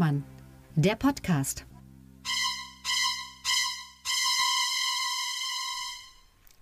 Hengstmann, 0.00 0.24
der 0.76 0.96
Podcast. 0.96 1.66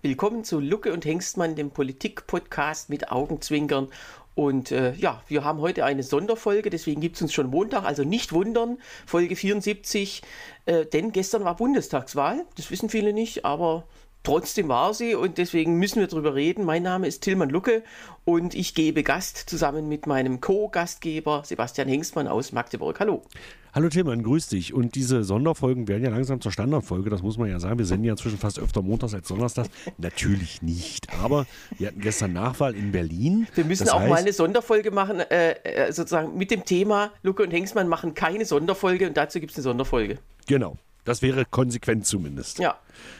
Willkommen 0.01 0.43
zu 0.43 0.59
Lucke 0.59 0.91
und 0.91 1.05
Hengstmann, 1.05 1.55
dem 1.55 1.71
Politik-Podcast 1.71 2.89
mit 2.89 3.13
Augenzwinkern. 3.13 3.87
Und 4.35 4.71
äh, 4.71 4.93
ja, 4.95 5.23
wir 5.29 5.45
haben 5.45 5.61
heute 5.61 5.85
eine 5.85 6.03
Sonderfolge, 6.03 6.69
deswegen 6.69 6.99
gibt 6.99 7.15
es 7.15 7.21
uns 7.21 7.33
schon 7.33 7.49
Montag, 7.49 7.85
also 7.85 8.03
nicht 8.03 8.33
wundern, 8.33 8.77
Folge 9.05 9.37
74, 9.37 10.21
äh, 10.65 10.85
denn 10.85 11.13
gestern 11.13 11.45
war 11.45 11.55
Bundestagswahl, 11.55 12.45
das 12.57 12.71
wissen 12.71 12.89
viele 12.89 13.13
nicht, 13.13 13.45
aber 13.45 13.85
Trotzdem 14.23 14.67
war 14.67 14.93
sie 14.93 15.15
und 15.15 15.37
deswegen 15.37 15.75
müssen 15.75 16.01
wir 16.01 16.07
darüber 16.07 16.35
reden. 16.35 16.65
Mein 16.65 16.83
Name 16.83 17.07
ist 17.07 17.21
Tilman 17.21 17.49
Lucke 17.49 17.83
und 18.25 18.53
ich 18.53 18.75
gebe 18.75 19.01
Gast 19.01 19.37
zusammen 19.49 19.87
mit 19.87 20.07
meinem 20.07 20.41
Co-Gastgeber 20.41 21.43
Sebastian 21.45 21.87
Hengstmann 21.87 22.27
aus 22.27 22.51
Magdeburg. 22.51 22.99
Hallo. 22.99 23.23
Hallo 23.71 23.87
Tilman, 23.87 24.23
grüß 24.23 24.49
dich. 24.49 24.73
Und 24.73 24.95
diese 24.95 25.23
Sonderfolgen 25.23 25.87
werden 25.87 26.03
ja 26.03 26.09
langsam 26.09 26.41
zur 26.41 26.51
Standardfolge, 26.51 27.09
das 27.09 27.21
muss 27.21 27.37
man 27.37 27.49
ja 27.49 27.59
sagen. 27.59 27.77
Wir 27.77 27.85
senden 27.85 28.05
ja 28.05 28.15
zwischen 28.15 28.37
fast 28.37 28.59
öfter 28.59 28.81
montags 28.81 29.13
als 29.13 29.27
donnerstags. 29.27 29.69
Natürlich 29.97 30.61
nicht, 30.61 31.07
aber 31.23 31.45
wir 31.77 31.87
hatten 31.87 32.01
gestern 32.01 32.33
Nachwahl 32.33 32.75
in 32.75 32.91
Berlin. 32.91 33.47
Wir 33.55 33.63
müssen 33.63 33.85
das 33.85 33.93
auch 33.93 34.01
heißt, 34.01 34.09
mal 34.09 34.17
eine 34.17 34.33
Sonderfolge 34.33 34.91
machen, 34.91 35.19
äh, 35.19 35.51
äh, 35.63 35.93
sozusagen 35.93 36.35
mit 36.35 36.51
dem 36.51 36.65
Thema 36.65 37.11
Lucke 37.23 37.43
und 37.43 37.51
Hengstmann 37.51 37.87
machen 37.87 38.15
keine 38.15 38.43
Sonderfolge 38.43 39.07
und 39.07 39.15
dazu 39.15 39.39
gibt 39.39 39.51
es 39.51 39.57
eine 39.59 39.63
Sonderfolge. 39.63 40.17
Genau, 40.47 40.77
das 41.05 41.21
wäre 41.21 41.45
konsequent 41.45 42.05
zumindest. 42.05 42.59
Ja. 42.59 42.77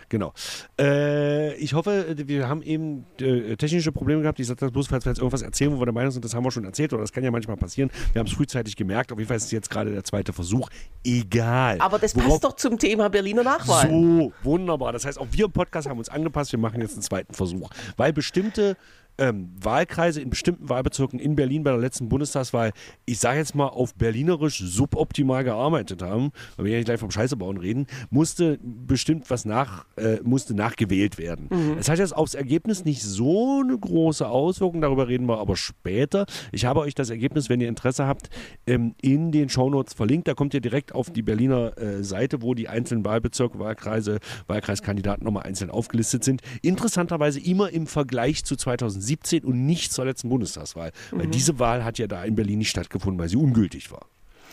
Genau. 0.10 0.34
Äh, 0.80 1.54
ich 1.56 1.74
hoffe, 1.74 2.16
wir 2.18 2.50
haben 2.50 2.62
eben 2.64 3.06
äh, 3.20 3.56
technische 3.56 3.92
Probleme 3.92 4.22
gehabt. 4.22 4.40
Ich 4.40 4.48
sage 4.48 4.60
das 4.60 4.72
bloß, 4.72 4.88
falls 4.88 5.06
wir 5.06 5.12
jetzt 5.12 5.20
irgendwas 5.20 5.44
erzählen, 5.44 5.72
wo 5.72 5.80
wir 5.80 5.86
der 5.86 5.94
Meinung 5.94 6.12
sind, 6.12 6.26
das 6.26 6.34
haben 6.34 6.44
wir 6.44 6.52
schon 6.52 6.66
erzählt 6.66 6.94
oder 6.94 7.02
das 7.02 7.12
kann 7.12 7.24
ja 7.24 7.32
manchmal 7.32 7.58
passieren. 7.58 7.92
Wir 8.14 8.20
haben 8.20 8.28
es 8.28 8.34
frühzeitig 8.34 8.76
gemerkt. 8.76 9.12
Auf 9.12 9.20
jeden 9.20 9.28
Fall 9.28 9.38
ist 9.38 9.46
es 9.46 9.52
jetzt 9.52 9.70
gerade 9.70 9.92
der 9.92 10.04
zweite 10.04 10.34
Versuch. 10.34 10.70
Egal. 11.04 11.78
Aber 11.80 12.00
das 12.00 12.16
Worauf, 12.16 12.30
passt 12.30 12.44
doch 12.44 12.56
zum 12.56 12.78
Thema 12.80 13.10
Berliner 13.10 13.44
Nachwahl. 13.44 13.88
So, 13.88 14.34
wunderbar. 14.44 14.92
Das 14.92 15.06
heißt, 15.06 15.20
auch 15.20 15.28
wir 15.32 15.46
im 15.46 15.52
Podcast 15.52 15.88
haben 15.88 16.00
uns 16.00 16.10
angepasst. 16.10 16.52
Wir 16.52 16.60
machen 16.60 16.82
jetzt 16.82 16.94
einen 16.94 17.04
zweiten 17.04 17.34
Versuch. 17.34 17.70
Weil 17.96 18.12
bestimmte 18.12 18.78
ähm, 19.20 19.50
Wahlkreise 19.62 20.22
in 20.22 20.30
bestimmten 20.30 20.70
Wahlbezirken 20.70 21.20
in 21.20 21.36
Berlin 21.36 21.64
bei 21.64 21.72
der 21.72 21.80
letzten 21.80 22.10
Bundestagswahl, 22.10 22.72
ich 23.06 23.20
sage 23.20 23.38
jetzt 23.38 23.54
mal 23.54 23.68
auf 23.68 23.94
berlinerisch 23.94 24.60
suboptimal 24.60 25.44
gearbeitet 25.44 26.02
haben, 26.02 26.32
weil 26.56 26.66
wir 26.66 26.72
ja 26.72 26.78
nicht 26.78 26.86
gleich 26.86 27.00
vom 27.00 27.12
Scheißebauen 27.12 27.58
reden, 27.58 27.88
musste 28.10 28.60
bestimmt 28.64 29.30
was 29.30 29.46
nach, 29.46 29.86
äh, 29.98 30.20
musste 30.24 30.54
nachgewählt 30.54 31.18
werden. 31.18 31.48
Mhm. 31.50 31.76
Das 31.78 31.90
hat 31.90 32.00
jetzt 32.00 32.16
aufs 32.16 32.34
Ergebnis 32.34 32.86
nicht 32.86 33.04
so 33.04 33.62
eine 33.64 33.78
große 33.78 34.28
Auswirkung, 34.28 34.82
darüber 34.82 35.08
reden 35.08 35.28
wir 35.28 35.40
aber 35.40 35.58
später. 35.58 36.26
Ich 36.52 36.66
habe 36.66 36.80
euch 36.80 36.96
das 36.96 37.10
Ergebnis, 37.10 37.50
wenn 37.50 37.60
ihr 37.60 37.68
Interesse 37.68 38.08
habt, 38.08 38.30
ähm, 38.68 38.96
in 39.02 39.32
den 39.32 39.50
Shownotes 39.50 39.94
verlinkt. 39.94 40.28
Da 40.28 40.34
kommt 40.34 40.54
ihr 40.54 40.62
direkt 40.62 40.94
auf 40.96 41.10
die 41.10 41.22
Berliner 41.22 41.78
äh, 41.78 42.04
Seite, 42.04 42.42
wo 42.42 42.54
die 42.54 42.70
einzelnen 42.70 43.04
Wahlbezirke, 43.04 43.60
Wahlkreise, 43.60 44.20
Wahlkreiskandidaten 44.48 45.26
nochmal 45.26 45.44
einzeln 45.44 45.70
aufgelistet 45.70 46.24
sind. 46.24 46.42
Interessanterweise 46.62 47.40
immer 47.40 47.70
im 47.72 47.86
Vergleich 47.86 48.46
zu 48.46 48.56
2007 48.56 49.09
2017 49.18 49.44
und 49.44 49.66
nicht 49.66 49.92
zur 49.92 50.06
letzten 50.06 50.30
Bundestagswahl. 50.30 50.92
Mhm. 51.12 51.20
Weil 51.20 51.28
diese 51.28 51.60
Wahl 51.60 51.84
hat 51.84 52.00
ja 52.00 52.08
da 52.08 52.24
in 52.24 52.36
Berlin 52.36 52.60
nicht 52.60 52.70
stattgefunden, 52.70 53.20
weil 53.20 53.30
sie 53.30 53.38
ungültig 53.38 53.92
war. 53.92 54.08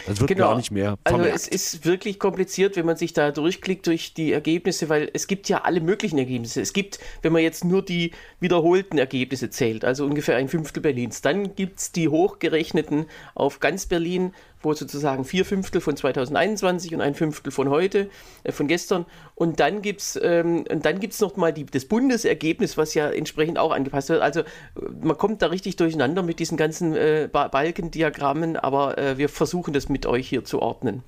Das 0.06 0.20
wird 0.20 0.28
genau. 0.28 0.48
gar 0.48 0.56
nicht 0.56 0.70
mehr 0.70 0.98
vermerkt. 1.06 1.32
Also 1.32 1.48
es 1.48 1.48
ist 1.48 1.84
wirklich 1.84 2.18
kompliziert, 2.18 2.76
wenn 2.76 2.86
man 2.86 2.96
sich 2.96 3.12
da 3.12 3.30
durchklickt 3.30 3.86
durch 3.86 4.12
die 4.14 4.32
Ergebnisse, 4.32 4.88
weil 4.88 5.10
es 5.14 5.26
gibt 5.26 5.48
ja 5.48 5.62
alle 5.62 5.80
möglichen 5.80 6.18
Ergebnisse. 6.18 6.60
Es 6.60 6.72
gibt, 6.72 6.98
wenn 7.22 7.32
man 7.32 7.42
jetzt 7.42 7.64
nur 7.64 7.82
die 7.82 8.12
wiederholten 8.38 8.98
Ergebnisse 8.98 9.50
zählt, 9.50 9.84
also 9.84 10.04
ungefähr 10.04 10.36
ein 10.36 10.48
Fünftel 10.48 10.82
Berlins, 10.82 11.22
dann 11.22 11.54
gibt 11.54 11.78
es 11.78 11.92
die 11.92 12.08
hochgerechneten 12.08 13.06
auf 13.34 13.60
ganz 13.60 13.86
Berlin, 13.86 14.32
wo 14.66 14.74
sozusagen 14.74 15.24
vier 15.24 15.44
Fünftel 15.44 15.80
von 15.80 15.96
2021 15.96 16.92
und 16.94 17.00
ein 17.00 17.14
Fünftel 17.14 17.52
von 17.52 17.70
heute, 17.70 18.10
äh, 18.42 18.52
von 18.52 18.66
gestern. 18.66 19.06
Und 19.34 19.60
dann 19.60 19.80
gibt 19.80 20.00
es 20.00 20.18
ähm, 20.22 20.64
noch 21.20 21.36
mal 21.36 21.52
die, 21.52 21.64
das 21.64 21.84
Bundesergebnis, 21.84 22.76
was 22.76 22.94
ja 22.94 23.08
entsprechend 23.08 23.58
auch 23.58 23.70
angepasst 23.70 24.08
wird. 24.08 24.20
Also 24.20 24.42
man 25.00 25.16
kommt 25.16 25.40
da 25.40 25.46
richtig 25.46 25.76
durcheinander 25.76 26.22
mit 26.22 26.40
diesen 26.40 26.56
ganzen 26.56 26.94
äh, 26.94 27.28
Balkendiagrammen, 27.32 28.56
aber 28.56 28.98
äh, 28.98 29.18
wir 29.18 29.28
versuchen 29.28 29.72
das 29.72 29.88
mit 29.88 30.04
euch 30.04 30.28
hier 30.28 30.44
zu 30.44 30.60
ordnen. 30.60 31.02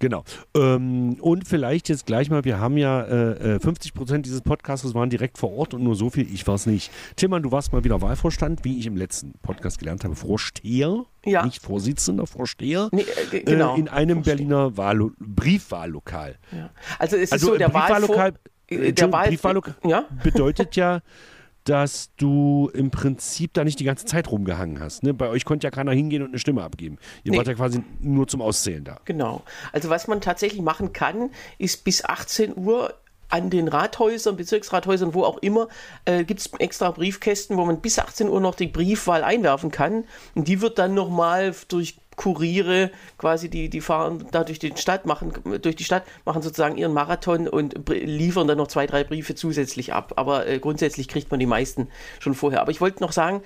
Genau. 0.00 0.24
Ähm, 0.56 1.18
und 1.20 1.46
vielleicht 1.46 1.90
jetzt 1.90 2.06
gleich 2.06 2.30
mal, 2.30 2.44
wir 2.44 2.58
haben 2.58 2.78
ja 2.78 3.04
äh, 3.04 3.60
50 3.60 3.92
äh, 3.92 3.94
Prozent 3.94 4.26
dieses 4.26 4.40
Podcasts 4.40 4.94
waren 4.94 5.10
direkt 5.10 5.36
vor 5.36 5.52
Ort 5.52 5.74
und 5.74 5.84
nur 5.84 5.94
so 5.94 6.08
viel, 6.08 6.26
ich 6.32 6.46
war 6.46 6.54
es 6.54 6.66
nicht. 6.66 6.90
Timmann, 7.16 7.42
du 7.42 7.52
warst 7.52 7.72
mal 7.72 7.84
wieder 7.84 8.00
Wahlvorstand, 8.00 8.64
wie 8.64 8.78
ich 8.78 8.86
im 8.86 8.96
letzten 8.96 9.34
Podcast 9.42 9.78
gelernt 9.78 10.02
habe, 10.02 10.16
Vorsteher, 10.16 11.04
ja. 11.24 11.44
nicht 11.44 11.62
Vorsitzender, 11.62 12.26
Vorsteher, 12.26 12.88
nee, 12.92 13.04
äh, 13.30 13.40
genau. 13.40 13.76
äh, 13.76 13.80
in 13.80 13.88
einem 13.88 14.22
Berliner 14.22 14.76
Wahl 14.78 15.10
Briefwahllokal. 15.18 16.36
Ja. 16.50 16.70
Also 16.98 17.16
es 17.16 17.24
ist 17.24 17.32
also 17.34 17.48
so, 17.48 17.58
der 17.58 17.68
Briefwahllokal, 17.68 18.34
Wahlvor 18.70 18.92
der 18.92 19.12
Wahl 19.12 19.28
Briefwahllokal 19.28 19.74
ja? 19.84 20.04
bedeutet 20.22 20.76
ja 20.76 21.00
dass 21.70 22.10
du 22.16 22.68
im 22.74 22.90
Prinzip 22.90 23.54
da 23.54 23.62
nicht 23.62 23.78
die 23.78 23.84
ganze 23.84 24.04
Zeit 24.04 24.28
rumgehangen 24.28 24.80
hast. 24.80 25.04
Ne? 25.04 25.14
Bei 25.14 25.28
euch 25.28 25.44
konnte 25.44 25.68
ja 25.68 25.70
keiner 25.70 25.92
hingehen 25.92 26.20
und 26.20 26.30
eine 26.30 26.40
Stimme 26.40 26.64
abgeben. 26.64 26.98
Ihr 27.22 27.30
nee. 27.30 27.38
wart 27.38 27.46
ja 27.46 27.54
quasi 27.54 27.84
nur 28.00 28.26
zum 28.26 28.42
Auszählen 28.42 28.82
da. 28.82 28.98
Genau. 29.04 29.44
Also 29.72 29.88
was 29.88 30.08
man 30.08 30.20
tatsächlich 30.20 30.62
machen 30.62 30.92
kann, 30.92 31.30
ist 31.58 31.84
bis 31.84 32.04
18 32.04 32.56
Uhr 32.56 32.92
an 33.30 33.50
den 33.50 33.68
Rathäusern, 33.68 34.36
Bezirksrathäusern, 34.36 35.14
wo 35.14 35.24
auch 35.24 35.38
immer, 35.38 35.68
äh, 36.04 36.24
gibt 36.24 36.40
es 36.40 36.50
extra 36.58 36.90
Briefkästen, 36.90 37.56
wo 37.56 37.64
man 37.64 37.80
bis 37.80 37.98
18 37.98 38.28
Uhr 38.28 38.40
noch 38.40 38.54
die 38.54 38.66
Briefwahl 38.66 39.24
einwerfen 39.24 39.70
kann. 39.70 40.04
Und 40.34 40.48
die 40.48 40.60
wird 40.60 40.78
dann 40.78 40.94
nochmal 40.94 41.54
durch 41.68 41.96
Kuriere 42.16 42.90
quasi, 43.16 43.48
die, 43.48 43.70
die 43.70 43.80
fahren 43.80 44.26
da 44.30 44.44
durch 44.44 44.58
die 44.58 44.72
Stadt, 44.76 45.06
machen, 45.06 45.32
durch 45.62 45.76
die 45.76 45.84
Stadt, 45.84 46.04
machen 46.26 46.42
sozusagen 46.42 46.76
ihren 46.76 46.92
Marathon 46.92 47.48
und 47.48 47.88
liefern 47.88 48.46
dann 48.46 48.58
noch 48.58 48.68
zwei, 48.68 48.86
drei 48.86 49.04
Briefe 49.04 49.34
zusätzlich 49.34 49.94
ab. 49.94 50.12
Aber 50.16 50.46
äh, 50.46 50.58
grundsätzlich 50.58 51.08
kriegt 51.08 51.30
man 51.30 51.40
die 51.40 51.46
meisten 51.46 51.88
schon 52.18 52.34
vorher. 52.34 52.60
Aber 52.60 52.72
ich 52.72 52.80
wollte 52.82 53.02
noch 53.02 53.12
sagen, 53.12 53.42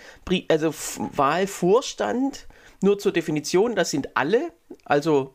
also 0.48 0.74
Wahlvorstand, 1.14 2.48
nur 2.82 2.98
zur 2.98 3.12
Definition, 3.12 3.76
das 3.76 3.90
sind 3.90 4.16
alle, 4.16 4.50
also 4.84 5.34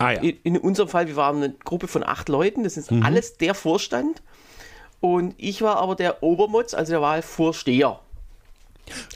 ah, 0.00 0.12
ja. 0.12 0.20
in, 0.20 0.36
in, 0.42 0.56
unserem 0.58 0.88
Fall, 0.88 1.06
wir 1.06 1.16
waren 1.16 1.36
eine 1.36 1.54
Gruppe 1.64 1.88
von 1.88 2.04
acht 2.04 2.28
Leuten, 2.28 2.64
das 2.64 2.76
ist 2.76 2.90
mhm. 2.90 3.02
alles 3.02 3.36
der 3.36 3.54
Vorstand. 3.54 4.22
Und 5.00 5.34
ich 5.38 5.62
war 5.62 5.76
aber 5.76 5.94
der 5.94 6.22
Obermotz, 6.22 6.74
also 6.74 6.92
der 6.92 7.00
Wahlvorsteher. 7.00 8.00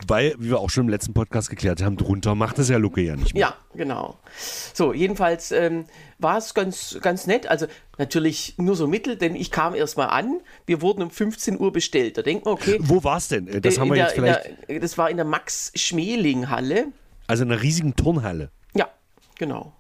Weil, 0.07 0.35
wie 0.39 0.51
wir 0.51 0.61
auch 0.61 0.71
schon 0.71 0.85
im 0.85 0.89
letzten 0.89 1.15
Podcast 1.15 1.51
geklärt 1.51 1.83
haben, 1.83 1.97
drunter 1.97 2.35
macht 2.35 2.59
es 2.59 2.69
ja 2.69 2.77
Luke 2.77 3.01
ja 3.01 3.17
nicht 3.17 3.35
mehr. 3.35 3.41
Ja, 3.41 3.57
genau. 3.75 4.19
So, 4.73 4.93
jedenfalls 4.93 5.53
ähm, 5.53 5.87
war 6.19 6.39
es 6.39 6.55
ganz, 6.55 6.99
ganz 7.03 7.27
nett. 7.27 7.49
Also 7.49 7.67
natürlich 7.99 8.55
nur 8.57 8.77
so 8.77 8.87
mittel, 8.87 9.17
denn 9.17 9.35
ich 9.35 9.51
kam 9.51 9.75
erstmal 9.75 10.09
an. 10.09 10.41
Wir 10.67 10.81
wurden 10.81 11.03
um 11.03 11.11
15 11.11 11.59
Uhr 11.59 11.73
bestellt. 11.73 12.19
Da 12.19 12.23
denkt 12.23 12.45
man, 12.45 12.55
okay. 12.55 12.79
Wo 12.81 13.03
war 13.05 13.19
es 13.19 13.29
denn? 13.29 13.47
Das 13.63 13.79
haben 13.79 13.89
wir 13.89 13.97
der, 13.97 14.05
jetzt 14.05 14.15
vielleicht. 14.15 14.69
Der, 14.69 14.81
das 14.81 14.97
war 14.97 15.11
in 15.11 15.17
der 15.17 15.27
Max-Schmeling-Halle. 15.27 16.87
Also 17.27 17.43
in 17.43 17.53
einer 17.53 17.63
riesigen 17.63 17.97
Turnhalle. 17.97 18.51
Ja, 18.75 18.89
genau. 19.39 19.75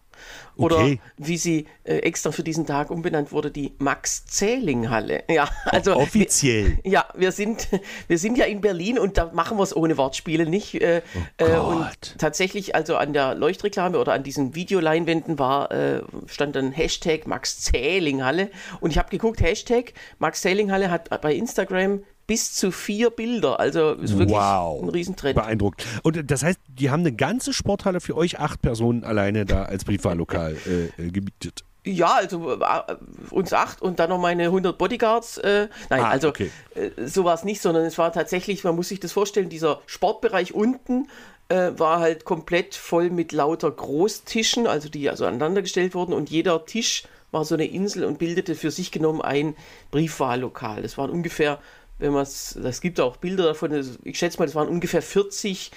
Oder 0.56 0.76
okay. 0.76 1.00
wie 1.16 1.36
sie 1.36 1.66
äh, 1.84 1.96
extra 1.98 2.30
für 2.30 2.42
diesen 2.42 2.66
Tag 2.66 2.90
umbenannt 2.90 3.32
wurde, 3.32 3.50
die 3.50 3.74
Max-Zähling-Halle. 3.78 5.24
Ja, 5.28 5.48
also 5.64 5.96
offiziell. 5.96 6.78
Wir, 6.82 6.92
ja, 6.92 7.08
wir 7.14 7.32
sind, 7.32 7.68
wir 8.08 8.18
sind 8.18 8.38
ja 8.38 8.44
in 8.44 8.60
Berlin 8.60 8.98
und 8.98 9.18
da 9.18 9.30
machen 9.32 9.58
wir 9.58 9.62
es 9.64 9.74
ohne 9.74 9.96
Wortspiele 9.96 10.46
nicht. 10.46 10.74
Äh, 10.74 11.02
oh 11.38 11.44
äh, 11.44 11.56
und 11.58 12.18
tatsächlich, 12.18 12.74
also 12.74 12.96
an 12.96 13.12
der 13.12 13.34
Leuchtreklame 13.34 13.98
oder 13.98 14.12
an 14.12 14.22
diesen 14.22 14.54
Videoleinwänden 14.54 15.38
war, 15.38 15.70
äh, 15.72 16.02
stand 16.26 16.56
dann 16.56 16.72
Hashtag 16.72 17.26
Max-Zähling-Halle. 17.26 18.50
Und 18.80 18.90
ich 18.90 18.98
habe 18.98 19.10
geguckt, 19.10 19.40
Hashtag 19.40 19.92
Max-Zähling-Halle 20.18 20.90
hat 20.90 21.20
bei 21.20 21.34
Instagram 21.34 22.02
bis 22.26 22.54
zu 22.54 22.70
vier 22.70 23.10
Bilder. 23.10 23.60
Also 23.60 23.92
ist 23.92 24.18
wirklich 24.18 24.36
wow. 24.36 24.82
ein 24.82 24.88
Riesentrend. 24.88 25.34
Beeindruckt. 25.34 25.84
Und 26.02 26.30
das 26.30 26.42
heißt, 26.42 26.58
die 26.68 26.90
haben 26.90 27.00
eine 27.00 27.12
ganze 27.12 27.52
Sporthalle 27.52 28.00
für 28.00 28.16
euch 28.16 28.38
acht 28.38 28.62
Personen 28.62 29.04
alleine 29.04 29.44
da 29.44 29.64
als 29.64 29.84
Briefwahllokal 29.84 30.56
äh, 30.66 31.02
äh, 31.02 31.10
gemietet. 31.10 31.64
Ja, 31.86 32.14
also 32.14 32.52
äh, 32.52 32.96
uns 33.30 33.52
acht 33.52 33.82
und 33.82 33.98
dann 33.98 34.08
noch 34.08 34.18
meine 34.18 34.44
100 34.44 34.78
Bodyguards. 34.78 35.36
Äh, 35.38 35.68
nein, 35.90 36.02
ah, 36.02 36.08
also 36.08 36.28
okay. 36.28 36.50
äh, 36.74 36.90
so 37.06 37.24
war 37.24 37.34
es 37.34 37.44
nicht, 37.44 37.60
sondern 37.60 37.84
es 37.84 37.98
war 37.98 38.10
tatsächlich, 38.10 38.64
man 38.64 38.74
muss 38.74 38.88
sich 38.88 39.00
das 39.00 39.12
vorstellen, 39.12 39.50
dieser 39.50 39.82
Sportbereich 39.86 40.54
unten 40.54 41.08
äh, 41.50 41.72
war 41.76 42.00
halt 42.00 42.24
komplett 42.24 42.74
voll 42.74 43.10
mit 43.10 43.32
lauter 43.32 43.70
Großtischen, 43.70 44.66
also 44.66 44.88
die 44.88 45.10
also 45.10 45.26
aneinandergestellt 45.26 45.94
wurden 45.94 46.14
und 46.14 46.30
jeder 46.30 46.64
Tisch 46.64 47.04
war 47.32 47.44
so 47.44 47.54
eine 47.54 47.66
Insel 47.66 48.04
und 48.04 48.18
bildete 48.18 48.54
für 48.54 48.70
sich 48.70 48.90
genommen 48.90 49.20
ein 49.20 49.54
Briefwahllokal. 49.90 50.80
Das 50.82 50.96
waren 50.96 51.10
ungefähr 51.10 51.58
wenn 51.98 52.12
man 52.12 52.22
es, 52.22 52.56
es 52.56 52.80
gibt 52.80 53.00
auch 53.00 53.16
Bilder 53.16 53.44
davon, 53.44 53.98
ich 54.02 54.18
schätze 54.18 54.38
mal, 54.38 54.46
das 54.46 54.54
waren 54.54 54.68
ungefähr 54.68 55.02
40 55.02 55.70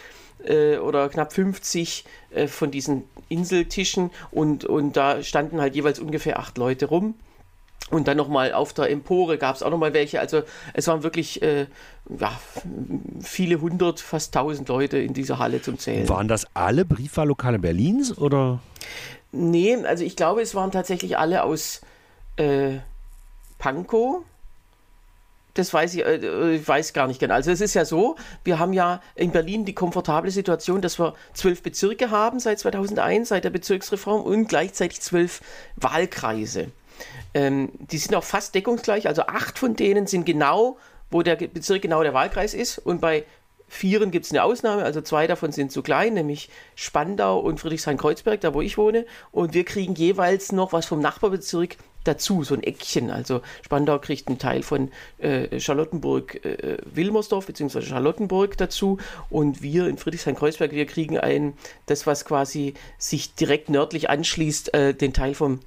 äh, 0.45 0.77
oder 0.77 1.09
knapp 1.09 1.33
50 1.33 2.05
äh, 2.31 2.47
von 2.47 2.71
diesen 2.71 3.03
Inseltischen 3.29 4.11
und, 4.31 4.65
und 4.65 4.97
da 4.97 5.23
standen 5.23 5.61
halt 5.61 5.75
jeweils 5.75 5.99
ungefähr 5.99 6.39
acht 6.39 6.57
Leute 6.57 6.87
rum. 6.87 7.15
Und 7.89 8.09
dann 8.09 8.17
nochmal 8.17 8.51
auf 8.51 8.73
der 8.73 8.89
Empore 8.89 9.37
gab 9.37 9.55
es 9.55 9.63
auch 9.63 9.69
nochmal 9.69 9.93
welche. 9.93 10.19
Also 10.19 10.41
es 10.73 10.87
waren 10.87 11.03
wirklich 11.03 11.41
äh, 11.41 11.67
ja, 12.19 12.37
viele 13.21 13.61
hundert, 13.61 14.01
fast 14.01 14.33
tausend 14.33 14.67
Leute 14.67 14.97
in 14.97 15.13
dieser 15.13 15.39
Halle 15.39 15.61
zum 15.61 15.79
Zählen. 15.79 16.09
Waren 16.09 16.27
das 16.27 16.45
alle 16.53 16.83
Briefwahllokale 16.83 17.59
Berlins 17.59 18.17
oder? 18.17 18.59
Nee, 19.31 19.75
also 19.85 20.03
ich 20.03 20.17
glaube, 20.17 20.41
es 20.41 20.53
waren 20.53 20.71
tatsächlich 20.71 21.17
alle 21.17 21.43
aus 21.43 21.81
äh, 22.35 22.79
Pankow. 23.57 24.23
Das 25.57 25.73
weiß 25.73 25.95
ich, 25.95 26.05
äh, 26.05 26.55
ich 26.55 26.67
weiß 26.67 26.93
gar 26.93 27.07
nicht 27.07 27.19
genau. 27.19 27.33
Also 27.33 27.51
es 27.51 27.61
ist 27.61 27.73
ja 27.73 27.85
so, 27.85 28.15
wir 28.43 28.59
haben 28.59 28.73
ja 28.73 29.01
in 29.15 29.31
Berlin 29.31 29.65
die 29.65 29.73
komfortable 29.73 30.31
Situation, 30.31 30.81
dass 30.81 30.99
wir 30.99 31.15
zwölf 31.33 31.63
Bezirke 31.63 32.11
haben 32.11 32.39
seit 32.39 32.59
2001, 32.59 33.29
seit 33.29 33.43
der 33.43 33.49
Bezirksreform 33.49 34.21
und 34.21 34.47
gleichzeitig 34.47 35.01
zwölf 35.01 35.41
Wahlkreise. 35.75 36.71
Ähm, 37.33 37.71
die 37.79 37.97
sind 37.97 38.15
auch 38.15 38.23
fast 38.23 38.55
deckungsgleich, 38.55 39.07
also 39.07 39.23
acht 39.23 39.59
von 39.59 39.75
denen 39.75 40.07
sind 40.07 40.25
genau, 40.25 40.77
wo 41.09 41.21
der 41.21 41.35
Bezirk 41.35 41.81
genau 41.81 42.03
der 42.03 42.13
Wahlkreis 42.13 42.53
ist 42.53 42.77
und 42.79 43.01
bei 43.01 43.23
Vieren 43.69 44.11
gibt 44.11 44.25
es 44.25 44.31
eine 44.31 44.43
Ausnahme, 44.43 44.83
also 44.83 45.01
zwei 45.01 45.27
davon 45.27 45.51
sind 45.51 45.73
zu 45.73 45.81
klein, 45.81 46.13
nämlich 46.13 46.49
Spandau 46.75 47.39
und 47.39 47.59
Friedrichshain-Kreuzberg, 47.59 48.39
da 48.39 48.53
wo 48.53 48.61
ich 48.61 48.77
wohne. 48.77 49.05
Und 49.31 49.53
wir 49.53 49.65
kriegen 49.65 49.93
jeweils 49.93 50.53
noch 50.53 50.71
was 50.71 50.85
vom 50.85 51.01
Nachbarbezirk 51.01 51.75
dazu, 52.07 52.43
so 52.43 52.55
ein 52.55 52.63
Eckchen. 52.63 53.11
Also 53.11 53.41
Spandau 53.65 53.99
kriegt 53.99 54.27
einen 54.27 54.39
Teil 54.39 54.63
von 54.63 54.91
äh, 55.17 55.59
Charlottenburg-Wilmersdorf 55.59 57.45
äh, 57.45 57.51
bzw. 57.51 57.81
Charlottenburg 57.81 58.57
dazu 58.57 58.97
und 59.29 59.61
wir 59.61 59.87
in 59.87 59.97
Friedrichshain-Kreuzberg, 59.97 60.71
wir 60.71 60.85
kriegen 60.85 61.17
ein, 61.17 61.53
das 61.85 62.07
was 62.07 62.25
quasi 62.25 62.73
sich 62.97 63.35
direkt 63.35 63.69
nördlich 63.69 64.09
anschließt, 64.09 64.73
äh, 64.73 64.93
den 64.93 65.13
Teil 65.13 65.33
vom 65.33 65.59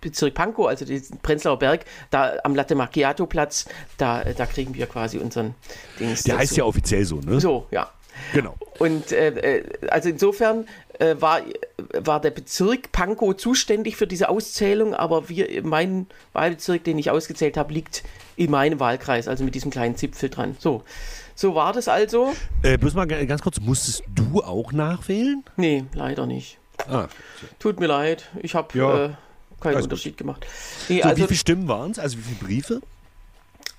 Bezirk 0.00 0.34
Pankow, 0.34 0.66
also 0.66 0.84
den 0.84 1.02
Prenzlauer 1.22 1.58
Berg, 1.58 1.84
da 2.10 2.34
am 2.44 2.54
Latte 2.54 2.74
Macchiato 2.74 3.26
Platz, 3.26 3.66
da, 3.96 4.24
da 4.24 4.46
kriegen 4.46 4.74
wir 4.74 4.86
quasi 4.86 5.18
unseren 5.18 5.54
Dings. 5.98 6.24
Der 6.24 6.34
dazu. 6.34 6.42
heißt 6.42 6.56
ja 6.58 6.64
offiziell 6.64 7.04
so, 7.04 7.16
ne? 7.16 7.40
So, 7.40 7.66
ja. 7.70 7.90
Genau. 8.32 8.56
Und 8.78 9.12
äh, 9.12 9.58
äh, 9.58 9.64
also 9.88 10.08
insofern 10.08 10.66
äh, 10.98 11.16
war, 11.18 11.40
war 11.98 12.20
der 12.20 12.30
Bezirk 12.30 12.92
Pankow 12.92 13.36
zuständig 13.36 13.96
für 13.96 14.06
diese 14.06 14.28
Auszählung, 14.28 14.94
aber 14.94 15.28
wir, 15.28 15.62
mein 15.64 16.06
Wahlbezirk, 16.32 16.84
den 16.84 16.98
ich 16.98 17.10
ausgezählt 17.10 17.56
habe, 17.56 17.72
liegt 17.72 18.02
in 18.36 18.50
meinem 18.50 18.80
Wahlkreis, 18.80 19.28
also 19.28 19.44
mit 19.44 19.54
diesem 19.54 19.70
kleinen 19.70 19.96
Zipfel 19.96 20.30
dran. 20.30 20.56
So. 20.58 20.82
So 21.34 21.54
war 21.54 21.72
das 21.72 21.88
also. 21.88 22.34
Äh, 22.62 22.76
bloß 22.76 22.94
mal 22.94 23.06
ganz 23.06 23.42
kurz, 23.42 23.58
musstest 23.58 24.04
du 24.14 24.42
auch 24.42 24.72
nachwählen? 24.72 25.42
Nee, 25.56 25.84
leider 25.94 26.26
nicht. 26.26 26.58
Ah. 26.88 27.08
Tut 27.58 27.80
mir 27.80 27.86
leid. 27.86 28.28
Ich 28.42 28.54
habe 28.54 28.78
ja. 28.78 29.04
äh, 29.04 29.10
keinen 29.60 29.74
Alles 29.74 29.84
Unterschied 29.84 30.12
gut. 30.12 30.18
gemacht. 30.18 30.46
Nee, 30.88 31.00
so, 31.00 31.08
also, 31.08 31.22
wie 31.22 31.26
viele 31.28 31.38
Stimmen 31.38 31.68
waren 31.68 31.92
es? 31.92 31.98
Also 31.98 32.18
wie 32.18 32.22
viele 32.22 32.36
Briefe? 32.36 32.80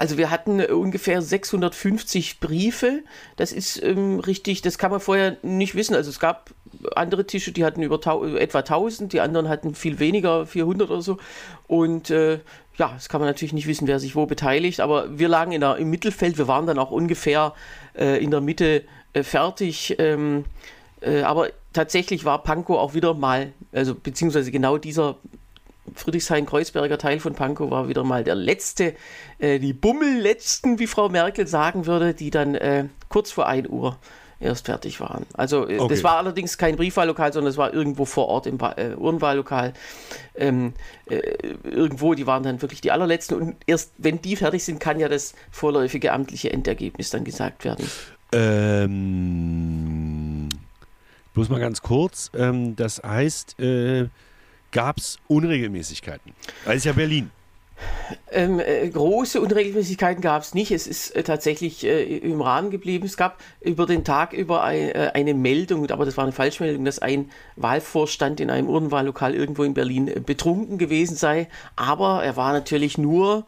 Also 0.04 0.18
wir 0.18 0.30
hatten 0.30 0.60
äh, 0.60 0.66
ungefähr 0.66 1.22
650 1.22 2.42
Briefe. 2.42 3.04
Das 3.38 3.54
ist 3.54 3.82
ähm, 3.82 4.20
richtig, 4.20 4.62
das 4.62 4.78
kann 4.78 4.92
man 4.92 5.00
vorher 5.00 5.38
nicht 5.44 5.76
wissen. 5.76 5.96
Also 5.96 6.10
es 6.10 6.20
gab 6.20 6.50
andere 6.94 7.26
Tische, 7.26 7.54
die 7.54 7.64
hatten 7.64 7.82
über 7.82 8.02
etwa 8.38 8.58
1000, 8.58 9.14
die 9.14 9.22
anderen 9.22 9.48
hatten 9.48 9.76
viel 9.76 10.00
weniger, 10.00 10.46
400 10.46 10.90
oder 10.90 11.02
so. 11.02 11.20
Und 11.68 12.10
äh, 12.10 12.42
ja, 12.76 12.92
das 12.94 13.08
kann 13.08 13.22
man 13.22 13.30
natürlich 13.30 13.54
nicht 13.54 13.66
wissen, 13.66 13.88
wer 13.88 13.98
sich 13.98 14.14
wo 14.14 14.26
beteiligt. 14.26 14.82
Aber 14.82 15.18
wir 15.18 15.30
lagen 15.30 15.58
der, 15.58 15.78
im 15.78 15.90
Mittelfeld. 15.90 16.38
Wir 16.38 16.50
waren 16.50 16.68
dann 16.68 16.80
auch 16.80 16.92
ungefähr 16.92 17.54
äh, 17.98 18.22
in 18.22 18.30
der 18.30 18.42
Mitte 18.42 18.84
äh, 19.14 19.24
fertig. 19.24 19.96
Ähm, 20.00 20.44
äh, 21.00 21.22
aber 21.22 21.48
tatsächlich 21.72 22.26
war 22.26 22.44
Pankow 22.44 22.78
auch 22.78 22.94
wieder 22.94 23.14
mal, 23.14 23.54
also 23.72 23.96
beziehungsweise 23.96 24.52
genau 24.52 24.78
dieser 24.78 25.16
Friedrichshain-Kreuzberger 25.96 26.98
Teil 26.98 27.20
von 27.20 27.34
Pankow 27.34 27.70
war 27.70 27.88
wieder 27.88 28.04
mal 28.04 28.24
der 28.24 28.36
letzte, 28.36 28.96
äh, 29.40 29.60
die 29.60 29.74
Bummelletzten, 29.74 30.80
wie 30.80 30.88
Frau 30.88 31.10
Merkel 31.10 31.48
sagen 31.48 31.86
würde, 31.86 32.14
die 32.14 32.30
dann 32.30 32.56
äh, 32.56 32.86
kurz 33.10 33.32
vor 33.32 33.48
1 33.48 33.68
Uhr 33.70 33.98
erst 34.44 34.66
fertig 34.66 35.00
waren. 35.00 35.26
Also 35.34 35.68
äh, 35.68 35.80
okay. 35.80 35.94
das 35.94 36.04
war 36.04 36.18
allerdings 36.18 36.58
kein 36.58 36.76
Briefwahllokal, 36.76 37.32
sondern 37.34 37.50
es 37.52 37.58
war 37.58 37.74
irgendwo 37.74 38.06
vor 38.06 38.28
Ort 38.28 38.46
im 38.48 38.60
äh, 38.60 38.94
Urnwahllokal. 38.96 39.74
Ähm, 40.36 40.74
äh, 41.10 41.18
irgendwo, 41.64 42.14
die 42.14 42.28
waren 42.28 42.44
dann 42.44 42.62
wirklich 42.62 42.82
die 42.82 42.92
allerletzten 42.92 43.38
und 43.38 43.56
erst 43.66 43.94
wenn 43.98 44.22
die 44.22 44.36
fertig 44.36 44.64
sind, 44.64 44.80
kann 44.80 45.00
ja 45.00 45.08
das 45.10 45.34
vorläufige 45.52 46.12
amtliche 46.14 46.52
Endergebnis 46.52 47.10
dann 47.10 47.24
gesagt 47.24 47.64
werden. 47.66 47.90
Ähm, 48.32 48.90
bloß 51.34 51.50
mal 51.50 51.60
ganz 51.60 51.82
kurz, 51.82 52.30
ähm, 52.36 52.76
das 52.76 53.02
heißt, 53.04 53.60
äh, 53.60 54.10
gab 54.74 54.98
es 54.98 55.18
Unregelmäßigkeiten? 55.28 56.34
Weil 56.66 56.78
es 56.78 56.84
ja 56.84 56.92
Berlin. 56.92 57.32
Ähm, 58.32 58.60
äh, 58.60 58.88
große 58.90 59.40
Unregelmäßigkeiten 59.40 60.22
gab 60.22 60.42
es 60.42 60.54
nicht. 60.54 60.72
Es 60.72 60.88
ist 60.88 61.12
äh, 61.12 61.24
tatsächlich 61.24 61.86
äh, 61.86 62.18
im 62.18 62.42
Rahmen 62.42 62.72
geblieben. 62.72 63.06
Es 63.06 63.18
gab 63.18 63.40
über 63.62 63.86
den 63.86 64.04
Tag 64.04 64.34
über 64.34 64.64
ein, 64.64 64.90
äh, 64.90 65.12
eine 65.14 65.34
Meldung, 65.34 65.90
aber 65.90 66.06
das 66.06 66.18
war 66.18 66.24
eine 66.24 66.34
Falschmeldung, 66.34 66.86
dass 66.86 67.00
ein 67.00 67.32
Wahlvorstand 67.56 68.40
in 68.40 68.50
einem 68.50 68.70
Urnwahllokal 68.70 69.36
irgendwo 69.36 69.64
in 69.64 69.74
Berlin 69.74 70.08
äh, 70.08 70.20
betrunken 70.20 70.78
gewesen 70.78 71.16
sei. 71.16 71.48
Aber 71.76 72.24
er 72.24 72.36
war 72.36 72.54
natürlich 72.54 72.98
nur 72.98 73.46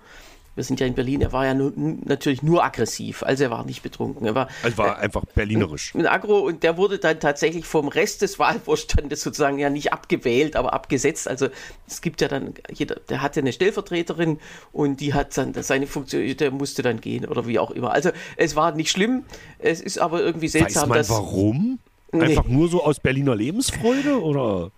wir 0.56 0.63
sind 0.63 0.80
ja 0.80 0.88
in 0.88 0.94
Berlin, 0.94 1.22
er 1.22 1.34
war 1.34 1.46
ja 1.46 1.54
nur, 1.54 1.74
natürlich 1.75 2.42
nur 2.42 2.63
aggressiv, 2.63 3.24
also 3.24 3.44
er 3.44 3.52
war 3.52 3.66
nicht 3.66 3.84
betrunken. 3.84 4.25
Er 4.25 4.36
war, 4.36 4.48
also 4.63 4.78
war 4.78 4.98
äh, 4.98 5.02
einfach 5.02 5.25
berlinerisch. 5.25 5.94
Ein 5.94 6.07
Agro 6.07 6.40
und 6.40 6.63
der 6.63 6.78
wurde 6.78 6.98
dann 6.98 7.19
tatsächlich 7.19 7.66
vom 7.66 7.90
Rest 7.90 8.22
des 8.22 8.40
Wahlvorstandes 8.40 9.22
sozusagen 9.22 9.60
ja 9.60 9.69
nicht 9.69 9.92
abgewählt, 9.92 10.56
aber 10.56 10.74
abgesetzt. 10.74 11.28
Also 11.28 11.50
es 11.88 12.02
gibt 12.02 12.22
ja 12.22 12.30
dann, 12.30 12.54
jeder, 12.72 12.96
der 13.10 13.22
hatte 13.22 13.42
eine 13.42 13.52
Stellvertreterin 13.52 14.40
und 14.72 15.02
die 15.02 15.13
hat 15.13 15.38
dann 15.38 15.54
seine 15.54 15.88
Funktion, 15.88 16.36
der 16.38 16.52
musste 16.52 16.81
dann 16.81 17.02
gehen 17.02 17.25
oder 17.25 17.48
wie 17.48 17.60
auch 17.60 17.72
immer. 17.72 17.92
Also 17.92 18.12
es 18.38 18.56
war 18.56 18.72
nicht 18.72 18.92
schlimm, 18.92 19.25
es 19.60 19.81
ist 19.81 19.98
aber 19.98 20.22
irgendwie 20.22 20.48
seltsam. 20.48 20.84
Weiß 20.84 20.90
man 20.90 20.98
dass, 20.98 21.10
warum? 21.10 21.80
Einfach 22.13 22.46
nee. 22.46 22.54
nur 22.54 22.69
so 22.69 22.81
aus 22.81 23.00
Berliner 23.00 23.36
Lebensfreude 23.36 24.22
oder? 24.22 24.72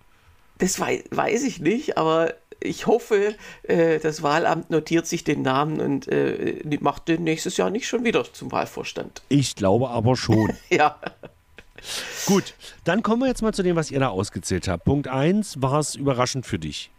Das 0.58 0.80
weiß, 0.80 1.04
weiß 1.10 1.44
ich 1.44 1.60
nicht, 1.60 1.98
aber 1.98 2.34
ich 2.60 2.86
hoffe, 2.86 3.34
äh, 3.62 3.98
das 3.98 4.22
Wahlamt 4.22 4.70
notiert 4.70 5.06
sich 5.06 5.24
den 5.24 5.42
Namen 5.42 5.80
und 5.80 6.08
äh, 6.08 6.62
macht 6.80 7.08
den 7.08 7.24
nächstes 7.24 7.56
Jahr 7.56 7.70
nicht 7.70 7.86
schon 7.86 8.04
wieder 8.04 8.24
zum 8.32 8.50
Wahlvorstand. 8.52 9.22
Ich 9.28 9.54
glaube 9.54 9.88
aber 9.90 10.16
schon. 10.16 10.52
ja. 10.70 10.96
Gut, 12.26 12.54
dann 12.84 13.02
kommen 13.02 13.22
wir 13.22 13.28
jetzt 13.28 13.42
mal 13.42 13.54
zu 13.54 13.62
dem, 13.62 13.76
was 13.76 13.90
ihr 13.90 14.00
da 14.00 14.08
ausgezählt 14.08 14.68
habt. 14.68 14.84
Punkt 14.84 15.08
1, 15.08 15.62
war 15.62 15.78
es 15.78 15.94
überraschend 15.94 16.44
für 16.44 16.58
dich? 16.58 16.90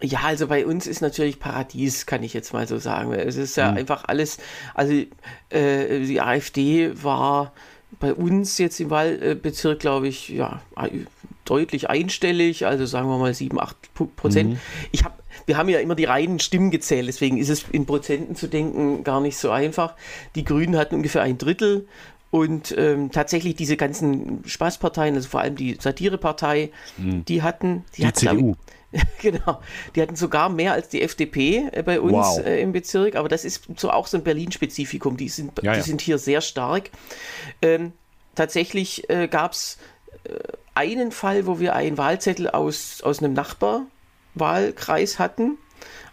Ja, 0.00 0.20
also 0.24 0.48
bei 0.48 0.66
uns 0.66 0.86
ist 0.86 1.00
natürlich 1.00 1.38
Paradies, 1.38 2.06
kann 2.06 2.22
ich 2.22 2.34
jetzt 2.34 2.52
mal 2.52 2.66
so 2.66 2.78
sagen. 2.78 3.12
Es 3.12 3.36
ist 3.36 3.56
ja 3.56 3.70
hm. 3.70 3.78
einfach 3.78 4.04
alles, 4.06 4.38
also 4.74 4.92
äh, 5.50 6.00
die 6.00 6.20
AfD 6.20 7.02
war 7.02 7.52
bei 8.00 8.14
uns 8.14 8.58
jetzt 8.58 8.80
im 8.80 8.90
Wahlbezirk, 8.90 9.80
glaube 9.80 10.08
ich, 10.08 10.28
ja, 10.28 10.60
deutlich 11.44 11.90
einstellig, 11.90 12.66
also 12.66 12.86
sagen 12.86 13.08
wir 13.08 13.18
mal 13.18 13.34
7, 13.34 13.60
8 13.60 13.76
Prozent. 14.16 14.50
Mhm. 14.54 14.58
Ich 14.92 15.04
hab, 15.04 15.22
wir 15.46 15.56
haben 15.56 15.68
ja 15.68 15.78
immer 15.78 15.94
die 15.94 16.04
reinen 16.04 16.40
Stimmen 16.40 16.70
gezählt, 16.70 17.08
deswegen 17.08 17.38
ist 17.38 17.48
es 17.48 17.64
in 17.70 17.86
Prozenten 17.86 18.34
zu 18.34 18.48
denken 18.48 19.04
gar 19.04 19.20
nicht 19.20 19.36
so 19.36 19.50
einfach. 19.50 19.94
Die 20.34 20.44
Grünen 20.44 20.76
hatten 20.76 20.94
ungefähr 20.94 21.22
ein 21.22 21.38
Drittel 21.38 21.86
und 22.30 22.74
ähm, 22.76 23.12
tatsächlich 23.12 23.54
diese 23.54 23.76
ganzen 23.76 24.42
Spaßparteien, 24.44 25.14
also 25.14 25.28
vor 25.28 25.40
allem 25.40 25.56
die 25.56 25.76
Satirepartei, 25.78 26.70
mhm. 26.96 27.24
die 27.26 27.42
hatten. 27.42 27.84
Die, 27.96 28.00
die 28.00 28.06
hatten, 28.06 28.18
CDU. 28.18 28.56
genau. 29.20 29.60
Die 29.94 30.02
hatten 30.02 30.16
sogar 30.16 30.48
mehr 30.48 30.72
als 30.72 30.88
die 30.88 31.02
FDP 31.02 31.68
äh, 31.72 31.82
bei 31.82 32.00
uns 32.00 32.12
wow. 32.12 32.44
äh, 32.44 32.60
im 32.60 32.72
Bezirk, 32.72 33.16
aber 33.16 33.28
das 33.28 33.44
ist 33.44 33.64
so 33.76 33.90
auch 33.90 34.06
so 34.06 34.16
ein 34.16 34.24
Berlin-Spezifikum. 34.24 35.16
Die 35.16 35.28
sind, 35.28 35.52
ja, 35.62 35.72
die 35.72 35.78
ja. 35.78 35.84
sind 35.84 36.00
hier 36.00 36.18
sehr 36.18 36.40
stark. 36.40 36.90
Ähm, 37.62 37.92
tatsächlich 38.34 39.08
äh, 39.10 39.28
gab 39.28 39.52
es 39.52 39.78
äh, 40.24 40.30
einen 40.74 41.12
Fall, 41.12 41.46
wo 41.46 41.60
wir 41.60 41.74
einen 41.74 41.98
Wahlzettel 41.98 42.48
aus, 42.50 43.02
aus 43.02 43.20
einem 43.20 43.32
Nachbarwahlkreis 43.32 45.18
hatten. 45.18 45.58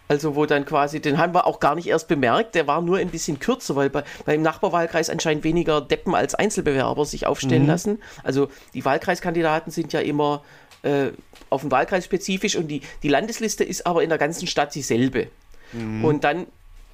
Also 0.08 0.36
wo 0.36 0.44
dann 0.44 0.66
quasi, 0.66 1.00
den 1.00 1.16
haben 1.16 1.32
wir 1.32 1.46
auch 1.46 1.58
gar 1.58 1.74
nicht 1.74 1.86
erst 1.86 2.06
bemerkt, 2.06 2.54
der 2.54 2.66
war 2.66 2.82
nur 2.82 2.98
ein 2.98 3.08
bisschen 3.08 3.38
kürzer, 3.38 3.76
weil 3.76 3.88
bei, 3.88 4.04
beim 4.26 4.42
Nachbarwahlkreis 4.42 5.08
anscheinend 5.08 5.42
weniger 5.42 5.80
Deppen 5.80 6.14
als 6.14 6.34
Einzelbewerber 6.34 7.06
sich 7.06 7.26
aufstellen 7.26 7.62
mhm. 7.62 7.68
lassen. 7.68 8.02
Also 8.22 8.48
die 8.74 8.84
Wahlkreiskandidaten 8.84 9.72
sind 9.72 9.92
ja 9.94 10.00
immer 10.00 10.42
äh, 10.82 11.08
auf 11.50 11.62
den 11.62 11.70
Wahlkreis 11.70 12.04
spezifisch 12.04 12.56
und 12.56 12.68
die, 12.68 12.82
die 13.02 13.08
Landesliste 13.08 13.64
ist 13.64 13.86
aber 13.86 14.02
in 14.02 14.08
der 14.08 14.18
ganzen 14.18 14.46
Stadt 14.46 14.74
dieselbe. 14.74 15.28
Mhm. 15.72 16.04
Und 16.04 16.24
dann 16.24 16.46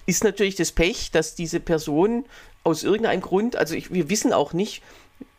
ist 0.06 0.24
natürlich 0.24 0.56
das 0.56 0.72
Pech, 0.72 1.10
dass 1.10 1.34
diese 1.34 1.60
Person 1.60 2.24
aus 2.64 2.82
irgendeinem 2.82 3.20
Grund, 3.20 3.56
also 3.56 3.74
ich, 3.74 3.92
wir 3.92 4.10
wissen 4.10 4.32
auch 4.32 4.52
nicht, 4.52 4.82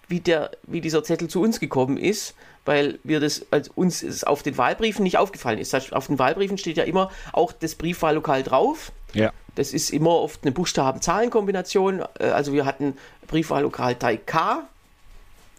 wie, 0.07 0.19
der, 0.19 0.51
wie 0.63 0.81
dieser 0.81 1.03
Zettel 1.03 1.27
zu 1.27 1.41
uns 1.41 1.59
gekommen 1.59 1.97
ist, 1.97 2.33
weil 2.65 2.99
wir 3.03 3.19
das, 3.19 3.45
als 3.51 3.69
uns 3.69 4.03
ist 4.03 4.27
auf 4.27 4.43
den 4.43 4.57
Wahlbriefen 4.57 5.03
nicht 5.03 5.17
aufgefallen 5.17 5.59
ist. 5.59 5.73
Auf 5.93 6.07
den 6.07 6.19
Wahlbriefen 6.19 6.57
steht 6.57 6.77
ja 6.77 6.83
immer 6.83 7.11
auch 7.31 7.51
das 7.51 7.75
Briefwahllokal 7.75 8.43
drauf. 8.43 8.91
Ja. 9.13 9.31
Das 9.55 9.73
ist 9.73 9.91
immer 9.91 10.11
oft 10.11 10.43
eine 10.43 10.51
Buchstaben-Zahlen-Kombination. 10.51 12.03
Äh, 12.19 12.25
also 12.25 12.53
wir 12.53 12.65
hatten 12.65 12.97
Briefwahllokal 13.27 13.93
3K, 13.93 14.63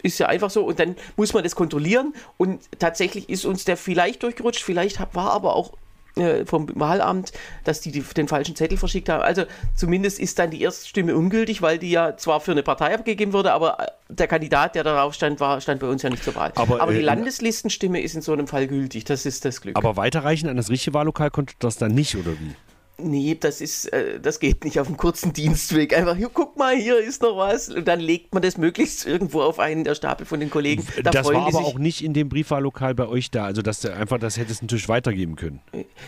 ist 0.03 0.19
ja 0.19 0.27
einfach 0.27 0.49
so 0.49 0.63
und 0.65 0.79
dann 0.79 0.95
muss 1.15 1.33
man 1.33 1.43
das 1.43 1.55
kontrollieren 1.55 2.13
und 2.37 2.61
tatsächlich 2.79 3.29
ist 3.29 3.45
uns 3.45 3.65
der 3.65 3.77
vielleicht 3.77 4.23
durchgerutscht, 4.23 4.63
vielleicht 4.63 4.99
war 5.13 5.31
aber 5.31 5.55
auch 5.55 5.73
äh, 6.15 6.45
vom 6.45 6.67
Wahlamt, 6.75 7.31
dass 7.63 7.79
die, 7.79 7.91
die 7.91 8.01
den 8.01 8.27
falschen 8.27 8.53
Zettel 8.55 8.77
verschickt 8.77 9.07
haben. 9.07 9.21
Also 9.21 9.43
zumindest 9.75 10.19
ist 10.19 10.39
dann 10.39 10.51
die 10.51 10.61
Erststimme 10.61 11.15
ungültig, 11.15 11.61
weil 11.61 11.77
die 11.77 11.89
ja 11.89 12.17
zwar 12.17 12.41
für 12.41 12.51
eine 12.51 12.63
Partei 12.63 12.93
abgegeben 12.93 13.31
wurde, 13.31 13.53
aber 13.53 13.79
äh, 13.79 13.87
der 14.09 14.27
Kandidat, 14.27 14.75
der 14.75 14.83
darauf 14.83 15.13
stand, 15.13 15.39
war, 15.39 15.61
stand 15.61 15.79
bei 15.79 15.87
uns 15.87 16.01
ja 16.01 16.09
nicht 16.09 16.23
zur 16.23 16.35
Wahl. 16.35 16.51
Aber, 16.55 16.81
aber 16.81 16.91
die 16.91 16.99
äh, 16.99 17.03
Landeslistenstimme 17.03 18.01
ist 18.01 18.15
in 18.15 18.21
so 18.21 18.33
einem 18.33 18.47
Fall 18.47 18.67
gültig. 18.67 19.05
Das 19.05 19.25
ist 19.25 19.45
das 19.45 19.61
Glück. 19.61 19.77
Aber 19.77 19.95
weiterreichen 19.95 20.49
an 20.49 20.57
das 20.57 20.69
richtige 20.69 20.93
Wahllokal 20.93 21.31
konnte 21.31 21.53
das 21.59 21.77
dann 21.77 21.93
nicht, 21.93 22.15
oder 22.17 22.31
wie? 22.31 22.55
Nee, 23.03 23.37
das 23.39 23.61
ist, 23.61 23.91
äh, 23.93 24.19
das 24.19 24.39
geht 24.39 24.63
nicht 24.63 24.79
auf 24.79 24.87
einem 24.87 24.97
kurzen 24.97 25.33
Dienstweg. 25.33 25.95
Einfach, 25.95 26.15
hier, 26.15 26.29
guck 26.33 26.57
mal, 26.57 26.75
hier 26.75 26.99
ist 26.99 27.21
noch 27.21 27.37
was. 27.37 27.69
Und 27.69 27.87
dann 27.87 27.99
legt 27.99 28.33
man 28.33 28.43
das 28.43 28.57
möglichst 28.57 29.05
irgendwo 29.05 29.41
auf 29.41 29.59
einen 29.59 29.83
der 29.83 29.95
Stapel 29.95 30.25
von 30.25 30.39
den 30.39 30.49
Kollegen. 30.49 30.85
Da 31.03 31.11
das 31.11 31.27
war 31.27 31.47
aber 31.47 31.59
auch 31.59 31.79
nicht 31.79 32.03
in 32.03 32.13
dem 32.13 32.29
Briefwahllokal 32.29 32.95
bei 32.95 33.07
euch 33.07 33.31
da. 33.31 33.45
Also, 33.45 33.61
dass 33.61 33.81
du 33.81 33.93
einfach 33.93 34.19
das 34.19 34.37
hättest 34.37 34.61
natürlich 34.61 34.89
weitergeben 34.89 35.35
können. 35.35 35.61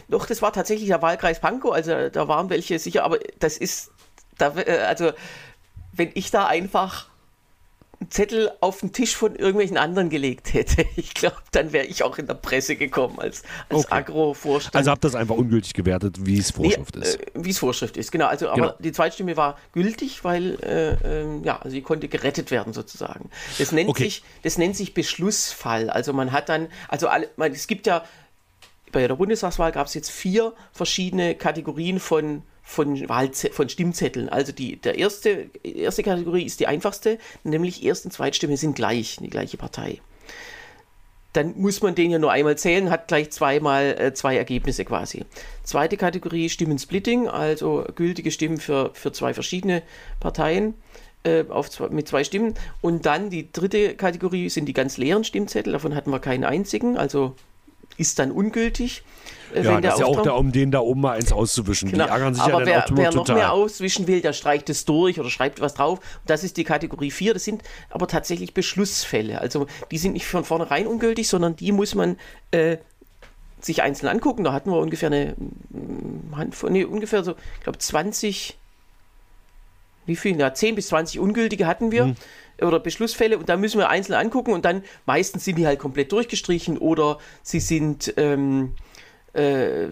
Doch, 0.09 0.25
das 0.25 0.41
war 0.41 0.53
tatsächlich 0.53 0.87
der 0.87 1.01
Wahlkreis 1.01 1.39
Pankow. 1.39 1.73
Also 1.73 2.09
da 2.09 2.27
waren 2.27 2.49
welche 2.49 2.79
sicher, 2.79 3.03
aber 3.03 3.19
das 3.39 3.57
ist, 3.57 3.91
da, 4.37 4.53
äh, 4.57 4.79
also 4.87 5.11
wenn 5.91 6.11
ich 6.13 6.31
da 6.31 6.47
einfach 6.47 7.09
einen 8.03 8.11
Zettel 8.11 8.51
auf 8.59 8.81
den 8.81 8.91
Tisch 8.91 9.15
von 9.15 9.35
irgendwelchen 9.35 9.77
anderen 9.77 10.09
gelegt 10.09 10.53
hätte, 10.53 10.85
ich 10.95 11.13
glaube, 11.13 11.37
dann 11.51 11.71
wäre 11.73 11.85
ich 11.85 12.03
auch 12.03 12.17
in 12.17 12.27
der 12.27 12.33
Presse 12.35 12.75
gekommen 12.75 13.19
als, 13.19 13.43
als 13.69 13.85
Okay. 13.85 13.95
Agro-Vorstand. 13.95 14.75
Also 14.75 14.91
habt 14.91 15.03
das 15.03 15.15
einfach 15.15 15.35
ungültig 15.35 15.73
gewertet, 15.73 16.17
wie 16.25 16.37
es 16.37 16.51
Vorschrift 16.51 16.95
Nee, 16.95 17.01
ist. 17.03 17.15
Äh, 17.15 17.25
Wie 17.35 17.49
es 17.49 17.57
Vorschrift 17.59 17.97
ist, 17.97 18.11
genau. 18.11 18.27
Also, 18.27 18.49
aber 18.49 18.55
Genau. 18.61 18.73
die 18.79 18.91
Zweitstimme 18.91 19.37
war 19.37 19.57
gültig, 19.71 20.23
weil 20.23 20.59
äh, 20.63 21.21
ähm, 21.21 21.43
ja, 21.43 21.57
also 21.57 21.69
sie 21.69 21.81
konnte 21.81 22.07
gerettet 22.07 22.51
werden 22.51 22.73
sozusagen. 22.73 23.29
Das 23.57 23.71
nennt 23.71 23.89
Okay. 23.89 24.03
sich, 24.03 24.23
das 24.43 24.57
nennt 24.57 24.75
sich 24.75 24.93
Beschlussfall. 24.93 25.89
Also 25.89 26.13
man 26.13 26.31
hat 26.31 26.49
dann, 26.49 26.67
also 26.89 27.07
alle, 27.07 27.29
man, 27.37 27.51
es 27.51 27.67
gibt 27.67 27.87
ja 27.87 28.03
bei 28.91 29.07
der 29.07 29.15
Bundestagswahl 29.15 29.71
gab 29.71 29.87
es 29.87 29.93
jetzt 29.95 30.11
vier 30.11 30.53
verschiedene 30.71 31.33
Kategorien 31.35 31.99
von 31.99 32.43
von, 32.63 33.07
Wahlze 33.09 33.51
von 33.51 33.69
Stimmzetteln. 33.69 34.29
Also 34.29 34.51
die 34.51 34.77
der 34.77 34.97
erste, 34.97 35.49
erste 35.63 36.03
Kategorie 36.03 36.43
ist 36.43 36.59
die 36.59 36.67
einfachste, 36.67 37.19
nämlich 37.43 37.83
Erst- 37.83 38.05
und 38.05 38.11
Zweitstimme 38.11 38.57
sind 38.57 38.75
gleich, 38.75 39.17
die 39.21 39.29
gleiche 39.29 39.57
Partei 39.57 39.99
dann 41.33 41.55
muss 41.57 41.81
man 41.81 41.95
den 41.95 42.11
ja 42.11 42.19
nur 42.19 42.31
einmal 42.31 42.57
zählen, 42.57 42.89
hat 42.91 43.07
gleich 43.07 43.31
zweimal 43.31 43.95
äh, 43.99 44.13
zwei 44.13 44.37
Ergebnisse 44.37 44.85
quasi. 44.85 45.25
Zweite 45.63 45.97
Kategorie 45.97 46.49
Stimmensplitting, 46.49 47.27
also 47.27 47.85
gültige 47.95 48.31
Stimmen 48.31 48.59
für, 48.59 48.91
für 48.93 49.11
zwei 49.11 49.33
verschiedene 49.33 49.81
Parteien 50.19 50.75
äh, 51.23 51.43
auf 51.49 51.71
zwei, 51.71 51.89
mit 51.89 52.07
zwei 52.07 52.23
Stimmen. 52.23 52.53
Und 52.81 53.07
dann 53.07 53.31
die 53.31 53.51
dritte 53.51 53.95
Kategorie 53.95 54.49
sind 54.49 54.65
die 54.65 54.73
ganz 54.73 54.97
leeren 54.97 55.23
Stimmzettel, 55.23 55.73
davon 55.73 55.95
hatten 55.95 56.11
wir 56.11 56.19
keinen 56.19 56.43
einzigen, 56.43 56.97
also 56.97 57.35
ist 57.97 58.19
dann 58.19 58.31
ungültig. 58.31 59.03
Äh, 59.55 59.63
Ja, 59.63 59.81
das 59.81 59.95
ist 59.95 59.99
ja 59.99 60.05
auch 60.05 60.21
da, 60.21 60.31
um 60.31 60.51
den 60.51 60.71
da 60.71 60.79
oben 60.79 61.01
mal 61.01 61.17
eins 61.17 61.31
auszuwischen. 61.31 61.91
Genau. 61.91 62.05
Die 62.05 62.09
ärgern 62.09 62.33
sich 62.33 62.43
Aber 62.43 62.51
ja 62.51 62.59
dann 62.59 62.67
wer, 62.67 62.83
auch 62.83 62.89
nur 62.89 62.97
wer 62.99 63.11
noch 63.11 63.15
total. 63.25 63.35
mehr 63.35 63.53
auswischen 63.53 64.07
will, 64.07 64.21
der 64.21 64.33
streicht 64.33 64.69
es 64.69 64.85
durch 64.85 65.19
oder 65.19 65.29
schreibt 65.29 65.61
was 65.61 65.73
drauf. 65.73 65.99
Und 65.99 66.29
das 66.29 66.43
ist 66.43 66.57
die 66.57 66.63
Kategorie 66.63 67.11
4. 67.11 67.33
Das 67.33 67.43
sind 67.43 67.63
aber 67.89 68.07
tatsächlich 68.07 68.53
Beschlussfälle. 68.53 69.41
Also 69.41 69.67
die 69.91 69.97
sind 69.97 70.13
nicht 70.13 70.25
von 70.25 70.43
vornherein 70.43 70.87
ungültig, 70.87 71.27
sondern 71.27 71.55
die 71.55 71.71
muss 71.71 71.95
man 71.95 72.17
äh, 72.51 72.77
sich 73.65 73.81
einzeln 73.81 74.09
angucken. 74.09 74.43
Da 74.43 74.53
hatten 74.53 74.69
wir 74.69 74.77
ungefähr 74.77 75.07
eine 75.07 75.35
mm, 75.69 76.35
Handvoll, 76.35 76.71
nee, 76.71 76.83
ungefähr 76.83 77.23
so, 77.23 77.35
ich 77.57 77.63
glaube 77.63 77.79
20, 77.79 78.57
wie 80.05 80.15
viel? 80.15 80.39
Ja, 80.39 80.53
10 80.53 80.75
bis 80.75 80.87
20 80.87 81.19
ungültige 81.19 81.67
hatten 81.67 81.91
wir. 81.91 82.05
Hm. 82.05 82.15
Oder 82.61 82.79
Beschlussfälle 82.79 83.39
und 83.39 83.49
da 83.49 83.57
müssen 83.57 83.79
wir 83.79 83.89
einzeln 83.89 84.13
angucken 84.13 84.53
und 84.53 84.63
dann 84.63 84.83
meistens 85.07 85.43
sind 85.43 85.57
die 85.57 85.65
halt 85.65 85.79
komplett 85.79 86.11
durchgestrichen 86.11 86.77
oder 86.77 87.17
sie 87.41 87.59
sind 87.59 88.13
ähm, 88.15 88.75
äh, 89.33 89.85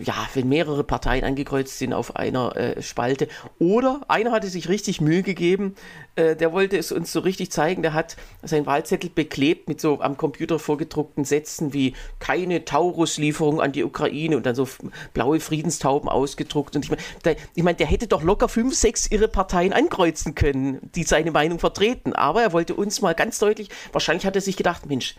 ja, 0.00 0.28
wenn 0.34 0.48
mehrere 0.48 0.82
Parteien 0.82 1.24
angekreuzt 1.24 1.78
sind 1.78 1.92
auf 1.92 2.16
einer 2.16 2.56
äh, 2.56 2.82
Spalte. 2.82 3.28
Oder 3.58 4.00
einer 4.08 4.32
hatte 4.32 4.48
sich 4.48 4.68
richtig 4.68 5.00
Mühe 5.00 5.22
gegeben, 5.22 5.74
äh, 6.16 6.36
der 6.36 6.52
wollte 6.52 6.78
es 6.78 6.90
uns 6.90 7.12
so 7.12 7.20
richtig 7.20 7.50
zeigen, 7.50 7.82
der 7.82 7.92
hat 7.92 8.16
seinen 8.42 8.66
Wahlzettel 8.66 9.10
beklebt 9.10 9.68
mit 9.68 9.80
so 9.80 10.00
am 10.00 10.16
Computer 10.16 10.58
vorgedruckten 10.58 11.24
Sätzen 11.24 11.72
wie 11.72 11.94
keine 12.18 12.64
Taurus-Lieferung 12.64 13.60
an 13.60 13.72
die 13.72 13.84
Ukraine 13.84 14.36
und 14.36 14.46
dann 14.46 14.54
so 14.54 14.66
blaue 15.12 15.40
Friedenstauben 15.40 16.08
ausgedruckt. 16.08 16.74
Und 16.74 16.84
ich 16.84 16.90
meine, 16.90 17.02
der, 17.24 17.36
ich 17.54 17.62
mein, 17.62 17.76
der 17.76 17.86
hätte 17.86 18.06
doch 18.06 18.22
locker 18.22 18.48
fünf, 18.48 18.74
sechs 18.74 19.10
ihre 19.10 19.28
Parteien 19.28 19.72
ankreuzen 19.72 20.34
können, 20.34 20.78
die 20.94 21.02
seine 21.02 21.30
Meinung 21.30 21.58
vertreten. 21.58 22.14
Aber 22.14 22.42
er 22.42 22.52
wollte 22.52 22.74
uns 22.74 23.02
mal 23.02 23.14
ganz 23.14 23.38
deutlich, 23.38 23.68
wahrscheinlich 23.92 24.24
hat 24.24 24.34
er 24.34 24.42
sich 24.42 24.56
gedacht, 24.56 24.86
Mensch, 24.86 25.16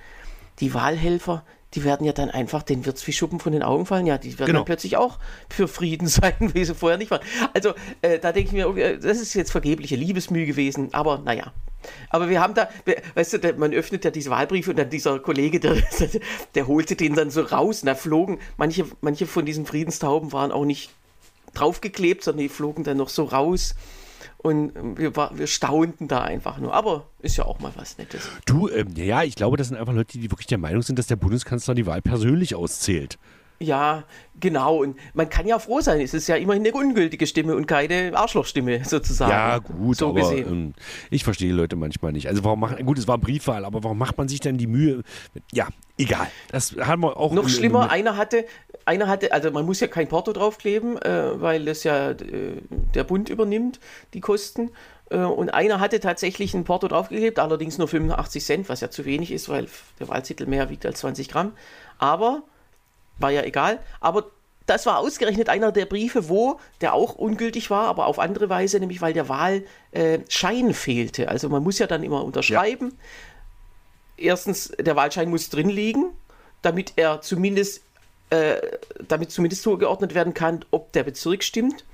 die 0.60 0.74
Wahlhelfer, 0.74 1.44
die 1.76 1.84
werden 1.84 2.06
ja 2.06 2.14
dann 2.14 2.30
einfach, 2.30 2.64
denen 2.64 2.86
wird 2.86 2.98
es 2.98 3.06
wie 3.06 3.14
Schuppen 3.14 3.40
von 3.40 3.52
den 3.52 3.62
Augen 3.64 3.86
fallen. 3.86 4.06
Ja, 4.08 4.18
die 4.18 4.38
werden 4.40 4.48
Genau. 4.48 4.60
dann 4.60 4.66
plötzlich 4.66 4.98
auch 4.98 5.20
für 5.50 5.68
Frieden 5.68 6.08
sein, 6.08 6.34
wie 6.40 6.66
sie 6.66 6.74
vorher 6.76 6.98
nicht 6.98 7.12
waren. 7.12 7.22
Also, 7.54 7.74
äh, 8.02 8.20
da 8.20 8.32
denke 8.32 8.48
ich 8.48 8.54
mir, 8.54 8.68
okay, 8.68 8.98
das 9.00 9.20
ist 9.20 9.34
jetzt 9.34 9.52
vergebliche 9.52 9.96
Liebesmühe 9.96 10.46
gewesen, 10.46 10.90
aber 10.94 11.20
naja. 11.20 11.54
Aber 12.10 12.30
wir 12.30 12.42
haben 12.42 12.56
da, 12.56 12.70
weißt 13.16 13.34
du, 13.34 13.54
man 13.58 13.72
öffnet 13.74 14.04
ja 14.04 14.12
diese 14.12 14.30
Wahlbriefe 14.30 14.72
und 14.72 14.80
dann 14.80 14.90
dieser 14.90 15.20
Kollege, 15.20 15.60
der, 15.60 15.76
der, 15.76 16.10
der 16.56 16.68
holte 16.68 16.96
den 16.96 17.16
dann 17.16 17.30
so 17.30 17.42
raus 17.42 17.82
und 17.84 17.88
da 17.88 17.96
flogen, 17.96 18.40
manche, 18.58 18.86
manche 19.02 19.26
von 19.26 19.46
diesen 19.46 19.66
Friedenstauben 19.66 20.34
waren 20.34 20.52
auch 20.52 20.66
nicht 20.66 20.90
draufgeklebt, 21.54 22.24
sondern 22.24 22.44
die 22.44 22.50
flogen 22.50 22.84
dann 22.84 22.98
noch 22.98 23.10
so 23.10 23.24
raus. 23.24 23.76
Und 24.42 24.98
wir, 24.98 25.16
war, 25.18 25.38
wir 25.38 25.48
staunten 25.48 26.08
da 26.08 26.22
einfach 26.22 26.60
nur. 26.60 26.74
Aber 26.74 27.08
ist 27.22 27.36
ja 27.38 27.46
auch 27.46 27.60
mal 27.60 27.74
was 27.76 27.98
Nettes. 27.98 28.30
Du, 28.46 28.70
ähm, 28.70 28.88
ja, 28.96 29.24
ich 29.24 29.36
glaube, 29.36 29.58
das 29.58 29.68
sind 29.68 29.78
einfach 29.78 29.94
Leute, 29.94 30.18
die 30.18 30.32
wirklich 30.32 30.48
der 30.48 30.58
Meinung 30.58 30.82
sind, 30.82 30.98
dass 30.98 31.08
der 31.08 31.18
Bundeskanzler 31.18 31.76
die 31.76 31.86
Wahl 31.86 32.02
persönlich 32.02 32.56
auszählt. 32.56 33.18
Ja, 33.62 34.06
genau. 34.40 34.78
Und 34.78 34.96
man 35.14 35.30
kann 35.30 35.46
ja 35.46 35.60
froh 35.60 35.82
sein. 35.82 36.00
Es 36.00 36.14
ist 36.14 36.28
ja 36.30 36.38
immerhin 36.38 36.66
eine 36.66 36.74
ungültige 36.74 37.28
Stimme 37.28 37.54
und 37.58 37.66
keine 37.68 38.14
Arschlochstimme 38.16 38.86
sozusagen. 38.86 39.32
Ja, 39.32 39.58
gut, 39.58 39.98
so 39.98 40.12
aber 40.12 40.22
gesehen. 40.22 40.48
ähm, 40.48 40.74
ich 41.10 41.26
verstehe 41.26 41.52
Leute 41.52 41.76
manchmal 41.76 42.14
nicht. 42.14 42.30
Also 42.30 42.46
warum 42.46 42.62
machen, 42.62 42.86
gut, 42.86 42.98
es 42.98 43.10
war 43.10 43.18
Briefwahl, 43.18 43.66
aber 43.66 43.84
warum 43.84 43.98
macht 43.98 44.18
man 44.18 44.30
sich 44.30 44.40
denn 44.40 44.58
die 44.58 44.68
Mühe? 44.68 45.04
Ja, 45.52 45.68
egal. 45.98 46.28
Das 46.54 46.74
haben 46.80 47.02
wir 47.04 47.18
auch. 47.18 47.34
Noch 47.34 47.44
in- 47.44 47.50
schlimmer, 47.50 47.84
in- 47.84 47.90
einer 47.90 48.16
hatte, 48.16 48.46
einer 48.90 49.08
hatte, 49.08 49.32
also 49.32 49.52
man 49.52 49.66
muss 49.66 49.80
ja 49.80 49.88
kein 49.88 50.08
Porto 50.08 50.34
draufkleben, 50.34 51.00
äh, 51.02 51.40
weil 51.40 51.64
das 51.66 51.84
ja 51.84 52.12
äh, 52.12 52.16
der 52.96 53.04
Bund 53.04 53.30
übernimmt, 53.30 53.80
die 54.14 54.20
Kosten. 54.20 54.72
Äh, 55.10 55.20
und 55.20 55.50
einer 55.50 55.80
hatte 55.80 56.00
tatsächlich 56.00 56.54
ein 56.56 56.64
Porto 56.64 56.88
draufgeklebt, 56.88 57.38
allerdings 57.40 57.78
nur 57.78 57.88
85 57.88 58.44
Cent, 58.44 58.70
was 58.70 58.82
ja 58.82 58.90
zu 58.90 59.06
wenig 59.06 59.32
ist, 59.32 59.48
weil 59.48 59.68
der 60.00 60.08
Wahlzettel 60.08 60.48
mehr 60.48 60.70
wiegt 60.70 60.86
als 60.86 61.00
20 61.00 61.30
Gramm. 61.30 61.54
Aber, 62.00 62.44
war 63.20 63.30
ja 63.30 63.44
egal, 63.44 63.80
aber 64.02 64.32
das 64.66 64.86
war 64.86 65.00
ausgerechnet 65.00 65.50
einer 65.50 65.72
der 65.72 65.86
Briefe, 65.86 66.30
wo 66.30 66.60
der 66.82 66.94
auch 66.94 67.16
ungültig 67.16 67.70
war, 67.70 67.88
aber 67.88 68.06
auf 68.06 68.20
andere 68.20 68.50
Weise, 68.50 68.80
nämlich 68.80 69.02
weil 69.02 69.14
der 69.14 69.30
Wahlschein 69.30 70.70
äh, 70.70 70.74
fehlte. 70.74 71.30
Also 71.30 71.50
man 71.50 71.64
muss 71.64 71.80
ja 71.80 71.88
dann 71.88 72.04
immer 72.04 72.24
unterschreiben. 72.24 72.98
Erstens, 74.16 74.72
der 74.80 74.96
Wahlschein 74.96 75.30
muss 75.30 75.50
drin 75.50 75.70
liegen, 75.70 76.12
damit 76.62 76.94
er 76.98 77.22
zumindest 77.22 77.84
damit 79.08 79.32
zumindest 79.32 79.64
zugeordnet 79.64 80.14
werden 80.14 80.34
kann, 80.34 80.64
ob 80.72 80.92
der 80.94 81.04
Bezirk 81.04 81.44
stimmt. 81.44 81.86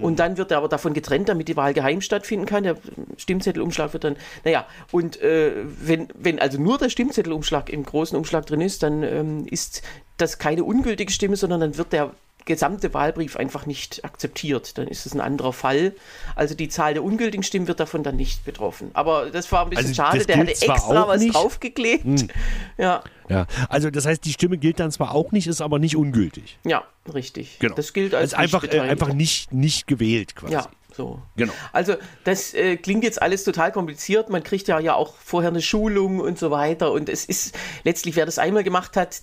Und 0.00 0.18
dann 0.18 0.38
wird 0.38 0.50
er 0.50 0.58
aber 0.58 0.68
davon 0.68 0.94
getrennt, 0.94 1.28
damit 1.28 1.48
die 1.48 1.56
Wahl 1.56 1.74
geheim 1.74 2.00
stattfinden 2.00 2.46
kann. 2.46 2.64
Der 2.64 2.76
Stimmzettelumschlag 3.18 3.92
wird 3.92 4.04
dann, 4.04 4.16
naja, 4.44 4.66
und 4.90 5.20
äh, 5.20 5.52
wenn, 5.64 6.08
wenn 6.14 6.38
also 6.38 6.60
nur 6.60 6.78
der 6.78 6.88
Stimmzettelumschlag 6.88 7.68
im 7.68 7.84
großen 7.84 8.16
Umschlag 8.16 8.46
drin 8.46 8.62
ist, 8.62 8.82
dann 8.82 9.02
ähm, 9.02 9.46
ist 9.50 9.82
das 10.16 10.38
keine 10.38 10.64
ungültige 10.64 11.12
Stimme, 11.12 11.36
sondern 11.36 11.60
dann 11.60 11.76
wird 11.76 11.92
der 11.92 12.12
gesamte 12.44 12.92
Wahlbrief 12.94 13.36
einfach 13.36 13.66
nicht 13.66 14.04
akzeptiert. 14.04 14.76
Dann 14.78 14.88
ist 14.88 15.06
es 15.06 15.14
ein 15.14 15.20
anderer 15.20 15.52
Fall. 15.52 15.94
Also 16.34 16.54
die 16.54 16.68
Zahl 16.68 16.94
der 16.94 17.04
ungültigen 17.04 17.42
Stimmen 17.42 17.68
wird 17.68 17.80
davon 17.80 18.02
dann 18.02 18.16
nicht 18.16 18.44
betroffen. 18.44 18.90
Aber 18.94 19.30
das 19.30 19.50
war 19.52 19.64
ein 19.64 19.70
bisschen 19.70 19.86
Also 19.86 19.94
schade. 19.94 20.26
Der 20.26 20.38
hatte 20.38 20.50
extra 20.50 21.08
was 21.08 21.20
nicht. 21.20 21.34
draufgeklebt. 21.34 22.26
Ja, 22.78 23.02
Ja, 23.28 23.46
also 23.68 23.90
das 23.90 24.06
heißt, 24.06 24.24
die 24.24 24.32
Stimme 24.32 24.58
gilt 24.58 24.80
dann 24.80 24.90
zwar 24.90 25.14
auch 25.14 25.32
nicht, 25.32 25.46
ist 25.46 25.60
aber 25.60 25.78
nicht 25.78 25.96
ungültig. 25.96 26.58
ja, 26.64 26.84
richtig. 27.12 27.58
Genau. 27.60 27.74
Das 27.74 27.92
gilt 27.92 28.14
als 28.14 28.34
also 28.34 28.56
einfach, 28.58 28.72
äh, 28.72 28.80
einfach 28.80 29.12
nicht, 29.12 29.52
nicht 29.52 29.86
gewählt 29.86 30.34
quasi. 30.36 30.52
Ja, 30.54 30.68
so. 30.94 31.22
Genau. 31.36 31.52
Also 31.72 31.94
das 32.24 32.54
äh, 32.54 32.76
klingt 32.76 33.04
jetzt 33.04 33.22
alles 33.22 33.44
total 33.44 33.72
kompliziert. 33.72 34.28
Man 34.30 34.42
kriegt 34.42 34.68
ja 34.68 34.78
ja 34.78 34.94
auch 34.94 35.14
vorher 35.16 35.50
eine 35.50 35.62
Schulung 35.62 36.20
und 36.20 36.38
so 36.38 36.50
weiter. 36.50 36.92
Und 36.92 37.08
es 37.08 37.24
ist 37.24 37.56
letztlich, 37.84 38.16
wer 38.16 38.26
das 38.26 38.38
einmal 38.38 38.64
gemacht 38.64 38.96
hat, 38.96 39.22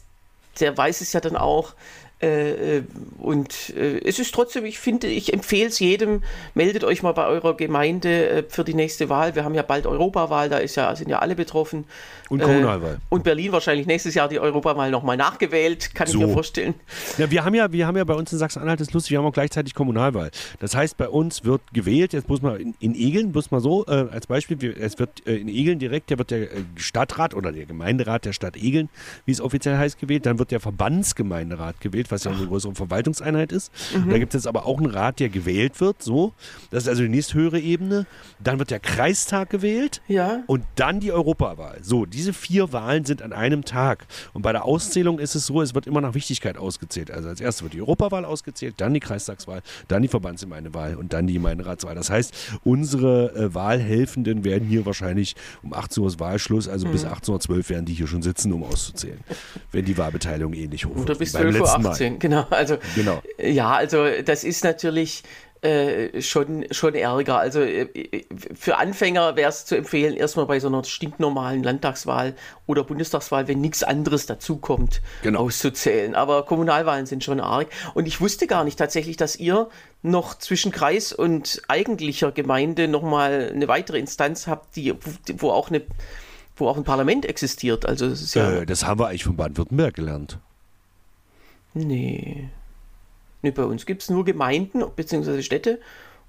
der 0.60 0.76
weiß 0.78 1.02
es 1.02 1.14
ja 1.14 1.20
dann 1.20 1.36
auch. 1.36 1.74
Äh, 2.22 2.80
äh, 2.80 2.84
und 3.18 3.70
äh, 3.78 4.00
es 4.04 4.20
ist 4.20 4.34
trotzdem, 4.34 4.66
ich 4.66 4.78
finde, 4.78 5.08
ich 5.08 5.32
empfehle 5.32 5.70
es 5.70 5.80
jedem, 5.80 6.22
meldet 6.54 6.84
euch 6.84 7.02
mal 7.02 7.14
bei 7.14 7.26
eurer 7.26 7.56
Gemeinde 7.56 8.30
äh, 8.30 8.44
für 8.48 8.66
die 8.66 8.74
nächste 8.74 9.08
Wahl. 9.08 9.36
Wir 9.36 9.46
haben 9.46 9.56
ja 9.56 9.62
bald 9.62 9.88
Europawahl, 9.88 10.50
da 10.50 10.58
ist 10.58 10.76
ja, 10.76 10.94
sind 10.98 11.10
ja 11.10 11.20
alle 11.20 11.36
betroffen. 11.36 11.86
Und 12.28 12.42
Kommunalwahl. 12.42 12.96
Äh, 12.96 12.98
und 13.08 13.24
Berlin 13.24 13.54
wahrscheinlich 13.54 13.88
nächstes 13.88 14.16
Jahr 14.16 14.28
die 14.28 14.40
Europawahl 14.40 14.92
nochmal 14.92 15.16
nachgewählt, 15.16 15.96
kann 15.96 16.08
So. 16.08 16.20
ich 16.20 16.26
mir 16.26 16.34
vorstellen. 16.34 16.74
Ja, 17.18 17.32
wir 17.32 17.46
haben 17.46 17.56
ja, 17.56 17.72
wir 17.72 17.88
haben 17.88 17.96
ja 17.96 18.04
bei 18.04 18.16
uns 18.16 18.34
in 18.34 18.38
Sachsen-Anhalt, 18.38 18.82
das 18.82 18.90
ist 18.90 18.94
lustig, 18.94 19.12
wir 19.12 19.20
haben 19.20 19.26
auch 19.26 19.34
gleichzeitig 19.34 19.74
Kommunalwahl. 19.74 20.32
Das 20.60 20.76
heißt, 20.76 20.98
bei 20.98 21.08
uns 21.08 21.46
wird 21.46 21.62
gewählt, 21.72 22.12
jetzt 22.12 22.28
muss 22.28 22.42
man 22.42 22.58
in, 22.58 22.76
in 22.82 22.96
Egeln, 22.96 23.32
muss 23.32 23.50
man 23.50 23.62
so, 23.62 23.86
äh, 23.88 24.08
als 24.12 24.28
Beispiel, 24.28 24.60
wir, 24.60 24.78
es 24.78 25.00
wird 25.00 25.22
in 25.22 25.48
Egeln 25.48 25.80
direkt, 25.80 26.12
da 26.12 26.18
wird 26.18 26.32
der 26.32 26.50
Stadtrat 26.76 27.34
oder 27.34 27.54
der 27.54 27.66
Gemeinderat 27.66 28.26
der 28.26 28.34
Stadt 28.34 28.58
Egeln, 28.58 28.90
wie 29.26 29.32
es 29.32 29.40
offiziell 29.40 29.78
heißt, 29.78 30.00
gewählt, 30.00 30.26
dann 30.26 30.38
wird 30.38 30.52
der 30.52 30.60
Verbandsgemeinderat 30.60 31.80
gewählt 31.80 32.09
Landgericht, 32.10 32.12
was 32.12 32.24
ja 32.24 32.32
eine 32.32 32.48
größere 32.48 32.76
Verwaltungseinheit 32.76 33.52
ist. 33.52 33.72
Und 33.94 34.12
da 34.12 34.18
gibt 34.18 34.34
es 34.34 34.44
jetzt 34.44 34.48
aber 34.48 34.66
auch 34.66 34.78
einen 34.78 34.88
Rat, 34.88 35.20
der 35.20 35.30
gewählt 35.30 35.80
wird. 35.80 36.02
So, 36.02 36.34
das 36.72 36.84
ist 36.84 36.90
also 36.90 37.04
die 37.04 37.10
nächsthöhere 37.10 37.60
Ebene. 37.60 38.06
Dann 38.40 38.60
wird 38.60 38.72
der 38.72 38.80
Kreistag 38.80 39.50
gewählt. 39.50 40.02
Ja. 40.08 40.44
Und 40.48 40.64
dann 40.76 41.00
die 41.00 41.12
Europawahl. 41.12 41.80
So, 41.82 42.06
diese 42.06 42.34
vier 42.34 42.74
Wahlen 42.74 43.06
sind 43.06 43.22
an 43.22 43.34
einem 43.34 43.64
Tag. 43.66 44.06
Und 44.34 44.42
bei 44.42 44.52
der 44.52 44.66
Auszählung 44.66 45.20
ist 45.20 45.36
es 45.36 45.46
so, 45.46 45.62
es 45.62 45.76
wird 45.76 45.88
immer 45.88 46.02
nach 46.02 46.14
Wichtigkeit 46.14 46.58
ausgezählt. 46.58 47.12
Also 47.12 47.30
als 47.30 47.42
erstes 47.42 47.64
wird 47.64 47.74
die 47.74 47.82
Europawahl 47.82 48.26
ausgezählt, 48.26 48.76
dann 48.78 48.94
die 48.94 49.00
Kreistagswahl, 49.00 49.62
dann 49.88 50.02
die 50.02 50.08
Verbandsgemeindewahl 50.08 50.96
und 50.96 51.14
dann 51.14 51.28
die 51.28 51.34
Gemeinderatswahl. 51.34 51.96
Das 51.96 52.10
heißt, 52.10 52.34
unsere 52.64 53.36
äh, 53.36 53.54
Wahlhelfenden 53.54 54.44
werden 54.44 54.68
hier 54.68 54.86
wahrscheinlich 54.86 55.36
um 55.64 55.74
18 55.74 56.04
Uhr 56.04 56.10
ist 56.10 56.20
Wahlschluss, 56.20 56.68
also 56.68 56.88
bis 56.88 57.06
18.12 57.06 57.50
Uhr 57.50 57.70
werden 57.70 57.86
die 57.86 57.94
hier 57.94 58.08
schon 58.08 58.22
sitzen, 58.22 58.54
um 58.54 58.64
auszuzählen. 58.64 59.20
Wenn 59.72 59.86
die 59.86 59.98
Wahlbeteiligung 59.98 60.54
ähnlich 60.54 60.86
hoch 60.86 60.96
Oder 60.96 61.10
wird. 61.10 61.20
bis 61.20 61.34
wie 61.34 61.38
beim 61.38 61.56
12.18 61.56 61.86
Uhr. 61.86 61.99
Letzten 62.00 62.08
Mal. 62.08 62.16
18. 62.16 62.20
Genau. 62.20 62.46
Also, 62.50 62.78
Genau. 62.96 63.22
Ja, 63.38 63.72
also 63.74 64.06
das 64.26 64.44
ist 64.44 64.64
natürlich 64.64 65.24
äh, 65.62 66.22
schon, 66.22 66.66
schon 66.72 66.96
Ärger. 66.96 67.38
Also 67.38 67.60
äh, 67.60 68.24
für 68.56 68.78
Anfänger 68.78 69.36
wäre 69.36 69.50
es 69.50 69.66
zu 69.66 69.76
empfehlen, 69.76 70.16
erstmal 70.16 70.46
bei 70.46 70.60
so 70.60 70.68
einer 70.70 70.84
stinknormalen 70.86 71.64
Landtagswahl 71.64 72.34
oder 72.66 72.84
Bundestagswahl, 72.86 73.48
wenn 73.50 73.60
nichts 73.60 73.84
anderes 73.84 74.26
dazukommt, 74.26 75.02
Genau. 75.22 75.42
auszuzählen. 75.42 76.16
Aber 76.16 76.46
Kommunalwahlen 76.46 77.06
sind 77.06 77.26
schon 77.26 77.42
arg. 77.42 77.68
Und 77.94 78.08
ich 78.08 78.22
wusste 78.22 78.48
gar 78.48 78.64
nicht 78.64 78.80
tatsächlich, 78.80 79.18
dass 79.18 79.36
ihr 79.36 79.68
noch 80.02 80.38
zwischen 80.38 80.72
Kreis 80.72 81.12
und 81.12 81.62
eigentlicher 81.68 82.32
Gemeinde 82.32 82.88
nochmal 82.88 83.52
eine 83.54 83.68
weitere 83.68 84.00
Instanz 84.00 84.48
habt, 84.48 84.78
die, 84.78 84.94
wo 85.38 85.52
auch 85.52 85.70
eine 85.70 85.82
wo 86.56 86.68
auch 86.68 86.76
ein 86.78 86.84
Parlament 86.84 87.26
existiert. 87.26 87.86
Also 87.86 88.08
ja. 88.38 88.52
Äh, 88.62 88.66
das 88.66 88.86
haben 88.86 89.00
wir 89.00 89.08
eigentlich 89.08 89.24
von 89.24 89.38
Baden-Württemberg 89.38 89.94
gelernt. 89.96 90.40
Nee. 91.74 92.50
Nee, 93.42 93.52
bei 93.52 93.64
uns 93.64 93.86
gibt 93.86 94.02
es 94.02 94.10
nur 94.10 94.26
Gemeinden 94.26 94.84
bzw. 94.96 95.42
Städte 95.42 95.80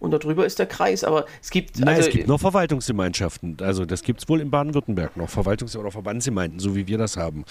und 0.00 0.12
darüber 0.12 0.46
ist 0.46 0.58
der 0.58 0.66
Kreis. 0.66 1.04
Aber 1.04 1.26
es 1.42 1.50
gibt. 1.50 1.78
Nein, 1.78 1.88
also, 1.88 2.08
es 2.08 2.14
gibt 2.14 2.26
noch 2.26 2.40
Verwaltungsgemeinschaften. 2.40 3.56
Also 3.60 3.84
das 3.84 4.02
gibt 4.02 4.22
es 4.22 4.28
wohl 4.28 4.40
in 4.40 4.50
Baden-Württemberg 4.50 5.16
noch. 5.16 5.28
Verwaltungs- 5.28 5.76
oder 5.76 5.90
Verbandsgemeinden, 5.90 6.58
so 6.58 6.74
wie 6.74 6.86
wir 6.86 6.98
das 6.98 7.16
haben. 7.16 7.44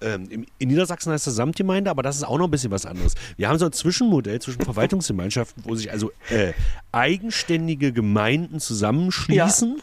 Ähm, 0.00 0.46
in 0.58 0.68
Niedersachsen 0.68 1.10
heißt 1.10 1.26
das 1.26 1.34
Samtgemeinde, 1.34 1.90
aber 1.90 2.02
das 2.02 2.16
ist 2.16 2.24
auch 2.24 2.38
noch 2.38 2.46
ein 2.46 2.50
bisschen 2.50 2.70
was 2.70 2.84
anderes. 2.84 3.14
Wir 3.36 3.48
haben 3.48 3.58
so 3.58 3.64
ein 3.64 3.72
Zwischenmodell 3.72 4.40
zwischen 4.40 4.60
Verwaltungsgemeinschaften, 4.64 5.64
wo 5.66 5.74
sich 5.74 5.90
also 5.90 6.12
äh, 6.30 6.52
eigenständige 6.92 7.92
Gemeinden 7.92 8.60
zusammenschließen. 8.60 9.80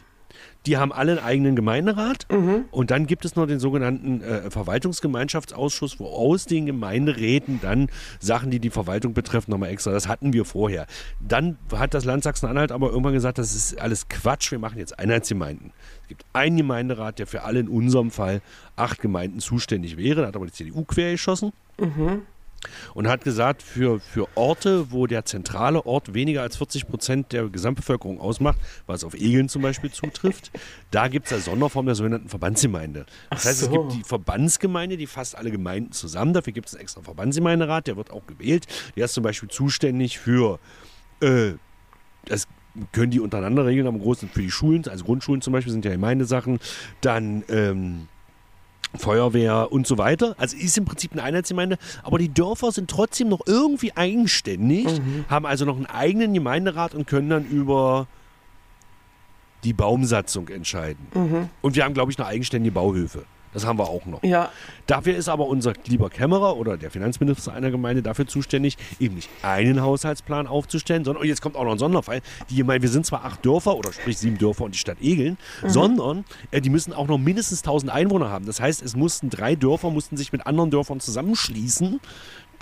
Die 0.65 0.77
haben 0.77 0.91
alle 0.93 1.13
einen 1.13 1.20
eigenen 1.25 1.55
Gemeinderat 1.55 2.25
und 2.72 2.91
dann 2.91 3.05
gibt 3.05 3.25
es 3.25 3.36
noch 3.36 3.48
den 3.48 3.60
sogenannten 3.60 4.22
äh, 4.22 4.50
Verwaltungsgemeinschaftsausschuss, 4.50 6.00
wo 6.00 6.08
aus 6.08 6.46
den 6.46 6.65
Gemeinderäten 6.65 7.60
dann 7.62 7.89
Sachen, 8.20 8.50
die 8.50 8.60
die 8.60 8.70
Verwaltung 8.70 9.13
betreffen, 9.13 9.51
nochmal 9.51 9.70
extra. 9.70 9.91
Das 9.91 10.08
hatten 10.08 10.32
wir 10.34 10.46
vorher. 10.46 10.88
Dann 11.20 11.58
hat 11.74 11.93
das 11.93 12.05
Land 12.05 12.24
Sachsen-Anhalt 12.24 12.72
aber 12.72 12.89
irgendwann 12.89 13.13
gesagt, 13.13 13.38
das 13.38 13.53
ist 13.55 13.79
alles 13.79 14.08
Quatsch, 14.08 14.51
wir 14.51 14.60
machen 14.60 14.79
jetzt 14.79 14.98
Einheitsgemeinden. 15.00 15.72
Es 16.03 16.08
gibt 16.08 16.25
einen 16.34 16.58
Gemeinderat, 16.58 17.20
der 17.20 17.27
für 17.27 17.43
alle 17.43 17.60
in 17.60 17.67
unserem 17.67 18.12
Fall 18.12 18.41
acht 18.75 19.01
Gemeinden 19.01 19.39
zuständig 19.39 19.98
wäre. 19.98 20.22
Da 20.22 20.27
hat 20.27 20.36
aber 20.36 20.46
die 20.46 20.53
CDU 20.53 20.84
quergeschossen 20.86 21.51
und 22.93 23.08
hat 23.08 23.24
gesagt, 23.24 23.62
für, 23.62 24.00
für 24.00 24.27
Orte, 24.36 24.91
wo 24.91 25.08
der 25.08 25.25
zentrale 25.25 25.86
Ort 25.86 26.13
weniger 26.13 26.41
als 26.41 26.58
40 26.58 26.88
Prozent 26.88 27.32
der 27.32 27.50
Gesamtbevölkerung 27.50 28.20
ausmacht, 28.20 28.60
was 28.86 29.03
auf 29.03 29.13
Egeln 29.13 29.50
zum 29.50 29.62
Beispiel 29.62 29.91
zutrifft, 29.91 30.51
da 30.91 31.08
gibt 31.08 31.27
es 31.27 31.34
eine 31.34 31.41
Sonderform 31.41 31.86
der 31.86 31.96
sogenannten 31.96 32.29
Verbandsgemeinde. 32.29 33.05
Das 33.29 33.41
Ach 33.41 33.46
heißt, 33.46 33.62
es 33.62 33.67
so. 33.67 33.72
gibt 33.72 33.93
die 33.93 34.03
Verbandsgemeinde, 34.03 34.98
die 34.98 35.08
fasst 35.08 35.38
alle 35.38 35.51
Gemeinden 35.51 35.91
zusammen. 35.91 36.34
Dafür 36.34 36.53
gibt 36.53 36.67
es 36.67 36.75
einen 36.75 36.82
extra 36.82 37.01
Verbandsgemeinderat, 37.01 37.88
der 37.88 37.98
wird 37.98 38.12
auch 38.12 38.25
gewählt. 38.27 38.65
Der 38.96 39.05
ist 39.05 39.13
zum 39.13 39.24
Beispiel 39.24 39.50
zuständig 39.50 40.20
für 40.20 40.60
äh, 41.22 41.53
das 42.25 42.48
können 42.91 43.12
die 43.12 43.20
untereinander 43.20 43.66
regeln, 43.66 43.88
aber 43.88 43.98
im 43.98 44.01
Großen 44.01 44.29
für 44.29 44.42
die 44.42 44.51
Schulen, 44.51 44.88
also 44.88 45.05
Grundschulen 45.05 45.42
zum 45.42 45.53
Beispiel 45.53 45.72
sind 45.72 45.85
ja 45.85 45.92
Gemeindesachen, 45.92 46.59
dann 47.01 47.44
ähm, 47.50 48.07
Feuerwehr 48.96 49.72
und 49.72 49.88
so 49.88 49.98
weiter. 49.98 50.36
Also 50.38 50.56
ist 50.58 50.77
im 50.77 50.86
Prinzip 50.86 51.14
eine 51.14 51.24
Einheitsgemeinde, 51.24 51.77
aber 52.03 52.18
die 52.20 52.34
Dörfer 52.34 52.72
sind 52.72 52.90
trotzdem 52.90 53.29
noch 53.29 53.42
irgendwie 53.46 53.96
eigenständig, 53.96 54.88
haben 55.29 55.46
also 55.46 55.66
noch 55.66 55.75
einen 55.75 55.86
eigenen 55.88 56.34
Gemeinderat 56.34 56.94
und 56.96 57.08
können 57.08 57.29
dann 57.29 57.46
über 57.46 58.08
die 59.64 59.74
Baumsatzung 59.74 60.50
entscheiden. 60.50 61.08
Und 61.62 61.75
wir 61.75 61.84
haben, 61.86 61.94
glaube 61.94 62.12
ich, 62.12 62.18
noch 62.18 62.27
eigenständige 62.27 62.74
Bauhöfe. 62.74 63.25
Das 63.53 63.66
haben 63.66 63.77
wir 63.79 63.87
auch 63.89 64.05
noch. 64.05 64.24
ja, 64.24 64.50
Dafür 64.87 65.16
ist 65.16 65.29
aber 65.29 65.48
unser 65.48 65.74
lieber 65.85 66.09
Kämmerer 66.09 66.57
oder 66.57 66.75
der 66.77 66.92
Finanzminister 66.92 67.53
einer 67.53 67.72
Gemeinde 67.72 68.01
dafür 68.03 68.27
zuständig, 68.27 68.77
eben 69.00 69.16
nicht 69.16 69.29
einen 69.42 69.81
Haushaltsplan 69.81 70.48
aufzustellen, 70.48 71.05
sondern 71.05 71.22
und 71.22 71.27
jetzt 71.27 71.42
kommt 71.42 71.55
auch 71.55 71.63
noch 71.63 71.72
ein 71.72 71.77
Sonderfall. 71.79 72.22
Die 72.50 72.55
Gemeinde, 72.57 72.81
wir 72.83 72.89
sind 72.89 73.05
zwar 73.05 73.24
acht 73.25 73.46
Dörfer 73.46 73.75
oder 73.77 73.94
sprich 73.94 74.18
sieben 74.18 74.37
Dörfer 74.37 74.66
und 74.66 74.74
die 74.74 74.79
Stadt 74.79 74.98
Egeln, 75.01 75.37
sondern 75.66 76.25
äh, 76.51 76.59
die 76.61 76.70
müssen 76.70 76.92
auch 76.94 77.07
noch 77.07 77.18
mindestens 77.18 77.59
1000 77.61 77.92
Einwohner 77.92 78.29
haben. 78.29 78.46
Das 78.46 78.59
heißt, 78.59 78.81
es 78.81 78.96
mussten 78.96 79.29
drei 79.29 79.55
Dörfer 79.55 79.89
mussten 79.89 80.18
sich 80.18 80.31
mit 80.33 80.46
anderen 80.46 80.72
Dörfern 80.72 81.00
zusammenschließen. 81.00 82.00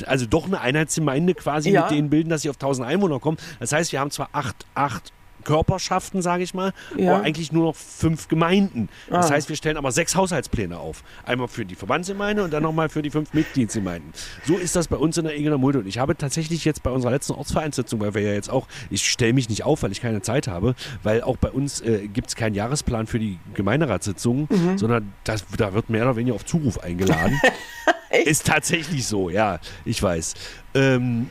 Also 0.06 0.26
doch 0.26 0.46
eine 0.46 0.62
Einheitsgemeinde 0.62 1.34
quasi 1.36 1.72
Ja. 1.72 1.82
mit 1.84 1.92
denen 1.92 2.10
bilden, 2.10 2.30
dass 2.30 2.42
sie 2.44 2.50
auf 2.50 2.56
1000 2.58 2.88
Einwohner 2.88 3.20
kommen. 3.20 3.38
Das 3.60 3.72
heißt, 3.72 3.92
wir 3.92 4.00
haben 4.00 4.12
zwar 4.12 4.30
acht, 4.32 4.66
acht 4.74 5.12
Körperschaften, 5.44 6.22
sage 6.22 6.44
ich 6.44 6.54
mal, 6.54 6.74
Ja. 6.98 7.16
aber 7.16 7.24
eigentlich 7.24 7.52
nur 7.52 7.66
noch 7.66 7.76
fünf 7.76 8.28
Gemeinden. 8.28 8.90
Das 9.10 9.28
Ah. 9.30 9.34
heißt, 9.34 9.50
wir 9.50 9.56
stellen 9.56 9.78
aber 9.78 9.92
sechs 9.92 10.16
Haushaltspläne 10.16 10.78
auf. 10.78 11.04
Einmal 11.26 11.48
für 11.48 11.66
die 11.66 11.76
Verbandsgemeinde 11.76 12.44
und 12.44 12.52
dann 12.52 12.64
nochmal 12.64 12.90
für 12.90 13.02
die 13.02 13.10
fünf 13.10 13.34
Mitgliedsgemeinden. 13.34 14.12
So 14.46 14.58
ist 14.58 14.76
das 14.76 14.88
bei 14.88 14.98
uns 14.98 15.18
in 15.18 15.26
der 15.26 15.38
Egener 15.38 15.58
Mulde. 15.58 15.80
Und 15.80 15.88
ich 15.88 15.98
habe 16.00 16.16
tatsächlich 16.18 16.66
jetzt 16.66 16.84
bei 16.84 16.90
unserer 16.92 17.12
letzten 17.12 17.34
Ortsvereinssitzung, 17.34 18.00
weil 18.02 18.14
wir 18.14 18.22
ja 18.22 18.34
jetzt 18.34 18.50
auch, 18.50 18.68
ich 18.90 19.08
stelle 19.10 19.34
mich 19.34 19.50
nicht 19.50 19.64
auf, 19.64 19.84
weil 19.84 19.92
ich 19.92 20.02
keine 20.02 20.22
Zeit 20.22 20.48
habe, 20.48 20.76
weil 21.04 21.22
auch 21.24 21.38
bei 21.38 21.50
uns 21.52 21.82
äh, 21.82 22.08
gibt 22.08 22.28
es 22.30 22.36
keinen 22.36 22.56
Jahresplan 22.56 23.08
für 23.08 23.20
die 23.20 23.40
Gemeinderatssitzungen, 23.54 24.48
Mhm. 24.50 24.78
sondern 24.78 25.14
das, 25.24 25.44
da 25.58 25.74
wird 25.74 25.90
mehr 25.90 26.04
oder 26.04 26.16
weniger 26.16 26.36
auf 26.36 26.46
Zuruf 26.46 26.80
eingeladen. 26.80 27.40
ist 28.26 28.46
tatsächlich 28.48 29.08
so, 29.08 29.30
ja, 29.30 29.60
ich 29.86 30.02
weiß. 30.02 30.34
Ähm, 30.74 31.30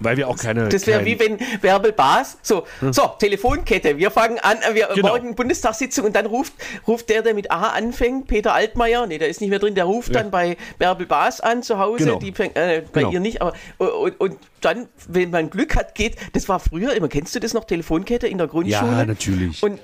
weil 0.00 0.16
wir 0.16 0.28
auch 0.28 0.36
keine. 0.36 0.68
das 0.68 0.86
wäre 0.86 1.04
wie 1.04 1.18
wenn 1.18 1.38
Bärbel 1.60 1.92
Baas, 1.92 2.38
so, 2.42 2.64
so, 2.90 3.06
Telefonkette, 3.18 3.98
wir 3.98 4.10
fangen 4.10 4.38
an, 4.38 4.58
wir 4.72 4.88
Genau. 4.94 5.08
morgen 5.08 5.34
Bundestagssitzung 5.34 6.04
und 6.06 6.16
dann 6.16 6.26
ruft, 6.26 6.52
ruft 6.86 7.08
der, 7.08 7.22
der 7.22 7.34
mit 7.34 7.50
A 7.50 7.70
anfängt, 7.70 8.26
Peter 8.26 8.52
Altmaier, 8.54 9.06
nee, 9.06 9.18
der 9.18 9.28
ist 9.28 9.40
nicht 9.40 9.50
mehr 9.50 9.58
drin, 9.58 9.74
der 9.74 9.84
ruft 9.84 10.08
Ja. 10.14 10.20
dann 10.22 10.30
bei 10.30 10.56
Bärbel 10.78 11.06
Baas 11.06 11.40
an 11.40 11.62
zu 11.62 11.78
Hause, 11.78 12.04
Genau. 12.04 12.18
die 12.18 12.32
fängt, 12.32 12.56
äh, 12.56 12.82
bei 12.92 13.00
Genau. 13.00 13.12
ihr 13.12 13.20
nicht, 13.20 13.40
aber 13.42 13.54
und, 13.78 14.20
und 14.20 14.38
dann, 14.60 14.88
wenn 15.08 15.30
man 15.30 15.50
Glück 15.50 15.76
hat, 15.76 15.94
geht, 15.94 16.16
das 16.32 16.48
war 16.48 16.60
früher 16.60 16.94
immer, 16.94 17.08
kennst 17.08 17.34
du 17.34 17.40
das 17.40 17.54
noch, 17.54 17.64
Telefonkette 17.64 18.26
in 18.26 18.38
der 18.38 18.46
Grundschule? 18.46 18.92
Ja, 18.92 19.04
natürlich. 19.04 19.62
Und 19.62 19.80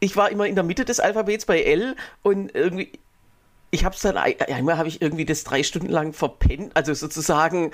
ich 0.00 0.16
war 0.16 0.30
immer 0.30 0.46
in 0.46 0.54
der 0.54 0.64
Mitte 0.64 0.84
des 0.84 1.00
Alphabets 1.00 1.44
bei 1.44 1.62
L 1.62 1.94
und 2.22 2.54
irgendwie, 2.54 2.90
ich 3.70 3.84
habe 3.84 3.94
es 3.94 4.00
dann, 4.02 4.16
ein- 4.16 4.40
einmal 4.40 4.78
habe 4.78 4.88
ich 4.88 5.00
irgendwie 5.02 5.24
das 5.24 5.44
drei 5.44 5.62
Stunden 5.62 5.88
lang 5.90 6.12
verpennt, 6.12 6.74
also 6.74 6.92
sozusagen, 6.94 7.70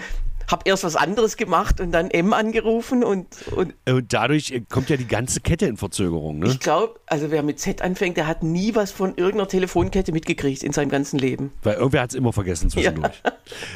habe 0.50 0.62
erst 0.64 0.84
was 0.84 0.96
anderes 0.96 1.36
gemacht 1.36 1.80
und 1.80 1.92
dann 1.92 2.10
M 2.10 2.32
angerufen 2.32 3.04
und, 3.04 3.26
und 3.52 3.74
Und 3.86 4.12
dadurch 4.12 4.50
äh, 4.52 4.60
kommt 4.60 4.90
ja 4.90 4.96
die 4.96 5.06
ganze 5.06 5.40
Kette 5.40 5.66
in 5.66 5.76
Verzögerung. 5.76 6.38
Ne? 6.38 6.46
ich 6.48 6.60
glaube, 6.60 7.00
also 7.06 7.30
wer 7.30 7.42
mit 7.42 7.60
Z 7.60 7.82
anfängt, 7.82 8.16
der 8.16 8.26
hat 8.26 8.42
nie 8.42 8.74
was 8.74 8.92
von 8.92 9.10
irgendeiner 9.16 9.48
Telefonkette 9.48 10.12
mitgekriegt 10.12 10.62
in 10.62 10.72
seinem 10.72 10.88
ganzen 10.88 11.18
Leben. 11.18 11.52
Weil 11.62 11.74
irgendwer 11.74 12.02
hat 12.02 12.10
es 12.10 12.16
immer 12.16 12.32
vergessen 12.32 12.70
zwischendurch. 12.70 13.22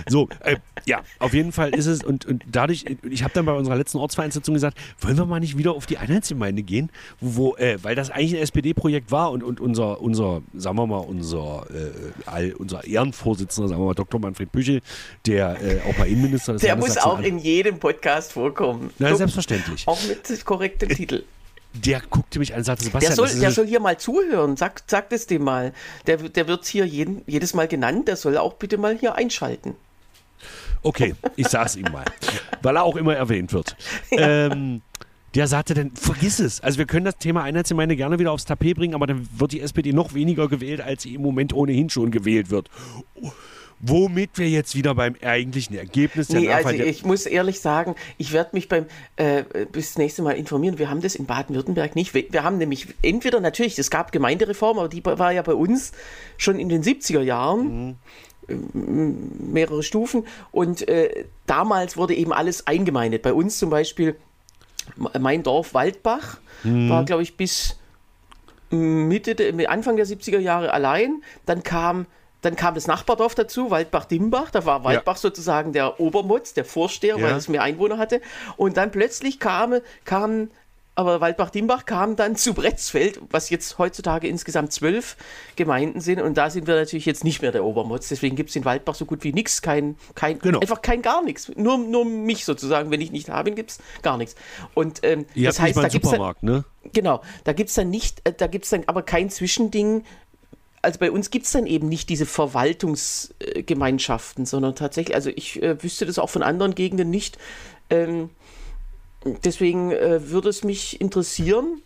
So, 0.09 0.29
äh, 0.41 0.57
ja, 0.87 1.03
auf 1.19 1.33
jeden 1.33 1.53
Fall 1.53 1.75
ist 1.75 1.87
es, 1.87 2.03
und, 2.03 2.27
und 2.27 2.45
dadurch, 2.51 2.85
ich 3.09 3.23
habe 3.23 3.33
dann 3.35 3.47
bei 3.47 3.53
unserer 3.53 3.77
letzten 3.77 3.99
Ortsvereinssitzung 3.99 4.55
gesagt, 4.55 4.77
wollen 5.01 5.17
wir 5.17 5.27
mal 5.27 5.41
nicht 5.41 5.57
wieder 5.57 5.73
auf 5.73 5.87
die 5.87 5.99
Einheitsgemeinde 5.99 6.63
gehen, 6.63 6.91
wo, 7.21 7.41
wo 7.41 7.57
äh, 7.57 7.79
weil 7.83 7.95
das 7.95 8.11
eigentlich 8.11 8.35
ein 8.35 8.43
SPD-Projekt 8.43 9.11
war 9.11 9.31
und, 9.31 9.43
und 9.43 9.61
unser, 9.61 10.01
unser, 10.01 10.43
sagen 10.55 10.77
wir 10.77 10.87
mal, 10.87 10.99
unser, 10.99 11.67
äh, 11.71 11.91
all, 12.27 12.53
unser 12.53 12.85
Ehrenvorsitzender, 12.85 13.69
sagen 13.69 13.81
wir 13.81 13.87
mal, 13.87 13.95
Dr. 13.95 14.21
Manfred 14.21 14.53
Büchel, 14.53 14.81
der 15.27 15.57
äh, 15.63 15.81
auch 15.89 15.97
mal 15.97 16.09
Innenminister 16.09 16.59
des 16.61 16.67
Der 16.67 16.77
muss 16.77 16.97
auch 16.99 17.21
in 17.21 17.39
jedem 17.39 17.79
Podcast 17.79 18.33
vorkommen. 18.33 18.91
So, 18.99 19.15
selbstverständlich. 19.15 19.87
Auch 19.87 20.03
mit 20.05 20.45
korrektem 20.45 20.89
Titel. 20.91 21.25
Der 21.73 22.01
guckte 22.01 22.41
mich 22.41 22.53
an 22.53 22.59
und 22.59 22.65
sagte, 22.65 22.85
Der 22.85 22.91
Sebastian, 22.91 23.15
soll, 23.15 23.27
das 23.27 23.35
ist 23.35 23.43
der 23.43 23.53
soll 23.53 23.67
hier 23.67 23.81
mal 23.81 23.97
zuhören. 23.97 24.57
Sag, 24.57 24.83
sag 24.87 25.13
es 25.13 25.27
dem 25.27 25.45
mal. 25.45 25.73
Der, 26.07 26.17
der 26.17 26.49
wird 26.49 26.67
hier 26.67 26.85
jeden, 26.85 27.23
jedes 27.27 27.55
Mal 27.55 27.69
genannt. 27.69 28.09
Der 28.09 28.17
soll 28.17 28.37
auch 28.39 28.55
bitte 28.55 28.77
mal 28.77 28.99
hier 28.99 29.15
einschalten. 29.15 29.77
Okay, 30.83 31.15
ich 31.37 31.47
sag's 31.49 31.77
ihm 31.77 31.87
mal, 31.93 32.07
weil 32.63 32.77
er 32.77 32.83
auch 32.83 32.97
immer 32.97 33.15
erwähnt 33.15 33.53
wird. 33.53 33.77
Ähm, 34.11 34.81
der 35.35 35.47
sagte 35.47 35.75
dann, 35.75 35.93
vergiss 35.95 36.41
es. 36.41 36.61
Also 36.61 36.79
wir 36.79 36.87
können 36.87 37.05
das 37.05 37.19
Thema 37.19 37.43
Einheitsgemeinde 37.45 37.95
gerne 37.95 38.19
wieder 38.19 38.33
aufs 38.33 38.47
Tapet 38.47 38.77
bringen, 38.77 38.95
aber 38.95 39.07
dann 39.07 39.29
wird 39.37 39.53
die 39.53 39.61
SPD 39.61 39.93
noch 39.93 40.15
weniger 40.15 40.49
gewählt, 40.49 40.81
als 40.81 41.03
sie 41.03 41.15
im 41.15 41.23
Moment 41.23 41.53
ohnehin 41.53 41.89
schon 41.91 42.11
gewählt 42.11 42.51
wird. 42.51 42.69
Womit 43.83 44.37
wir 44.39 44.49
jetzt 44.49 44.75
wieder 44.75 44.95
beim 44.95 45.15
eigentlichen 45.23 45.75
Ergebnis 45.77 46.29
der 46.29 46.41
Nee, 46.41 46.53
also 46.53 46.69
Nachwahl- 46.69 46.81
ich 46.85 47.05
muss 47.05 47.25
ehrlich 47.27 47.61
sagen, 47.61 47.95
ich 48.19 48.33
werde 48.33 48.51
mich 48.53 48.69
beim 48.69 48.85
äh, 49.17 49.45
bis 49.73 49.97
nächste 49.97 50.23
Mal 50.23 50.33
informieren. 50.33 50.79
Wir 50.79 50.91
haben 50.91 51.01
das 51.01 51.15
in 51.15 51.25
Baden-Württemberg 51.27 51.97
nicht. 51.97 52.13
Wir, 52.13 52.25
wir 52.31 52.43
haben 52.45 52.59
nämlich 52.59 52.89
entweder 53.03 53.41
natürlich, 53.41 53.79
es 53.79 53.91
gab 53.91 54.13
Gemeindereform, 54.13 54.79
aber 54.79 54.89
die 54.89 55.03
war 55.05 55.33
ja 55.33 55.41
bei 55.43 55.55
uns 55.55 55.93
schon 56.37 56.59
in 56.59 56.69
den 56.69 56.83
70er 56.83 57.23
Jahren. 57.23 57.97
ähm, 58.49 59.53
Mehrere 59.53 59.83
Stufen. 59.83 60.27
Und 60.51 60.87
äh, 60.89 61.25
damals 61.47 61.97
wurde 61.97 62.15
eben 62.15 62.33
alles 62.33 62.67
eingemeindet. 62.67 63.23
Bei 63.23 63.33
uns 63.33 63.59
zum 63.59 63.71
Beispiel 63.71 64.17
mein 64.97 65.43
Dorf 65.45 65.73
Waldbach 65.73 66.39
war, 66.65 67.05
glaube 67.05 67.23
ich, 67.23 67.37
bis 67.37 67.79
Mitte, 68.71 69.37
Anfang 69.69 69.97
der 69.97 70.07
70er 70.07 70.39
Jahre 70.41 70.73
allein. 70.73 71.23
Dann 71.47 71.63
kam, 71.63 72.07
dann 72.43 72.57
kam 72.57 72.75
das 72.75 72.87
Nachbardorf 72.87 73.35
dazu, 73.35 73.71
Waldbach-Dimbach. 73.71 74.51
Da 74.51 74.65
war 74.65 74.83
Waldbach 74.85 75.17
sozusagen 75.17 75.73
der 75.73 76.01
Obermutz, 76.01 76.55
der 76.55 76.65
Vorsteher, 76.65 77.17
weil 77.17 77.31
Ja. 77.31 77.37
es 77.37 77.49
mehr 77.49 77.63
Einwohner 77.63 77.99
hatte. 77.99 78.21
Und 78.57 78.77
dann 78.77 78.91
plötzlich 78.91 79.39
kam, 79.41 79.75
kam 80.05 80.51
aber 80.97 81.21
Waldbach-Dimbach 81.23 81.87
kam 81.87 82.15
dann 82.17 82.37
zu 82.37 82.53
Bretzfeld, 82.53 83.21
was 83.31 83.49
jetzt 83.49 83.79
heutzutage 83.79 84.29
insgesamt 84.29 84.73
zwölf 84.73 85.17
Gemeinden 85.57 86.01
sind. 86.01 86.21
Und 86.21 86.37
da 86.37 86.51
sind 86.51 86.67
wir 86.67 86.75
natürlich 86.75 87.07
jetzt 87.07 87.25
nicht 87.25 87.41
mehr 87.41 87.53
der 87.53 87.65
Obermutz. 87.65 88.09
Deswegen 88.09 88.37
gibt 88.37 88.51
es 88.51 88.57
in 88.57 88.67
Waldbach 88.67 88.95
so 88.95 89.07
gut 89.07 89.25
wie 89.25 89.33
nichts, 89.33 89.63
kein, 89.63 89.97
kein, 90.15 90.39
Genau. 90.41 90.59
einfach 90.61 90.83
kein 90.83 91.01
gar 91.01 91.23
nichts. 91.25 91.51
Nur, 91.57 91.79
nur 91.79 92.05
mich 92.05 92.45
sozusagen. 92.45 92.91
Wenn 92.91 93.01
ich 93.01 93.13
nicht 93.13 93.31
bin, 93.45 93.55
gibt 93.55 93.71
es 93.71 93.79
gar 94.03 94.19
nichts. 94.19 94.35
Und 94.75 95.01
ähm, 95.03 95.25
das 95.35 95.59
heißt, 95.61 95.79
da 95.79 95.89
gibt 95.89 96.05
es 96.05 96.13
ne? 96.43 96.65
Genau, 96.93 97.23
da 97.45 97.53
gibt 97.53 97.69
es 97.71 97.77
dann 97.77 97.89
nicht, 97.89 98.21
äh, 98.25 98.33
da 98.33 98.47
gibt 98.47 98.65
es 98.65 98.71
dann 98.71 98.85
aber 98.87 99.03
kein 99.03 99.31
Zwischending. 99.31 100.05
Also 100.83 100.99
bei 100.99 101.11
uns 101.11 101.31
gibt 101.31 101.47
es 101.47 101.53
dann 101.53 101.67
eben 101.67 101.89
nicht 101.89 102.09
diese 102.09 102.27
Verwaltungsgemeinschaften, 102.27 104.47
sondern 104.47 104.75
tatsächlich, 104.75 105.15
also 105.15 105.31
ich 105.31 105.63
äh, 105.63 105.81
wüsste 105.83 106.07
das 106.07 106.19
auch 106.19 106.31
von 106.31 106.43
anderen 106.43 106.75
Gegenden 106.75 107.11
nicht. 107.11 107.39
Ähm, 107.91 108.31
deswegen 109.45 109.93
äh, 109.93 110.31
würde 110.31 110.49
es 110.49 110.65
mich 110.65 111.01
interessieren. 111.01 111.83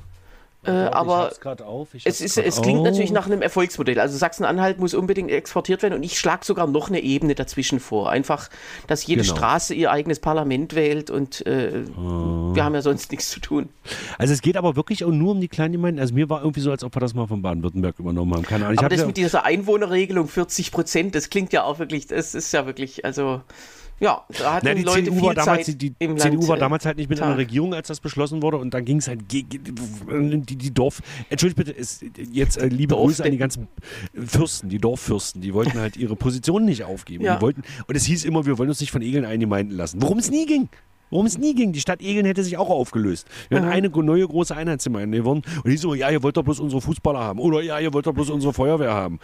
Äh, 0.66 0.70
aber 0.70 1.30
es, 2.04 2.20
ist, 2.20 2.38
es 2.38 2.62
klingt 2.62 2.82
natürlich 2.82 3.12
nach 3.12 3.26
einem 3.26 3.42
Erfolgsmodell. 3.42 3.98
Also 4.00 4.16
Sachsen-Anhalt 4.16 4.78
muss 4.78 4.94
unbedingt 4.94 5.30
exportiert 5.30 5.82
werden 5.82 5.94
und 5.94 6.02
ich 6.02 6.18
schlage 6.18 6.44
sogar 6.44 6.66
noch 6.66 6.88
eine 6.88 7.00
Ebene 7.00 7.34
dazwischen 7.34 7.80
vor. 7.80 8.10
Einfach, 8.10 8.48
dass 8.86 9.06
jede 9.06 9.22
Genau. 9.22 9.34
Straße 9.36 9.74
ihr 9.74 9.90
eigenes 9.90 10.20
Parlament 10.20 10.74
wählt 10.74 11.10
und 11.10 11.46
äh, 11.46 11.84
wir 11.96 12.64
haben 12.64 12.74
ja 12.74 12.82
sonst 12.82 13.10
nichts 13.10 13.30
zu 13.30 13.40
tun. 13.40 13.68
Also 14.18 14.32
es 14.32 14.42
geht 14.42 14.56
aber 14.56 14.76
wirklich 14.76 15.04
auch 15.04 15.10
nur 15.10 15.32
um 15.32 15.40
die 15.40 15.48
kleinen 15.48 15.72
Gemeinden. 15.72 16.00
Also 16.00 16.14
mir 16.14 16.28
war 16.30 16.40
irgendwie 16.40 16.60
so, 16.60 16.70
als 16.70 16.84
ob 16.84 16.94
wir 16.96 17.00
das 17.00 17.14
mal 17.14 17.26
von 17.26 17.42
Baden-Württemberg 17.42 17.98
übernommen 17.98 18.34
haben. 18.34 18.42
Keine 18.44 18.64
Ahnung. 18.64 18.74
Ich 18.74 18.78
Aber 18.80 18.88
das 18.88 19.00
ja- 19.00 19.06
mit 19.06 19.16
dieser 19.16 19.44
Einwohnerregelung 19.44 20.28
40 20.28 20.72
Prozent, 20.72 21.14
das 21.14 21.30
klingt 21.30 21.52
ja 21.52 21.64
auch 21.64 21.78
wirklich, 21.78 22.06
das 22.06 22.34
ist 22.34 22.52
ja 22.52 22.66
wirklich, 22.66 23.04
also 23.04 23.42
ja, 24.00 24.22
da 24.38 24.54
hatten 24.54 24.66
Na, 24.66 24.74
die 24.74 24.82
Leute 24.82 25.04
CDU, 25.04 25.22
war 25.26 25.34
damals, 25.34 25.66
Zeit 25.66 25.80
die, 25.80 25.90
die 25.90 26.16
CDU 26.16 26.48
war 26.48 26.56
damals 26.56 26.84
halt 26.84 26.96
nicht 26.98 27.08
mit 27.08 27.18
Tag. 27.20 27.36
Regierung, 27.38 27.74
als 27.74 27.88
das 27.88 28.00
beschlossen 28.00 28.42
wurde 28.42 28.56
und 28.58 28.74
dann 28.74 28.84
ging 28.84 28.98
es 28.98 29.08
halt 29.08 29.28
gegen 29.28 29.48
die, 30.46 30.56
die 30.56 30.74
Dorf. 30.74 31.00
Entschuldigt 31.30 31.56
bitte, 31.56 31.72
ist 31.72 32.04
jetzt 32.32 32.56
äh, 32.58 32.66
liebe 32.66 32.94
Dorf- 32.94 33.06
Grüße 33.06 33.24
an 33.24 33.30
die 33.30 33.38
ganzen 33.38 33.68
Fürsten, 34.26 34.68
die 34.68 34.78
Dorffürsten, 34.78 35.40
die 35.40 35.54
wollten 35.54 35.78
halt 35.78 35.96
ihre 35.96 36.16
Position 36.16 36.64
nicht 36.64 36.84
aufgeben. 36.84 37.24
Ja. 37.24 37.36
Die 37.36 37.42
wollten, 37.42 37.62
und 37.86 37.94
es 37.94 38.04
hieß 38.04 38.24
immer, 38.24 38.44
wir 38.46 38.58
wollen 38.58 38.68
uns 38.68 38.80
nicht 38.80 38.90
von 38.90 39.02
Egeln 39.02 39.24
eingemeinden 39.24 39.76
lassen. 39.76 40.02
Worum 40.02 40.18
es 40.18 40.30
nie 40.30 40.46
ging. 40.46 40.68
Worum 41.10 41.26
es 41.26 41.38
nie 41.38 41.54
ging. 41.54 41.72
Die 41.72 41.80
Stadt 41.80 42.00
Egeln 42.02 42.26
hätte 42.26 42.42
sich 42.42 42.56
auch 42.56 42.70
aufgelöst. 42.70 43.28
Wir 43.48 43.60
Mhm. 43.60 43.68
eine 43.68 43.88
neue 43.90 44.26
große 44.26 44.56
Einheitsgemeinde 44.56 45.18
geworden 45.18 45.42
und 45.62 45.70
die 45.70 45.76
so, 45.76 45.94
ja, 45.94 46.10
ihr 46.10 46.22
wollt 46.22 46.36
doch 46.36 46.42
bloß 46.42 46.58
unsere 46.60 46.80
Fußballer 46.80 47.20
haben 47.20 47.38
oder 47.38 47.60
ja, 47.62 47.78
ihr 47.78 47.92
wollt 47.92 48.06
doch 48.06 48.14
bloß 48.14 48.30
unsere 48.30 48.52
Feuerwehr 48.52 48.92
haben. 48.92 49.20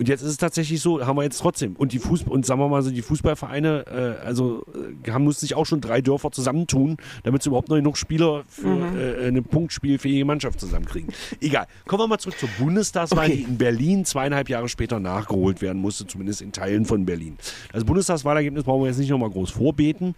Und 0.00 0.08
jetzt 0.08 0.22
ist 0.22 0.30
es 0.30 0.36
tatsächlich 0.38 0.80
so, 0.80 1.04
haben 1.06 1.16
wir 1.18 1.24
jetzt 1.24 1.36
trotzdem. 1.38 1.76
Und 1.76 1.92
die 1.92 1.98
Fußball 1.98 2.32
und 2.32 2.46
sagen 2.46 2.58
wir 2.58 2.68
mal 2.68 2.80
so, 2.80 2.90
die 2.90 3.02
Fußballvereine, 3.02 4.16
äh, 4.22 4.24
also 4.26 4.64
äh, 5.06 5.10
haben 5.10 5.24
mussten 5.24 5.42
sich 5.42 5.54
auch 5.54 5.66
schon 5.66 5.82
drei 5.82 6.00
Dörfer 6.00 6.32
zusammentun, 6.32 6.96
damit 7.22 7.42
sie 7.42 7.50
überhaupt 7.50 7.68
noch 7.68 7.76
genug 7.76 7.98
Spieler 7.98 8.44
für 8.48 8.66
Mhm. 8.66 8.98
äh, 8.98 9.26
eine 9.26 9.42
punktspielfähige 9.42 10.24
Mannschaft 10.24 10.58
zusammenkriegen. 10.58 11.12
Egal. 11.42 11.66
Kommen 11.86 12.02
wir 12.04 12.06
mal 12.08 12.18
zurück 12.18 12.38
zur 12.38 12.48
Bundestagswahl, 12.58 13.26
Okay. 13.26 13.36
die 13.36 13.42
in 13.42 13.58
Berlin 13.58 14.06
zweieinhalb 14.06 14.48
Jahre 14.48 14.70
später 14.70 14.98
nachgeholt 15.00 15.60
werden 15.60 15.82
musste, 15.82 16.06
zumindest 16.06 16.40
in 16.40 16.52
Teilen 16.52 16.86
von 16.86 17.04
Berlin. 17.04 17.36
Das 17.74 17.84
Bundestagswahlergebnis 17.84 18.64
brauchen 18.64 18.80
wir 18.82 18.88
jetzt 18.88 18.98
nicht 18.98 19.10
nochmal 19.10 19.28
groß 19.30 19.50
vorbeten, 19.50 20.14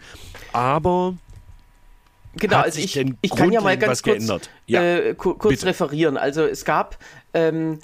aber 0.52 1.14
Genau, 2.36 2.56
Hat 2.56 2.64
also 2.64 2.78
ich, 2.80 2.96
ich 3.20 3.30
kann 3.36 3.52
ja 3.52 3.60
mal 3.60 3.76
ganz 3.76 4.02
kurz? 4.02 4.26
Ja, 4.66 4.82
äh, 4.82 5.14
ku- 5.14 5.34
kurz 5.34 5.56
bitte. 5.56 5.66
referieren. 5.66 6.16
Also 6.16 6.40
es 6.44 6.64
gab, 6.64 6.96
ähm, 7.34 7.74
äh, 7.74 7.76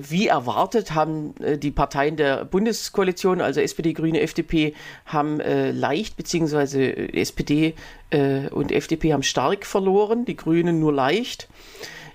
wie 0.00 0.28
erwartet, 0.28 0.94
haben 0.94 1.34
äh, 1.40 1.58
die 1.58 1.70
Parteien 1.70 2.16
der 2.16 2.44
Bundeskoalition, 2.44 3.40
also 3.40 3.60
SPD, 3.60 3.92
Grüne, 3.92 4.20
FDP, 4.20 4.74
haben 5.06 5.40
äh, 5.40 5.70
leicht, 5.72 6.16
beziehungsweise 6.16 6.82
äh, 6.82 7.20
SPD 7.20 7.74
äh, 8.10 8.48
und 8.48 8.72
FDP 8.72 9.12
haben 9.12 9.22
stark 9.22 9.66
verloren, 9.66 10.24
die 10.24 10.36
Grünen 10.36 10.80
nur 10.80 10.92
leicht. 10.92 11.48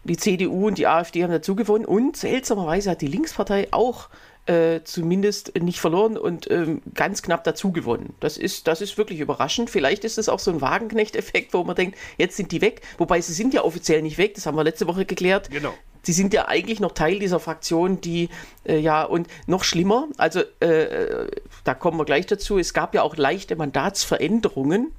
Die 0.04 0.18
CDU 0.18 0.68
und 0.68 0.78
die 0.78 0.88
AfD 0.88 1.24
haben 1.24 1.32
dazu 1.32 1.56
gewonnen 1.56 1.86
und 1.86 2.16
seltsamerweise 2.16 2.92
hat 2.92 3.02
die 3.02 3.08
Linkspartei 3.08 3.68
auch 3.72 4.10
äh, 4.46 4.82
zumindest 4.86 5.60
nicht 5.60 5.82
verloren 5.82 6.18
und 6.18 6.50
ähm, 6.50 6.82
ganz 6.94 7.22
knapp 7.22 7.44
dazu 7.44 7.74
gewonnen. 7.74 8.14
Das 8.22 8.38
ist, 8.38 8.68
das 8.68 8.80
ist 8.80 8.98
wirklich 8.98 9.20
überraschend. 9.20 9.70
Vielleicht 9.70 10.06
ist 10.06 10.18
es 10.18 10.30
auch 10.30 10.40
so 10.40 10.52
ein 10.52 10.62
Wagenknecht-Effekt, 10.62 11.54
wo 11.54 11.64
man 11.66 11.76
denkt, 11.76 11.98
jetzt 12.18 12.38
sind 12.38 12.54
die 12.54 12.62
weg. 12.62 12.82
Wobei 12.98 13.20
sie 13.20 13.34
sind 13.34 13.54
ja 13.54 13.64
offiziell 13.64 14.02
nicht 14.02 14.18
weg, 14.18 14.36
das 14.36 14.46
haben 14.46 14.56
wir 14.56 14.64
letzte 14.64 14.88
Woche 14.88 15.06
geklärt. 15.06 15.50
Genau. 15.50 15.74
Sie 16.08 16.14
sind 16.14 16.34
ja 16.34 16.48
eigentlich 16.48 16.80
noch 16.80 16.94
Teil 16.94 17.20
dieser 17.20 17.42
Fraktion, 17.42 18.00
die 18.00 18.30
äh, 18.66 18.80
ja 18.80 19.04
und 19.04 19.28
noch 19.46 19.66
schlimmer, 19.66 20.08
also 20.16 20.40
äh, 20.62 21.28
da 21.66 21.74
kommen 21.74 22.00
wir 22.00 22.06
gleich 22.06 22.26
dazu, 22.26 22.58
es 22.58 22.74
gab 22.74 22.96
ja 22.96 23.02
auch 23.02 23.18
leichte 23.18 23.58
Mandatsveränderungen. 23.58 24.94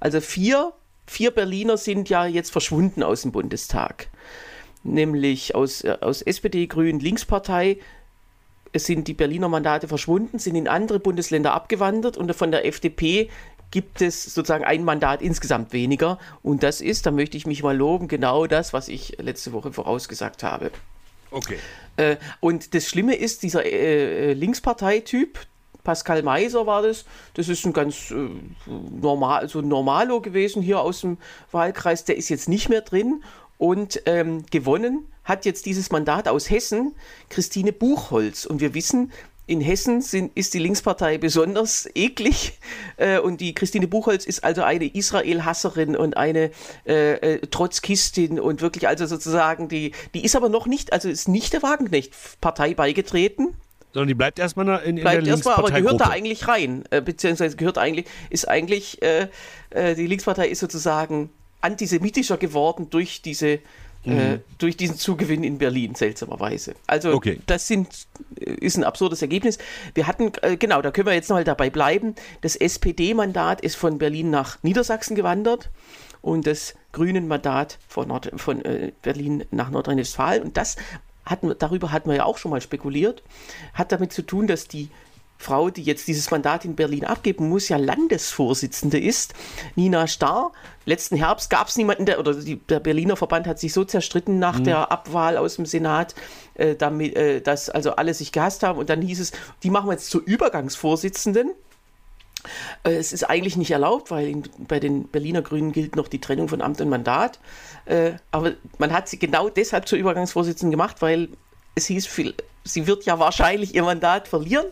Also 0.00 0.20
vier, 0.20 0.72
vier 1.06 1.30
Berliner 1.30 1.76
sind 1.76 2.08
ja 2.08 2.26
jetzt 2.26 2.50
verschwunden 2.50 3.04
aus 3.04 3.22
dem 3.22 3.30
Bundestag. 3.30 4.08
Nämlich 4.82 5.54
aus, 5.54 5.84
äh, 5.84 5.96
aus 6.00 6.22
SPD, 6.22 6.66
Grünen, 6.66 6.98
Linkspartei 6.98 7.78
sind 8.74 9.06
die 9.06 9.14
Berliner 9.14 9.48
Mandate 9.48 9.86
verschwunden, 9.86 10.40
sind 10.40 10.56
in 10.56 10.66
andere 10.66 10.98
Bundesländer 10.98 11.54
abgewandert 11.54 12.16
und 12.16 12.34
von 12.34 12.50
der 12.50 12.66
FDP 12.66 13.30
gibt 13.70 14.00
es 14.00 14.24
sozusagen 14.24 14.64
ein 14.64 14.84
Mandat 14.84 15.22
insgesamt 15.22 15.72
weniger. 15.72 16.18
Und 16.42 16.62
das 16.62 16.80
ist, 16.80 17.06
da 17.06 17.10
möchte 17.10 17.36
ich 17.36 17.46
mich 17.46 17.62
mal 17.62 17.76
loben, 17.76 18.08
genau 18.08 18.46
das, 18.46 18.72
was 18.72 18.88
ich 18.88 19.18
letzte 19.18 19.52
Woche 19.52 19.72
vorausgesagt 19.72 20.42
habe. 20.42 20.70
okay. 21.30 21.58
Äh, 21.96 22.16
und 22.40 22.74
das 22.74 22.86
Schlimme 22.86 23.16
ist, 23.16 23.42
dieser 23.42 23.64
äh, 23.64 24.30
äh, 24.30 24.32
Linksparteityp, 24.32 25.38
Pascal 25.84 26.22
Meiser 26.22 26.66
war 26.66 26.82
das, 26.82 27.04
das 27.34 27.48
ist 27.48 27.64
ein 27.64 27.72
ganz 27.72 28.10
äh, 28.10 28.28
normal, 28.66 29.48
so 29.48 29.60
ein 29.60 29.68
Normalo 29.68 30.20
gewesen 30.20 30.62
hier 30.62 30.80
aus 30.80 31.00
dem 31.00 31.18
Wahlkreis, 31.50 32.04
der 32.04 32.16
ist 32.16 32.28
jetzt 32.28 32.48
nicht 32.48 32.68
mehr 32.68 32.82
drin 32.82 33.22
und 33.56 34.02
ähm, 34.06 34.44
gewonnen 34.50 35.06
hat 35.24 35.44
jetzt 35.44 35.66
dieses 35.66 35.90
Mandat 35.90 36.28
aus 36.28 36.48
Hessen 36.50 36.94
Christine 37.28 37.72
Buchholz. 37.72 38.46
Und 38.46 38.60
wir 38.60 38.72
wissen, 38.74 39.12
in 39.48 39.60
Hessen 39.60 40.02
sind, 40.02 40.36
ist 40.36 40.54
die 40.54 40.58
Linkspartei 40.58 41.18
besonders 41.18 41.88
eklig. 41.94 42.58
Äh, 42.96 43.18
und 43.18 43.40
die 43.40 43.54
Christine 43.54 43.88
Buchholz 43.88 44.24
ist 44.24 44.44
also 44.44 44.62
eine 44.62 44.86
Israel-Hasserin 44.86 45.96
und 45.96 46.16
eine 46.16 46.50
äh, 46.86 47.14
äh, 47.14 47.46
Trotzkistin 47.46 48.38
und 48.38 48.60
wirklich 48.60 48.88
also 48.88 49.06
sozusagen 49.06 49.68
die, 49.68 49.92
die 50.14 50.24
ist 50.24 50.36
aber 50.36 50.48
noch 50.48 50.66
nicht, 50.66 50.92
also 50.92 51.08
ist 51.08 51.28
nicht 51.28 51.52
der 51.52 51.62
Wagenknecht-Partei 51.62 52.74
beigetreten, 52.74 53.56
Sondern 53.92 54.08
die 54.08 54.14
bleibt 54.14 54.38
erstmal 54.38 54.68
in, 54.82 54.98
in 54.98 55.02
bleibt 55.02 55.26
der 55.26 55.34
erstmal, 55.34 55.56
aber 55.56 55.70
gehört 55.70 56.00
da 56.00 56.08
eigentlich 56.08 56.46
rein, 56.46 56.84
äh, 56.90 57.00
beziehungsweise 57.00 57.56
gehört 57.56 57.78
eigentlich, 57.78 58.06
ist 58.30 58.48
eigentlich, 58.48 59.00
äh, 59.02 59.28
äh, 59.70 59.94
die 59.94 60.06
Linkspartei 60.06 60.48
ist 60.48 60.60
sozusagen 60.60 61.30
antisemitischer 61.60 62.36
geworden 62.36 62.88
durch 62.90 63.22
diese 63.22 63.60
äh, 64.04 64.38
durch 64.58 64.76
diesen 64.76 64.96
Zugewinn 64.96 65.44
in 65.44 65.58
Berlin, 65.58 65.94
seltsamerweise. 65.94 66.74
Also 66.86 67.12
Okay. 67.12 67.40
das 67.46 67.66
sind, 67.66 67.88
äh, 68.40 68.52
ist 68.52 68.76
ein 68.76 68.84
absurdes 68.84 69.20
Ergebnis. 69.22 69.58
Wir 69.94 70.06
hatten, 70.06 70.32
äh, 70.42 70.56
genau, 70.56 70.80
da 70.82 70.90
können 70.90 71.06
wir 71.06 71.14
jetzt 71.14 71.28
noch 71.28 71.36
mal 71.36 71.44
dabei 71.44 71.68
bleiben, 71.68 72.14
das 72.40 72.56
SPD-Mandat 72.56 73.60
ist 73.60 73.76
von 73.76 73.98
Berlin 73.98 74.30
nach 74.30 74.62
Niedersachsen 74.62 75.14
gewandert 75.14 75.70
und 76.22 76.46
das 76.46 76.74
Grünen-Mandat 76.92 77.78
von, 77.86 78.08
Nord 78.08 78.30
von 78.36 78.64
äh, 78.64 78.92
Berlin 79.02 79.44
nach 79.50 79.70
Nordrhein-Westfalen. 79.70 80.42
Und 80.42 80.56
das 80.56 80.76
hatten, 81.24 81.54
darüber 81.58 81.92
hatten 81.92 82.08
wir 82.08 82.16
ja 82.16 82.24
auch 82.24 82.38
schon 82.38 82.50
mal 82.50 82.60
spekuliert, 82.60 83.22
hat 83.74 83.92
damit 83.92 84.12
zu 84.12 84.22
tun, 84.22 84.46
dass 84.46 84.68
die 84.68 84.88
Frau, 85.38 85.70
die 85.70 85.82
jetzt 85.82 86.08
dieses 86.08 86.30
Mandat 86.32 86.64
in 86.64 86.74
Berlin 86.74 87.04
abgeben 87.04 87.48
muss, 87.48 87.68
ja 87.68 87.76
Landesvorsitzende 87.76 88.98
ist, 88.98 89.34
Nina 89.76 90.08
Starr. 90.08 90.52
Letzten 90.84 91.16
Herbst 91.16 91.48
gab 91.48 91.68
es 91.68 91.76
niemanden, 91.76 92.06
der, 92.06 92.18
oder 92.18 92.34
die, 92.34 92.56
der 92.56 92.80
Berliner 92.80 93.16
Verband 93.16 93.46
hat 93.46 93.60
sich 93.60 93.72
so 93.72 93.84
zerstritten 93.84 94.38
nach 94.38 94.58
der 94.58 94.90
Abwahl 94.90 95.36
aus 95.36 95.56
dem 95.56 95.64
Senat, 95.64 96.14
äh, 96.54 96.74
damit, 96.74 97.14
äh, 97.16 97.40
dass 97.40 97.70
also 97.70 97.92
alle 97.92 98.14
sich 98.14 98.32
gehasst 98.32 98.64
haben. 98.64 98.78
Und 98.78 98.90
dann 98.90 99.00
hieß 99.00 99.20
es, 99.20 99.32
die 99.62 99.70
machen 99.70 99.86
wir 99.86 99.92
jetzt 99.92 100.10
zur 100.10 100.22
Übergangsvorsitzenden. 100.24 101.52
Äh, 102.82 102.94
Es 102.94 103.12
ist 103.12 103.24
eigentlich 103.24 103.56
nicht 103.56 103.70
erlaubt, 103.70 104.10
weil 104.10 104.28
in, 104.28 104.42
bei 104.66 104.80
den 104.80 105.06
Berliner 105.08 105.42
Grünen 105.42 105.72
gilt 105.72 105.94
noch 105.94 106.08
die 106.08 106.20
Trennung 106.20 106.48
von 106.48 106.62
Amt 106.62 106.80
und 106.80 106.88
Mandat. 106.88 107.38
Äh, 107.84 108.12
aber 108.32 108.54
man 108.78 108.92
hat 108.92 109.08
sie 109.08 109.18
genau 109.18 109.48
deshalb 109.50 109.86
zur 109.86 109.98
Übergangsvorsitzenden 109.98 110.72
gemacht, 110.72 110.96
weil 111.00 111.28
es 111.78 111.86
hieß 111.86 112.06
sie 112.64 112.86
wird 112.86 113.04
ja 113.04 113.18
wahrscheinlich 113.18 113.74
ihr 113.74 113.82
Mandat 113.82 114.28
verlieren 114.28 114.66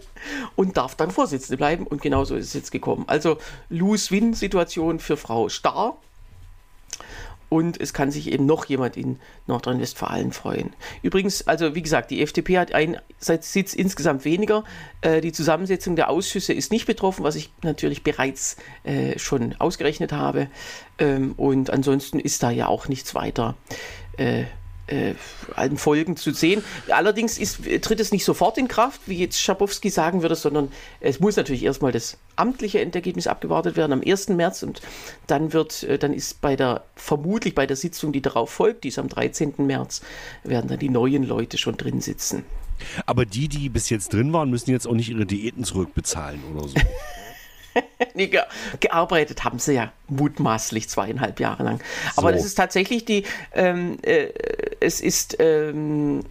und 0.55 0.77
darf 0.77 0.95
dann 0.95 1.11
Vorsitzende 1.11 1.57
bleiben. 1.57 1.87
Und 1.87 2.03
genauso 2.03 2.37
ist 2.37 2.49
es 2.49 2.55
jetzt 2.55 2.71
gekommen. 2.71 3.05
Also 3.07 3.39
Lose-Win-Situation 3.71 4.99
für 5.01 5.17
Frau 5.17 5.49
Starr. 5.49 5.97
Und 7.49 7.81
es 7.81 7.95
kann 7.95 8.11
sich 8.11 8.33
eben 8.33 8.45
noch 8.45 8.65
jemand 8.65 8.97
in 8.97 9.21
Nordrhein-Westfalen 9.47 10.33
freuen. 10.33 10.75
Übrigens, 11.03 11.47
also 11.47 11.77
wie 11.77 11.83
gesagt, 11.83 12.11
die 12.11 12.21
FDP 12.21 12.59
hat 12.59 12.75
einen 12.75 12.97
Sitz 13.21 13.73
insgesamt 13.73 14.25
weniger. 14.25 14.65
Äh, 15.01 15.21
die 15.21 15.31
Zusammensetzung 15.31 15.95
der 15.95 16.11
Ausschüsse 16.11 16.53
ist 16.53 16.73
nicht 16.73 16.87
betroffen, 16.87 17.23
was 17.23 17.37
ich 17.37 17.53
natürlich 17.63 18.03
bereits 18.03 18.57
äh, 18.83 19.17
schon 19.21 19.55
ausgerechnet 19.61 20.13
habe. 20.13 20.49
Ähm, 20.99 21.35
und 21.37 21.71
ansonsten 21.71 22.19
ist 22.19 22.43
da 22.43 22.51
ja 22.51 22.67
auch 22.67 22.89
nichts 22.89 23.15
weiter. 23.15 23.55
Äh, 24.17 24.47
äh, 24.87 25.15
allen 25.55 25.77
Folgen 25.77 26.17
zu 26.17 26.33
sehen. 26.33 26.63
Allerdings 26.89 27.39
ist, 27.39 27.61
tritt 27.83 28.01
es 28.01 28.13
nicht 28.13 28.25
sofort 28.25 28.59
in 28.59 28.69
Kraft, 28.69 29.01
wie 29.07 29.19
jetzt 29.19 29.41
Schabowski 29.41 29.91
sagen 29.91 30.23
würde, 30.23 30.35
sondern 30.35 30.71
es 31.01 31.21
muss 31.21 31.37
natürlich 31.37 31.65
erstmal 31.65 31.93
das 31.93 32.19
amtliche 32.37 32.81
Endergebnis 32.81 33.27
abgewartet 33.27 33.77
werden 33.77 33.93
am 33.93 34.03
1. 34.05 34.29
März 34.31 34.63
und 34.63 34.81
dann 35.27 35.53
wird, 35.53 35.83
äh, 35.85 35.99
dann 35.99 36.13
ist 36.13 36.41
bei 36.41 36.57
der, 36.57 36.85
vermutlich 36.95 37.55
bei 37.55 37.67
der 37.67 37.77
Sitzung, 37.77 38.13
die 38.13 38.23
darauf 38.23 38.51
folgt, 38.51 38.85
die 38.85 38.89
ist 38.89 38.99
am 38.99 39.09
13. 39.09 39.55
März, 39.59 40.03
werden 40.45 40.69
dann 40.69 40.79
die 40.79 40.91
neuen 40.91 41.25
Leute 41.25 41.59
schon 41.59 41.77
drin 41.77 42.01
sitzen. 42.01 42.45
Aber 43.07 43.25
die, 43.25 43.49
die 43.49 43.69
bis 43.69 43.89
jetzt 43.89 44.13
drin 44.13 44.33
waren, 44.33 44.51
müssen 44.51 44.71
jetzt 44.71 44.87
auch 44.87 44.95
nicht 44.95 45.09
ihre 45.09 45.25
Diäten 45.25 45.65
zurückbezahlen 45.65 46.41
oder 46.55 46.69
so. 46.69 46.75
ge 48.15 48.41
gearbeitet 48.81 49.45
haben 49.45 49.59
sie 49.59 49.75
ja 49.75 49.93
mutmaßlich 50.09 50.89
zweieinhalb 50.89 51.41
Jahre 51.41 51.63
lang. 51.63 51.81
Aber 52.17 52.31
so. 52.31 52.37
das 52.37 52.45
ist 52.45 52.55
tatsächlich 52.55 53.05
die, 53.05 53.25
ähm, 53.53 53.99
äh, 54.03 54.29
es 54.81 55.01
ist, 55.01 55.37
ähm, 55.41 56.25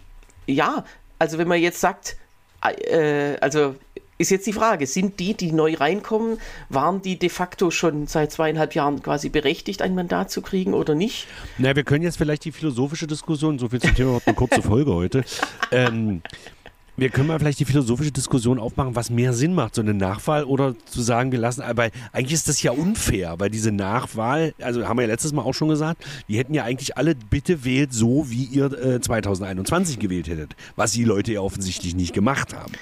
ja, 0.48 0.86
also 1.20 1.38
wenn 1.38 1.48
man 1.48 1.60
jetzt 1.60 1.80
sagt, 1.82 2.18
äh, 2.62 3.38
also 3.42 3.76
ist 4.18 4.32
jetzt 4.32 4.48
die 4.48 4.54
Frage, 4.54 4.88
sind 4.88 5.20
die, 5.20 5.34
die 5.34 5.52
neu 5.52 5.76
reinkommen, 5.76 6.38
waren 6.70 7.02
die 7.02 7.20
de 7.20 7.30
facto 7.30 7.70
schon 7.70 8.08
seit 8.08 8.32
zweieinhalb 8.32 8.74
Jahren 8.74 9.04
quasi 9.04 9.28
berechtigt, 9.28 9.82
ein 9.82 9.94
Mandat 9.94 10.32
zu 10.32 10.42
kriegen 10.42 10.74
oder 10.74 10.96
nicht? 10.96 11.28
Na, 11.58 11.76
wir 11.76 11.84
können 11.84 12.04
jetzt 12.04 12.18
vielleicht 12.18 12.46
die 12.46 12.54
philosophische 12.54 13.08
Diskussion, 13.08 13.60
so 13.60 13.68
viel 13.68 13.82
zum 13.82 13.94
Thema, 13.94 14.22
eine 14.26 14.36
kurze 14.36 14.62
Folge 14.62 14.94
heute. 14.94 15.24
Ähm, 15.72 16.22
wir 16.98 17.10
können 17.10 17.28
mal 17.28 17.40
vielleicht 17.40 17.60
die 17.60 17.66
philosophische 17.66 18.12
Diskussion 18.12 18.60
aufmachen, 18.60 18.96
was 18.96 19.10
mehr 19.10 19.34
Sinn 19.34 19.54
macht, 19.54 19.76
so 19.76 19.82
eine 19.82 19.94
Nachwahl 19.94 20.46
oder 20.46 20.76
zu 20.86 21.02
sagen, 21.02 21.32
wir 21.32 21.40
lassen, 21.40 21.62
aber 21.62 21.90
eigentlich 22.12 22.34
ist 22.34 22.48
das 22.48 22.62
ja 22.62 22.72
unfair, 22.72 23.36
weil 23.38 23.50
diese 23.50 23.72
Nachwahl, 23.72 24.54
also 24.62 24.88
haben 24.88 24.98
wir 24.98 25.04
ja 25.04 25.10
letztes 25.10 25.34
Mal 25.34 25.42
auch 25.42 25.54
schon 25.54 25.68
gesagt, 25.70 26.06
die 26.28 26.38
hätten 26.38 26.54
ja 26.54 26.64
eigentlich 26.64 26.98
alle, 26.98 27.16
bitte 27.16 27.66
wählt 27.66 27.94
so, 27.94 28.30
wie 28.30 28.46
ihr 28.46 28.72
äh, 28.72 29.02
2021 29.02 30.00
gewählt 30.00 30.28
hättet, 30.28 30.56
was 30.76 30.92
die 30.92 31.04
Leute 31.04 31.34
ja 31.34 31.42
offensichtlich 31.42 31.96
nicht 31.96 32.14
gemacht 32.14 32.54
haben. 32.56 32.74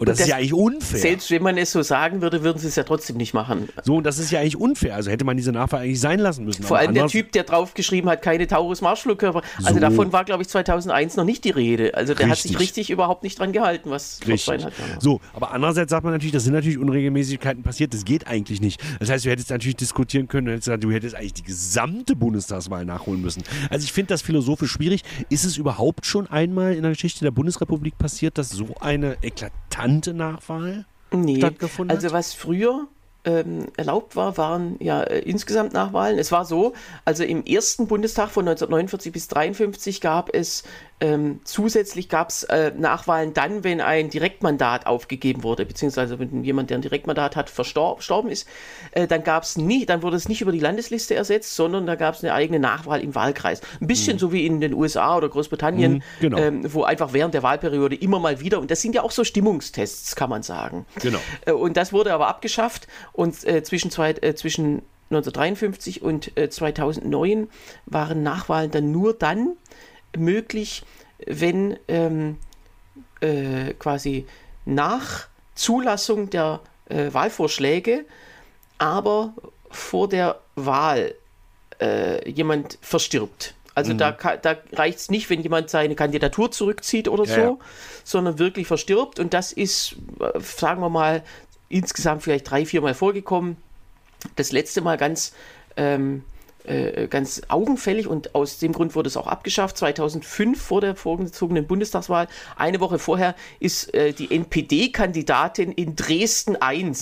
Und 0.00 0.08
das, 0.08 0.16
das, 0.16 0.26
ist 0.26 0.30
ja 0.30 0.36
eigentlich 0.36 0.54
unfair. 0.54 0.98
Selbst 0.98 1.30
wenn 1.30 1.42
man 1.42 1.58
es 1.58 1.72
so 1.72 1.82
sagen 1.82 2.22
würde, 2.22 2.42
würden 2.42 2.58
sie 2.58 2.68
es 2.68 2.76
ja 2.76 2.84
trotzdem 2.84 3.18
nicht 3.18 3.34
machen. 3.34 3.68
So, 3.82 3.96
und 3.96 4.04
das 4.04 4.18
ist 4.18 4.30
ja 4.30 4.40
eigentlich 4.40 4.56
unfair. 4.56 4.94
Also 4.94 5.10
hätte 5.10 5.26
man 5.26 5.36
diese 5.36 5.52
Nachfrage 5.52 5.84
eigentlich 5.84 6.00
sein 6.00 6.20
lassen 6.20 6.46
müssen. 6.46 6.62
Vor 6.62 6.78
allem 6.78 6.94
der 6.94 7.06
Typ, 7.06 7.32
der 7.32 7.42
draufgeschrieben 7.42 8.08
hat, 8.08 8.22
keine 8.22 8.46
Taurus-Marschflugkörper. 8.46 9.42
Also 9.58 9.74
so. 9.74 9.78
davon 9.78 10.10
war, 10.10 10.24
glaube 10.24 10.42
ich, 10.42 10.48
2001 10.48 11.16
noch 11.16 11.24
nicht 11.24 11.44
die 11.44 11.50
Rede. 11.50 11.92
Also 11.94 12.14
der 12.14 12.28
richtig. 12.28 12.30
hat 12.30 12.48
sich 12.48 12.58
richtig 12.58 12.88
überhaupt 12.88 13.24
nicht 13.24 13.38
dran 13.38 13.52
gehalten, 13.52 13.90
was 13.90 14.20
richtig. 14.26 14.64
hat. 14.64 14.72
So, 15.00 15.20
aber 15.34 15.52
andererseits 15.52 15.90
sagt 15.90 16.02
man 16.02 16.14
natürlich, 16.14 16.32
das 16.32 16.44
sind 16.44 16.54
natürlich 16.54 16.78
Unregelmäßigkeiten 16.78 17.62
passiert. 17.62 17.92
Das 17.92 18.06
geht 18.06 18.26
eigentlich 18.26 18.62
nicht. 18.62 18.80
Das 19.00 19.10
heißt, 19.10 19.26
du 19.26 19.30
hättest 19.30 19.50
natürlich 19.50 19.76
diskutieren 19.76 20.28
können, 20.28 20.46
du 20.46 20.52
hättest, 20.52 20.68
gesagt, 20.68 20.82
du 20.82 20.92
hättest 20.92 21.14
eigentlich 21.14 21.34
die 21.34 21.42
gesamte 21.42 22.16
Bundestagswahl 22.16 22.86
nachholen 22.86 23.20
müssen. 23.20 23.42
Also 23.68 23.84
ich 23.84 23.92
finde 23.92 24.14
das 24.14 24.22
philosophisch 24.22 24.72
schwierig. 24.72 25.02
Ist 25.28 25.44
es 25.44 25.58
überhaupt 25.58 26.06
schon 26.06 26.26
einmal 26.26 26.72
in 26.72 26.84
der 26.84 26.92
Geschichte 26.92 27.22
der 27.22 27.32
Bundesrepublik 27.32 27.98
passiert, 27.98 28.38
dass 28.38 28.48
so 28.48 28.74
eine 28.80 29.18
eklatante 29.20 29.69
bekannte 29.80 30.14
Nachwahl 30.14 30.84
nee. 31.12 31.36
stattgefunden 31.36 31.96
hat? 31.96 32.04
Also 32.04 32.14
was 32.14 32.34
früher 32.34 32.86
ähm, 33.24 33.66
erlaubt 33.76 34.16
war, 34.16 34.36
waren 34.38 34.76
ja 34.80 35.02
äh, 35.02 35.20
insgesamt 35.20 35.72
Nachwahlen. 35.72 36.18
Es 36.18 36.32
war 36.32 36.44
so, 36.44 36.72
also 37.04 37.22
im 37.22 37.44
ersten 37.44 37.86
Bundestag 37.86 38.30
von 38.30 38.48
1949 38.48 39.12
bis 39.12 39.24
1953 39.24 40.00
gab 40.00 40.34
es 40.34 40.64
ähm, 41.00 41.40
zusätzlich 41.44 42.08
gab 42.08 42.28
es 42.28 42.44
äh, 42.44 42.72
Nachwahlen 42.76 43.32
dann, 43.32 43.64
wenn 43.64 43.80
ein 43.80 44.10
Direktmandat 44.10 44.86
aufgegeben 44.86 45.42
wurde, 45.42 45.64
beziehungsweise 45.64 46.18
wenn 46.18 46.44
jemand, 46.44 46.70
der 46.70 46.78
ein 46.78 46.82
Direktmandat 46.82 47.36
hat, 47.36 47.48
verstorben 47.48 48.30
ist, 48.30 48.46
äh, 48.92 49.06
dann 49.06 49.24
gab 49.24 49.44
es 49.44 49.56
nie, 49.56 49.86
dann 49.86 50.02
wurde 50.02 50.16
es 50.16 50.28
nicht 50.28 50.42
über 50.42 50.52
die 50.52 50.58
Landesliste 50.58 51.14
ersetzt, 51.14 51.56
sondern 51.56 51.86
da 51.86 51.94
gab 51.94 52.14
es 52.14 52.22
eine 52.22 52.34
eigene 52.34 52.58
Nachwahl 52.58 53.00
im 53.00 53.14
Wahlkreis. 53.14 53.62
Ein 53.80 53.86
bisschen 53.86 54.16
mhm. 54.16 54.18
so 54.20 54.32
wie 54.32 54.44
in 54.44 54.60
den 54.60 54.74
USA 54.74 55.16
oder 55.16 55.28
Großbritannien, 55.28 55.94
mhm, 55.94 56.02
genau. 56.20 56.38
ähm, 56.38 56.72
wo 56.72 56.82
einfach 56.82 57.12
während 57.12 57.32
der 57.34 57.42
Wahlperiode 57.42 57.96
immer 57.96 58.18
mal 58.18 58.40
wieder, 58.40 58.60
und 58.60 58.70
das 58.70 58.82
sind 58.82 58.94
ja 58.94 59.02
auch 59.02 59.10
so 59.10 59.24
Stimmungstests, 59.24 60.16
kann 60.16 60.28
man 60.28 60.42
sagen. 60.42 60.86
Genau. 61.00 61.18
Äh, 61.46 61.52
und 61.52 61.76
das 61.76 61.92
wurde 61.92 62.12
aber 62.12 62.28
abgeschafft 62.28 62.86
und 63.12 63.44
äh, 63.46 63.62
zwischen, 63.62 63.90
zwei, 63.90 64.10
äh, 64.10 64.34
zwischen 64.34 64.82
1953 65.10 66.02
und 66.02 66.30
2009 66.36 67.48
waren 67.86 68.22
Nachwahlen 68.22 68.70
dann 68.70 68.92
nur 68.92 69.12
dann, 69.12 69.56
möglich, 70.16 70.82
wenn 71.26 71.78
ähm, 71.88 72.38
äh, 73.20 73.74
quasi 73.74 74.26
nach 74.64 75.28
Zulassung 75.54 76.30
der 76.30 76.60
äh, 76.88 77.12
Wahlvorschläge, 77.12 78.04
aber 78.78 79.34
vor 79.70 80.08
der 80.08 80.40
Wahl 80.56 81.14
äh, 81.80 82.28
jemand 82.30 82.78
verstirbt. 82.80 83.54
Also 83.74 83.94
mhm. 83.94 83.98
da, 83.98 84.12
da 84.12 84.56
reicht 84.72 84.98
es 84.98 85.10
nicht, 85.10 85.30
wenn 85.30 85.42
jemand 85.42 85.70
seine 85.70 85.94
Kandidatur 85.94 86.50
zurückzieht 86.50 87.08
oder 87.08 87.24
ja, 87.24 87.34
so, 87.34 87.40
ja. 87.40 87.58
sondern 88.04 88.38
wirklich 88.38 88.66
verstirbt. 88.66 89.18
Und 89.18 89.32
das 89.32 89.52
ist, 89.52 89.96
äh, 90.18 90.40
sagen 90.40 90.80
wir 90.80 90.90
mal, 90.90 91.22
insgesamt 91.68 92.22
vielleicht 92.22 92.50
drei, 92.50 92.66
vier 92.66 92.80
Mal 92.80 92.94
vorgekommen. 92.94 93.56
Das 94.36 94.52
letzte 94.52 94.80
Mal 94.80 94.96
ganz 94.96 95.32
ähm, 95.76 96.24
äh, 96.64 97.08
ganz 97.08 97.42
augenfällig 97.48 98.06
und 98.06 98.34
aus 98.34 98.58
dem 98.58 98.72
Grund 98.72 98.94
wurde 98.94 99.08
es 99.08 99.16
auch 99.16 99.26
abgeschafft. 99.26 99.76
2005 99.78 100.60
vor 100.60 100.80
der 100.80 100.96
vorgezogenen 100.96 101.66
Bundestagswahl, 101.66 102.28
eine 102.56 102.80
Woche 102.80 102.98
vorher, 102.98 103.34
ist 103.60 103.92
äh, 103.94 104.12
die 104.12 104.30
NPD-Kandidatin 104.34 105.72
in 105.72 105.96
Dresden 105.96 106.56
I 106.62 106.92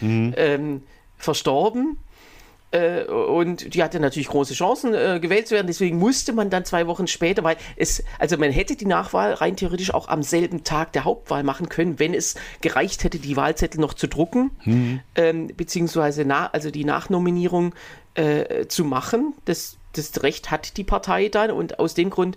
mhm. 0.00 0.34
ähm, 0.36 0.82
verstorben. 1.16 1.98
Äh, 2.70 3.04
und 3.04 3.74
die 3.74 3.82
hatte 3.82 3.98
natürlich 3.98 4.28
große 4.28 4.52
Chancen, 4.52 4.92
äh, 4.92 5.20
gewählt 5.20 5.48
zu 5.48 5.54
werden. 5.54 5.66
Deswegen 5.66 5.98
musste 5.98 6.32
man 6.34 6.50
dann 6.50 6.64
zwei 6.64 6.86
Wochen 6.86 7.06
später, 7.06 7.42
weil 7.42 7.56
es, 7.76 8.04
also 8.18 8.36
man 8.36 8.50
hätte 8.50 8.76
die 8.76 8.86
Nachwahl 8.86 9.32
rein 9.32 9.56
theoretisch 9.56 9.94
auch 9.94 10.08
am 10.08 10.22
selben 10.22 10.64
Tag 10.64 10.92
der 10.92 11.04
Hauptwahl 11.04 11.42
machen 11.44 11.70
können, 11.70 11.98
wenn 11.98 12.12
es 12.12 12.34
gereicht 12.60 13.04
hätte, 13.04 13.18
die 13.18 13.36
Wahlzettel 13.36 13.80
noch 13.80 13.94
zu 13.94 14.06
drucken, 14.06 14.50
mhm. 14.64 15.00
ähm, 15.14 15.46
beziehungsweise 15.56 16.26
na, 16.26 16.48
also 16.48 16.70
die 16.70 16.84
Nachnominierung 16.84 17.74
äh, 18.18 18.66
zu 18.68 18.84
machen. 18.84 19.34
Das, 19.44 19.76
das 19.92 20.22
Recht 20.22 20.50
hat 20.50 20.76
die 20.76 20.84
Partei 20.84 21.28
dann 21.28 21.50
und 21.50 21.78
aus 21.78 21.94
dem 21.94 22.10
Grund 22.10 22.36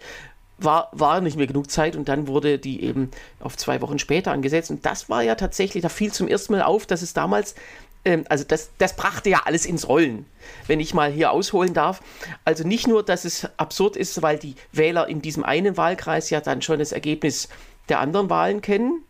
war, 0.57 0.89
war 0.91 1.21
nicht 1.21 1.37
mehr 1.37 1.47
genug 1.47 1.71
Zeit 1.71 1.95
und 1.95 2.07
dann 2.07 2.27
wurde 2.27 2.59
die 2.59 2.83
eben 2.83 3.09
auf 3.39 3.57
zwei 3.57 3.81
Wochen 3.81 3.99
später 3.99 4.31
angesetzt. 4.31 4.69
Und 4.69 4.85
das 4.85 5.09
war 5.09 5.23
ja 5.23 5.35
tatsächlich, 5.35 5.81
da 5.81 5.89
fiel 5.89 6.11
zum 6.11 6.27
ersten 6.27 6.53
Mal 6.53 6.61
auf, 6.61 6.85
dass 6.85 7.01
es 7.01 7.13
damals 7.13 7.55
ähm, 8.05 8.25
also 8.29 8.43
das, 8.43 8.71
das 8.77 8.95
brachte 8.95 9.29
ja 9.29 9.41
alles 9.45 9.65
ins 9.65 9.87
Rollen, 9.87 10.25
wenn 10.67 10.79
ich 10.79 10.93
mal 10.93 11.11
hier 11.11 11.31
ausholen 11.31 11.73
darf. 11.73 12.01
Also 12.45 12.67
nicht 12.67 12.87
nur, 12.87 13.03
dass 13.03 13.25
es 13.25 13.47
absurd 13.57 13.95
ist, 13.95 14.21
weil 14.21 14.37
die 14.37 14.55
Wähler 14.71 15.07
in 15.07 15.21
diesem 15.21 15.43
einen 15.43 15.77
Wahlkreis 15.77 16.29
ja 16.29 16.41
dann 16.41 16.61
schon 16.61 16.79
das 16.79 16.91
Ergebnis 16.91 17.49
der 17.89 17.99
anderen 17.99 18.29
Wahlen 18.29 18.61
kennen. 18.61 19.03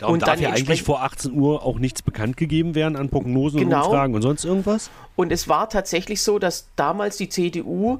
Und, 0.00 0.08
und 0.08 0.22
darf 0.26 0.40
ja 0.40 0.50
eigentlich 0.50 0.82
vor 0.82 1.02
18 1.02 1.32
Uhr 1.32 1.62
auch 1.64 1.78
nichts 1.78 2.02
bekannt 2.02 2.36
gegeben 2.36 2.74
werden 2.74 2.96
an 2.96 3.08
Prognosen 3.08 3.60
genau. 3.60 3.78
und 3.78 3.84
Umfragen 3.86 4.14
und 4.14 4.22
sonst 4.22 4.44
irgendwas? 4.44 4.90
Und 5.14 5.32
es 5.32 5.48
war 5.48 5.68
tatsächlich 5.68 6.22
so, 6.22 6.38
dass 6.38 6.68
damals 6.76 7.16
die 7.16 7.28
CDU 7.28 7.98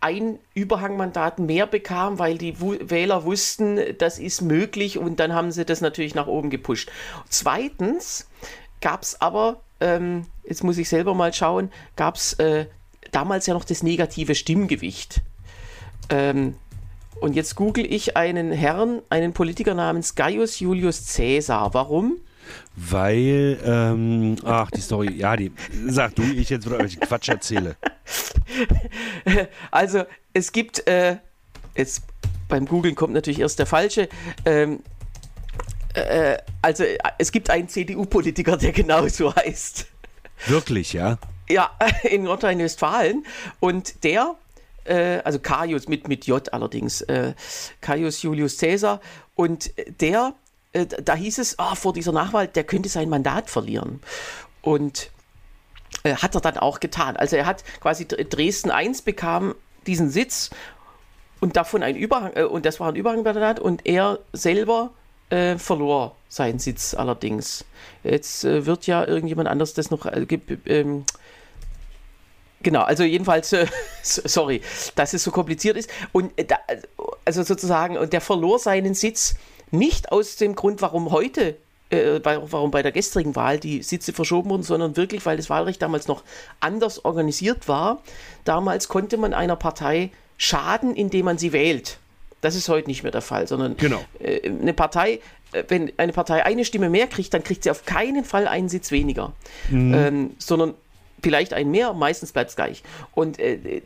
ein 0.00 0.38
Überhangmandat 0.54 1.38
mehr 1.38 1.66
bekam, 1.66 2.18
weil 2.18 2.38
die 2.38 2.60
Wähler 2.60 3.24
wussten, 3.24 3.80
das 3.98 4.18
ist 4.18 4.42
möglich 4.42 4.98
und 4.98 5.18
dann 5.20 5.32
haben 5.32 5.50
sie 5.50 5.64
das 5.64 5.80
natürlich 5.80 6.14
nach 6.14 6.26
oben 6.26 6.50
gepusht. 6.50 6.90
Zweitens 7.28 8.28
gab 8.80 9.02
es 9.02 9.20
aber, 9.20 9.60
ähm, 9.80 10.26
jetzt 10.44 10.62
muss 10.62 10.78
ich 10.78 10.88
selber 10.88 11.14
mal 11.14 11.32
schauen, 11.32 11.70
gab 11.96 12.16
es 12.16 12.34
äh, 12.34 12.66
damals 13.10 13.46
ja 13.46 13.54
noch 13.54 13.64
das 13.64 13.82
negative 13.82 14.34
Stimmgewicht. 14.34 15.22
Ähm, 16.10 16.54
und 17.20 17.34
jetzt 17.34 17.56
google 17.56 17.86
ich 17.86 18.16
einen 18.16 18.52
Herrn, 18.52 19.02
einen 19.10 19.32
Politiker 19.32 19.74
namens 19.74 20.14
Gaius 20.14 20.60
Julius 20.60 21.14
Caesar. 21.14 21.74
Warum? 21.74 22.18
Weil, 22.76 23.58
ähm, 23.64 24.36
ach, 24.44 24.70
die 24.70 24.80
Story, 24.80 25.12
ja, 25.14 25.36
die, 25.36 25.52
sag 25.88 26.14
du, 26.14 26.22
ich 26.22 26.50
jetzt 26.50 26.66
wieder 26.66 26.78
euch 26.78 26.98
Quatsch 27.00 27.28
erzähle. 27.28 27.76
Also, 29.72 30.04
es 30.32 30.52
gibt, 30.52 30.86
äh, 30.86 31.16
jetzt 31.74 32.04
beim 32.48 32.64
Googlen 32.64 32.94
kommt 32.94 33.12
natürlich 33.12 33.40
erst 33.40 33.58
der 33.58 33.66
falsche, 33.66 34.08
ähm, 34.44 34.80
äh, 35.94 36.38
also 36.62 36.84
es 37.18 37.32
gibt 37.32 37.50
einen 37.50 37.68
CDU-Politiker, 37.68 38.56
der 38.56 38.72
genauso 38.72 39.34
heißt. 39.34 39.86
Wirklich, 40.46 40.92
ja? 40.92 41.18
Ja, 41.48 41.70
in 42.02 42.24
Nordrhein-Westfalen. 42.24 43.24
Und 43.60 44.04
der 44.04 44.36
äh, 44.88 45.20
also 45.24 45.38
Caius 45.38 45.88
mit, 45.88 46.08
mit 46.08 46.26
J 46.26 46.52
allerdings, 46.52 47.02
äh, 47.02 47.34
Caius 47.80 48.22
Julius 48.22 48.58
Caesar. 48.58 49.00
Und 49.34 49.72
der, 50.00 50.34
äh, 50.72 50.86
da 50.86 51.14
hieß 51.14 51.38
es, 51.38 51.58
ah, 51.58 51.74
vor 51.74 51.92
dieser 51.92 52.12
Nachwahl, 52.12 52.48
der 52.48 52.64
könnte 52.64 52.88
sein 52.88 53.08
Mandat 53.08 53.50
verlieren. 53.50 54.00
Und 54.62 55.10
äh, 56.02 56.14
hat 56.14 56.34
er 56.34 56.40
dann 56.40 56.58
auch 56.58 56.80
getan. 56.80 57.16
Also 57.16 57.36
er 57.36 57.46
hat 57.46 57.64
quasi 57.80 58.06
Dresden 58.06 58.70
I 58.70 58.92
bekam 59.04 59.54
diesen 59.86 60.10
Sitz 60.10 60.50
und 61.40 61.56
davon 61.56 61.82
ein 61.82 61.96
Überhang, 61.96 62.32
äh, 62.34 62.44
und 62.44 62.66
das 62.66 62.80
war 62.80 62.88
ein 62.88 62.96
Überhangmandat 62.96 63.60
und 63.60 63.86
er 63.86 64.18
selber 64.32 64.90
äh, 65.30 65.58
verlor 65.58 66.16
seinen 66.28 66.58
Sitz 66.58 66.94
allerdings. 66.94 67.64
Jetzt 68.04 68.44
äh, 68.44 68.66
wird 68.66 68.86
ja 68.86 69.04
irgendjemand 69.06 69.48
anders 69.48 69.74
das 69.74 69.90
noch. 69.90 70.06
Äh, 70.06 70.26
ähm, 70.66 71.04
genau, 72.66 72.82
also 72.82 73.04
jedenfalls, 73.04 73.52
äh, 73.52 73.66
sorry, 74.02 74.60
dass 74.96 75.14
es 75.14 75.22
so 75.22 75.30
kompliziert 75.30 75.76
ist. 75.76 75.88
Und 76.10 76.36
äh, 76.36 76.44
da, 76.44 76.58
also 77.24 77.44
sozusagen, 77.44 77.96
und 77.96 78.12
der 78.12 78.20
verlor 78.20 78.58
seinen 78.58 78.94
Sitz 78.94 79.36
nicht 79.70 80.10
aus 80.10 80.34
dem 80.34 80.56
Grund, 80.56 80.82
warum 80.82 81.12
heute 81.12 81.56
äh, 81.90 82.18
warum 82.24 82.72
bei 82.72 82.82
der 82.82 82.90
gestrigen 82.90 83.36
Wahl 83.36 83.60
die 83.60 83.84
Sitze 83.84 84.12
verschoben 84.12 84.50
wurden, 84.50 84.64
sondern 84.64 84.96
wirklich, 84.96 85.24
weil 85.24 85.36
das 85.36 85.48
Wahlrecht 85.48 85.80
damals 85.80 86.08
noch 86.08 86.24
anders 86.58 87.04
organisiert 87.04 87.68
war. 87.68 88.02
Damals 88.44 88.88
konnte 88.88 89.16
man 89.16 89.32
einer 89.32 89.54
Partei 89.54 90.10
schaden, 90.36 90.96
indem 90.96 91.26
man 91.26 91.38
sie 91.38 91.52
wählt. 91.52 91.98
Das 92.40 92.56
ist 92.56 92.68
heute 92.68 92.88
nicht 92.88 93.04
mehr 93.04 93.12
der 93.12 93.22
Fall, 93.22 93.46
sondern 93.46 93.76
genau. 93.76 94.04
äh, 94.18 94.48
eine 94.48 94.74
Partei, 94.74 95.20
äh, 95.52 95.62
wenn 95.68 95.92
eine 95.98 96.12
Partei 96.12 96.44
eine 96.44 96.64
Stimme 96.64 96.90
mehr 96.90 97.06
kriegt, 97.06 97.32
dann 97.32 97.44
kriegt 97.44 97.62
sie 97.62 97.70
auf 97.70 97.84
keinen 97.84 98.24
Fall 98.24 98.48
einen 98.48 98.68
Sitz 98.68 98.90
weniger, 98.90 99.32
mhm. 99.70 99.94
ähm, 99.94 100.30
sondern 100.38 100.74
vielleicht 101.22 101.52
einen 101.52 101.70
mehr, 101.70 101.92
meistens 101.92 102.32
bleibt 102.32 102.50
es 102.50 102.56
gleich. 102.56 102.82
Und 103.14 103.38
äh, 103.38 103.82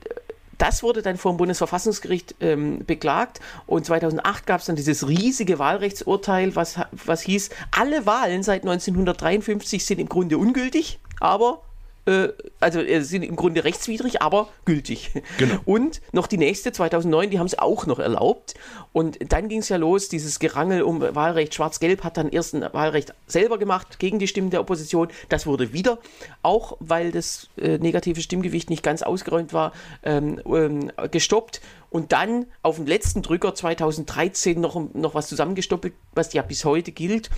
das 0.61 0.83
wurde 0.83 1.01
dann 1.01 1.16
vom 1.16 1.38
Bundesverfassungsgericht 1.38 2.35
ähm, 2.40 2.85
beklagt 2.85 3.40
und 3.66 3.87
2008 3.87 4.47
gab 4.47 4.61
es 4.61 4.66
dann 4.66 4.77
dieses 4.77 5.09
riesige 5.09 5.59
Wahlrechtsurteil, 5.59 6.55
was, 6.55 6.79
was 6.93 7.23
hieß, 7.23 7.49
alle 7.71 8.05
Wahlen 8.05 8.43
seit 8.43 8.62
1953 8.62 9.85
sind 9.85 10.01
im 10.01 10.09
Grunde 10.09 10.37
ungültig, 10.37 10.99
aber 11.19 11.62
äh, 12.11 12.33
also 12.59 12.81
äh, 12.81 13.01
sind 13.03 13.23
im 13.23 13.37
Grunde 13.37 13.64
rechtswidrig, 13.64 14.20
aber 14.23 14.49
gültig. 14.64 15.11
Genau. 15.38 15.59
Und 15.64 16.03
noch 16.12 16.27
die 16.27 16.37
nächste, 16.37 16.73
2009, 16.73 17.31
die 17.31 17.38
haben 17.38 17.46
es 17.46 17.59
auch 17.59 17.87
noch 17.87 17.99
erlaubt. 17.99 18.55
Und 18.92 19.18
dann 19.33 19.49
ging 19.49 19.61
es 19.61 19.68
ja 19.68 19.77
los, 19.77 20.09
dieses 20.09 20.38
Gerangel 20.40 20.83
um 20.83 21.01
Wahlrecht 21.01 21.55
Schwarz-Gelb 21.55 22.03
hat 22.03 22.16
dann 22.16 22.31
erst 22.31 22.55
ein 22.55 22.62
Wahlrecht 22.73 23.14
selber 23.27 23.59
gemacht 23.59 23.99
gegen 23.99 24.18
die 24.18 24.27
Stimmen 24.27 24.51
der 24.51 24.61
Opposition. 24.61 25.09
Das 25.29 25.46
wurde 25.46 25.73
wieder, 25.73 25.99
auch 26.42 26.77
weil 26.81 27.12
das 27.12 27.49
äh, 27.57 27.79
negative 27.79 28.20
Stimmgewicht 28.20 28.68
nicht 28.68 28.83
ganz 28.83 29.03
ausgeräumt 29.03 29.53
war, 29.53 29.73
ähm, 30.03 30.40
ähm, 30.46 30.90
gestoppt. 31.11 31.61
Und 31.90 32.12
dann 32.12 32.46
auf 32.62 32.77
dem 32.77 32.87
letzten 32.87 33.23
Drücker 33.23 33.55
2013 33.55 34.61
noch, 34.61 34.81
noch 34.94 35.14
was 35.14 35.29
zusammengestoppelt, 35.29 35.94
was 36.14 36.33
ja 36.33 36.42
bis 36.42 36.64
heute 36.64 36.92
gilt. 36.92 37.31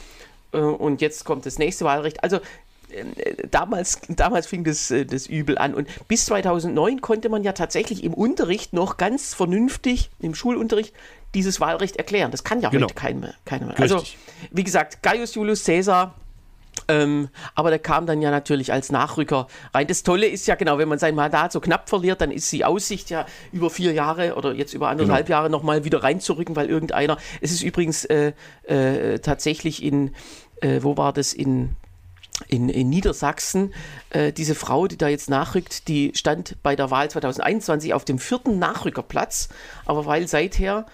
Äh, 0.53 0.59
und 0.59 1.01
jetzt 1.01 1.25
kommt 1.25 1.47
das 1.47 1.59
nächste 1.59 1.85
Wahlrecht. 1.85 2.23
Also 2.23 2.41
damals, 3.51 4.01
damals 4.09 4.47
fing 4.47 4.65
das, 4.65 4.91
äh, 4.91 5.05
das 5.05 5.27
übel 5.27 5.59
an. 5.59 5.75
Und 5.75 5.89
bis 6.09 6.27
2009 6.27 7.01
konnte 7.01 7.29
man 7.29 7.43
ja 7.45 7.53
tatsächlich 7.53 8.05
im 8.05 8.15
Unterricht 8.15 8.73
noch 8.73 8.97
ganz 8.97 9.35
vernünftig, 9.35 10.11
im 10.21 10.35
Schulunterricht, 10.35 10.95
dieses 11.35 11.61
Wahlrecht 11.61 11.97
erklären. 11.97 12.31
Das 12.31 12.45
kann 12.45 12.61
ja 12.61 12.69
genau. 12.69 12.85
heute 12.85 12.95
keiner 12.95 13.21
mehr. 13.21 13.35
Keiner 13.45 13.67
mehr. 13.67 13.81
Also, 13.81 14.03
wie 14.51 14.65
gesagt, 14.65 15.03
Gaius 15.03 15.35
Julius 15.35 15.65
Caesar. 15.65 16.15
Ähm, 16.89 17.29
aber 17.55 17.69
der 17.71 17.79
kam 17.79 18.07
dann 18.07 18.23
ja 18.23 18.31
natürlich 18.31 18.73
als 18.73 18.91
Nachrücker 18.91 19.47
rein. 19.75 19.87
Das 19.87 20.03
Tolle 20.03 20.27
ist 20.27 20.47
ja 20.47 20.55
genau, 20.55 20.79
wenn 20.79 20.89
man 20.89 20.99
sein 20.99 21.15
Mandat 21.15 21.53
so 21.53 21.61
knapp 21.61 21.89
verliert, 21.89 22.21
dann 22.21 22.31
ist 22.31 22.51
die 22.51 22.65
Aussicht 22.65 23.11
ja 23.11 23.27
über 23.53 23.69
vier 23.71 23.93
Jahre 23.93 24.35
oder 24.35 24.55
jetzt 24.55 24.73
über 24.73 24.89
anderthalb 24.89 25.27
genau. 25.27 25.39
Jahre 25.39 25.51
nochmal 25.51 25.85
wieder 25.85 26.03
reinzurücken, 26.03 26.57
weil 26.57 26.69
irgendeiner, 26.69 27.19
es 27.41 27.53
ist 27.53 27.63
übrigens 27.63 28.05
äh, 28.07 28.33
äh, 28.65 29.19
tatsächlich 29.19 29.83
in, 29.83 30.15
äh, 30.61 30.83
wo 30.83 30.97
war 30.97 31.13
das, 31.13 31.35
in 31.35 31.77
in, 32.49 32.69
in 32.69 32.89
Niedersachsen. 32.89 33.75
Äh, 34.11 34.33
diese 34.33 34.55
Frau, 34.55 34.87
die 34.87 34.97
da 34.97 35.09
jetzt 35.09 35.31
nachrückt, 35.31 35.89
die 35.89 36.13
stand 36.15 36.57
bei 36.63 36.77
der 36.77 36.91
Wahl 36.91 37.11
2021 37.11 37.95
auf 37.95 38.05
dem 38.05 38.19
vierten 38.19 38.59
Nachrückerplatz, 38.59 39.49
aber 39.85 40.07
weil 40.07 40.29
seither 40.29 40.87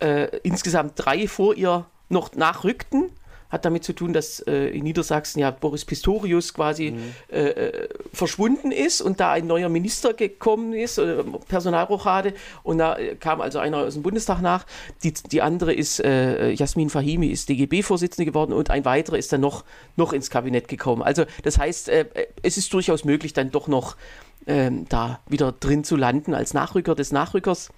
äh, 0.00 0.36
insgesamt 0.42 0.92
drei 0.96 1.28
vor 1.28 1.54
ihr 1.54 1.86
noch 2.08 2.34
nachrückten, 2.34 3.10
hat 3.54 3.64
damit 3.64 3.84
zu 3.84 3.92
tun, 3.92 4.12
dass 4.12 4.40
äh, 4.40 4.66
in 4.66 4.84
Niedersachsen 4.84 5.38
ja 5.38 5.50
Boris 5.50 5.84
Pistorius 5.84 6.52
quasi 6.52 6.90
mhm. 6.90 7.14
äh, 7.32 7.48
äh 7.48 7.88
verschwunden 8.12 8.70
ist 8.70 9.00
und 9.00 9.20
da 9.20 9.32
ein 9.32 9.46
neuer 9.46 9.68
Minister 9.68 10.12
gekommen 10.12 10.72
ist, 10.72 10.98
äh, 10.98 11.22
Personalrochade, 11.48 12.34
und 12.62 12.78
da 12.78 12.96
äh, 12.96 13.14
kam 13.14 13.40
also 13.40 13.60
einer 13.60 13.78
aus 13.78 13.94
dem 13.94 14.02
Bundestag 14.02 14.42
nach. 14.42 14.66
Die, 15.02 15.14
die 15.14 15.40
andere 15.40 15.72
ist 15.72 16.00
äh, 16.00 16.50
Jasmin 16.50 16.90
Fahimi, 16.90 17.28
ist 17.28 17.48
DGB-Vorsitzende 17.48 18.26
geworden 18.26 18.52
und 18.52 18.70
ein 18.70 18.84
weiterer 18.84 19.16
ist 19.16 19.32
dann 19.32 19.40
noch, 19.40 19.64
noch 19.96 20.12
ins 20.12 20.30
Kabinett 20.30 20.68
gekommen. 20.68 21.02
Also 21.02 21.24
das 21.42 21.58
heißt, 21.58 21.90
es 22.42 22.56
ist 22.56 22.72
durchaus 22.72 23.04
möglich, 23.04 23.32
dann 23.32 23.50
doch 23.50 23.68
noch 23.68 23.96
ähm, 24.46 24.86
da 24.88 25.20
wieder 25.28 25.52
drin 25.52 25.84
zu 25.84 25.96
landen 25.96 26.34
als 26.34 26.54
Nachrücker 26.54 26.94
des 26.94 27.12
Nachrückers. 27.12 27.70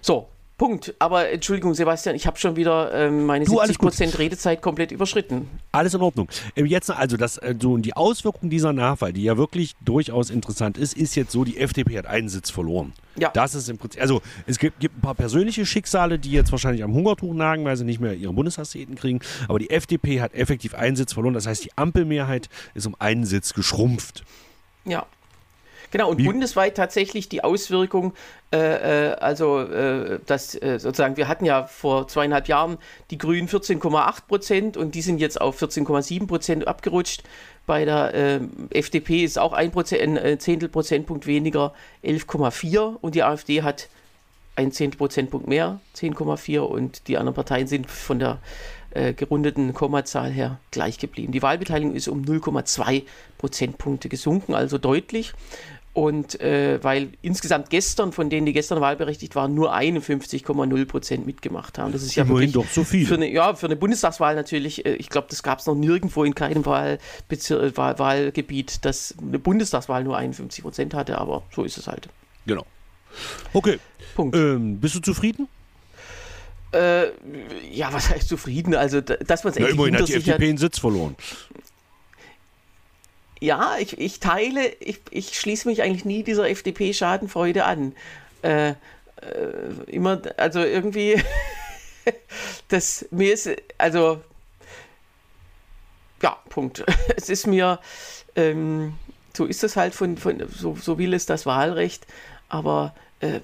So, 0.00 0.28
Punkt. 0.56 0.94
Aber 1.00 1.30
Entschuldigung, 1.30 1.74
Sebastian, 1.74 2.14
ich 2.14 2.26
habe 2.26 2.38
schon 2.38 2.54
wieder 2.54 2.92
ähm, 2.94 3.26
meine 3.26 3.44
du, 3.44 3.60
70% 3.60 4.18
Redezeit 4.18 4.62
komplett 4.62 4.92
überschritten. 4.92 5.48
Alles 5.72 5.94
in 5.94 6.00
Ordnung. 6.00 6.28
Ähm, 6.54 6.66
jetzt 6.66 6.90
also 6.90 7.16
das, 7.16 7.38
äh, 7.38 7.56
so, 7.60 7.76
die 7.76 7.96
Auswirkung 7.96 8.50
dieser 8.50 8.72
Nachwahl, 8.72 9.12
die 9.12 9.24
ja 9.24 9.36
wirklich 9.36 9.74
durchaus 9.84 10.30
interessant 10.30 10.78
ist, 10.78 10.96
ist 10.96 11.16
jetzt 11.16 11.32
so, 11.32 11.42
die 11.42 11.58
FDP 11.58 11.98
hat 11.98 12.06
einen 12.06 12.28
Sitz 12.28 12.50
verloren. 12.50 12.92
Ja. 13.16 13.30
Das 13.30 13.54
ist 13.54 13.68
im 13.68 13.78
Prinzip, 13.78 14.00
also 14.00 14.22
es 14.46 14.58
gibt, 14.58 14.78
gibt 14.78 14.96
ein 14.96 15.00
paar 15.00 15.14
persönliche 15.14 15.66
Schicksale, 15.66 16.18
die 16.20 16.30
jetzt 16.30 16.52
wahrscheinlich 16.52 16.84
am 16.84 16.94
Hungertuch 16.94 17.34
nagen, 17.34 17.64
weil 17.64 17.76
sie 17.76 17.84
nicht 17.84 18.00
mehr 18.00 18.14
ihre 18.14 18.32
Bundestagsräten 18.32 18.94
kriegen. 18.94 19.20
Aber 19.48 19.58
die 19.58 19.70
FDP 19.70 20.20
hat 20.20 20.34
effektiv 20.34 20.74
einen 20.74 20.94
Sitz 20.94 21.12
verloren. 21.12 21.34
Das 21.34 21.46
heißt, 21.46 21.64
die 21.64 21.76
Ampelmehrheit 21.76 22.48
ist 22.74 22.86
um 22.86 22.94
einen 23.00 23.24
Sitz 23.24 23.54
geschrumpft. 23.54 24.24
Ja. 24.84 25.06
Genau, 25.94 26.10
und 26.10 26.18
Wie? 26.18 26.24
bundesweit 26.24 26.76
tatsächlich 26.76 27.28
die 27.28 27.44
Auswirkung, 27.44 28.14
äh, 28.52 29.10
äh, 29.10 29.14
also 29.14 29.60
äh, 29.60 30.18
dass 30.26 30.60
äh, 30.60 30.80
sozusagen, 30.80 31.16
wir 31.16 31.28
hatten 31.28 31.44
ja 31.44 31.68
vor 31.68 32.08
zweieinhalb 32.08 32.48
Jahren 32.48 32.78
die 33.12 33.16
Grünen 33.16 33.46
14,8 33.46 34.26
Prozent 34.26 34.76
und 34.76 34.96
die 34.96 35.02
sind 35.02 35.20
jetzt 35.20 35.40
auf 35.40 35.62
14,7 35.62 36.26
Prozent 36.26 36.66
abgerutscht. 36.66 37.22
Bei 37.64 37.84
der 37.84 38.12
äh, 38.12 38.40
FDP 38.70 39.22
ist 39.22 39.38
auch 39.38 39.52
ein, 39.52 39.70
Prozent, 39.70 40.02
ein 40.02 40.16
äh, 40.16 40.36
Zehntel 40.36 40.68
Prozentpunkt 40.68 41.28
weniger, 41.28 41.72
11,4 42.02 42.96
und 43.00 43.14
die 43.14 43.22
AfD 43.22 43.62
hat 43.62 43.88
ein 44.56 44.72
Zehntel 44.72 44.98
Prozentpunkt 44.98 45.46
mehr, 45.46 45.78
10,4 45.96 46.58
und 46.58 47.06
die 47.06 47.18
anderen 47.18 47.36
Parteien 47.36 47.68
sind 47.68 47.88
von 47.88 48.18
der 48.18 48.40
gerundeten 49.16 49.74
Kommazahl 49.74 50.30
her 50.30 50.60
gleich 50.70 50.98
geblieben. 50.98 51.32
Die 51.32 51.42
Wahlbeteiligung 51.42 51.96
ist 51.96 52.06
um 52.06 52.22
0,2 52.22 53.02
Prozentpunkte 53.38 54.08
gesunken, 54.08 54.54
also 54.54 54.78
deutlich. 54.78 55.32
Und 55.94 56.40
äh, 56.40 56.82
weil 56.82 57.10
insgesamt 57.22 57.70
gestern, 57.70 58.10
von 58.10 58.28
denen, 58.28 58.46
die 58.46 58.52
gestern 58.52 58.80
wahlberechtigt 58.80 59.36
waren, 59.36 59.54
nur 59.54 59.76
51,0 59.76 60.86
Prozent 60.86 61.24
mitgemacht 61.24 61.78
haben. 61.78 61.92
Das 61.92 62.02
ist 62.02 62.16
ja 62.16 62.24
Immerhin 62.24 62.52
wirklich 62.52 62.66
doch 62.66 62.68
so 62.68 62.82
viel. 62.82 63.06
Für 63.06 63.14
eine, 63.14 63.30
ja, 63.30 63.54
für 63.54 63.66
eine 63.66 63.76
Bundestagswahl 63.76 64.34
natürlich, 64.34 64.84
äh, 64.84 64.96
ich 64.96 65.08
glaube, 65.08 65.28
das 65.30 65.44
gab 65.44 65.60
es 65.60 65.66
noch 65.66 65.76
nirgendwo 65.76 66.24
in 66.24 66.34
keinem 66.34 66.66
Wahlbezir 66.66 67.62
äh, 67.62 67.76
Wahl 67.76 68.00
Wahlgebiet, 68.00 68.84
dass 68.84 69.14
eine 69.22 69.38
Bundestagswahl 69.38 70.02
nur 70.02 70.16
51 70.16 70.64
Prozent 70.64 70.94
hatte, 70.94 71.16
aber 71.16 71.44
so 71.54 71.62
ist 71.62 71.78
es 71.78 71.86
halt. 71.86 72.08
Genau. 72.44 72.66
Okay. 73.52 73.78
Punkt. 74.16 74.34
Ähm, 74.34 74.80
bist 74.80 74.96
du 74.96 75.00
zufrieden? 75.00 75.46
Äh, 76.72 77.04
ja, 77.70 77.92
was 77.92 78.10
heißt 78.10 78.28
zufrieden? 78.28 78.74
Also, 78.74 79.00
dass 79.00 79.44
man 79.44 79.52
es 79.52 79.60
ja, 79.60 79.68
immerhin 79.68 79.96
hat 79.96 80.08
die 80.08 80.14
FDP 80.14 80.48
einen 80.48 80.58
Sitz 80.58 80.80
verloren 80.80 81.14
ja, 83.40 83.76
ich, 83.78 83.98
ich 83.98 84.20
teile, 84.20 84.66
ich, 84.80 85.00
ich 85.10 85.38
schließe 85.38 85.68
mich 85.68 85.82
eigentlich 85.82 86.04
nie 86.04 86.22
dieser 86.22 86.48
FDP-Schadenfreude 86.48 87.64
an. 87.64 87.94
Äh, 88.42 88.70
äh, 88.70 88.74
immer, 89.86 90.22
also 90.36 90.60
irgendwie, 90.60 91.22
das 92.68 93.06
mir 93.10 93.32
ist, 93.32 93.50
also, 93.78 94.20
ja, 96.22 96.36
Punkt. 96.48 96.84
Es 97.16 97.28
ist 97.28 97.46
mir, 97.46 97.80
ähm, 98.36 98.94
so 99.36 99.44
ist 99.46 99.64
es 99.64 99.76
halt 99.76 99.94
von, 99.94 100.16
von 100.16 100.42
so, 100.48 100.76
so 100.80 100.98
will 100.98 101.14
es 101.14 101.26
das 101.26 101.46
Wahlrecht, 101.46 102.06
aber 102.48 102.94
äh, 103.20 103.40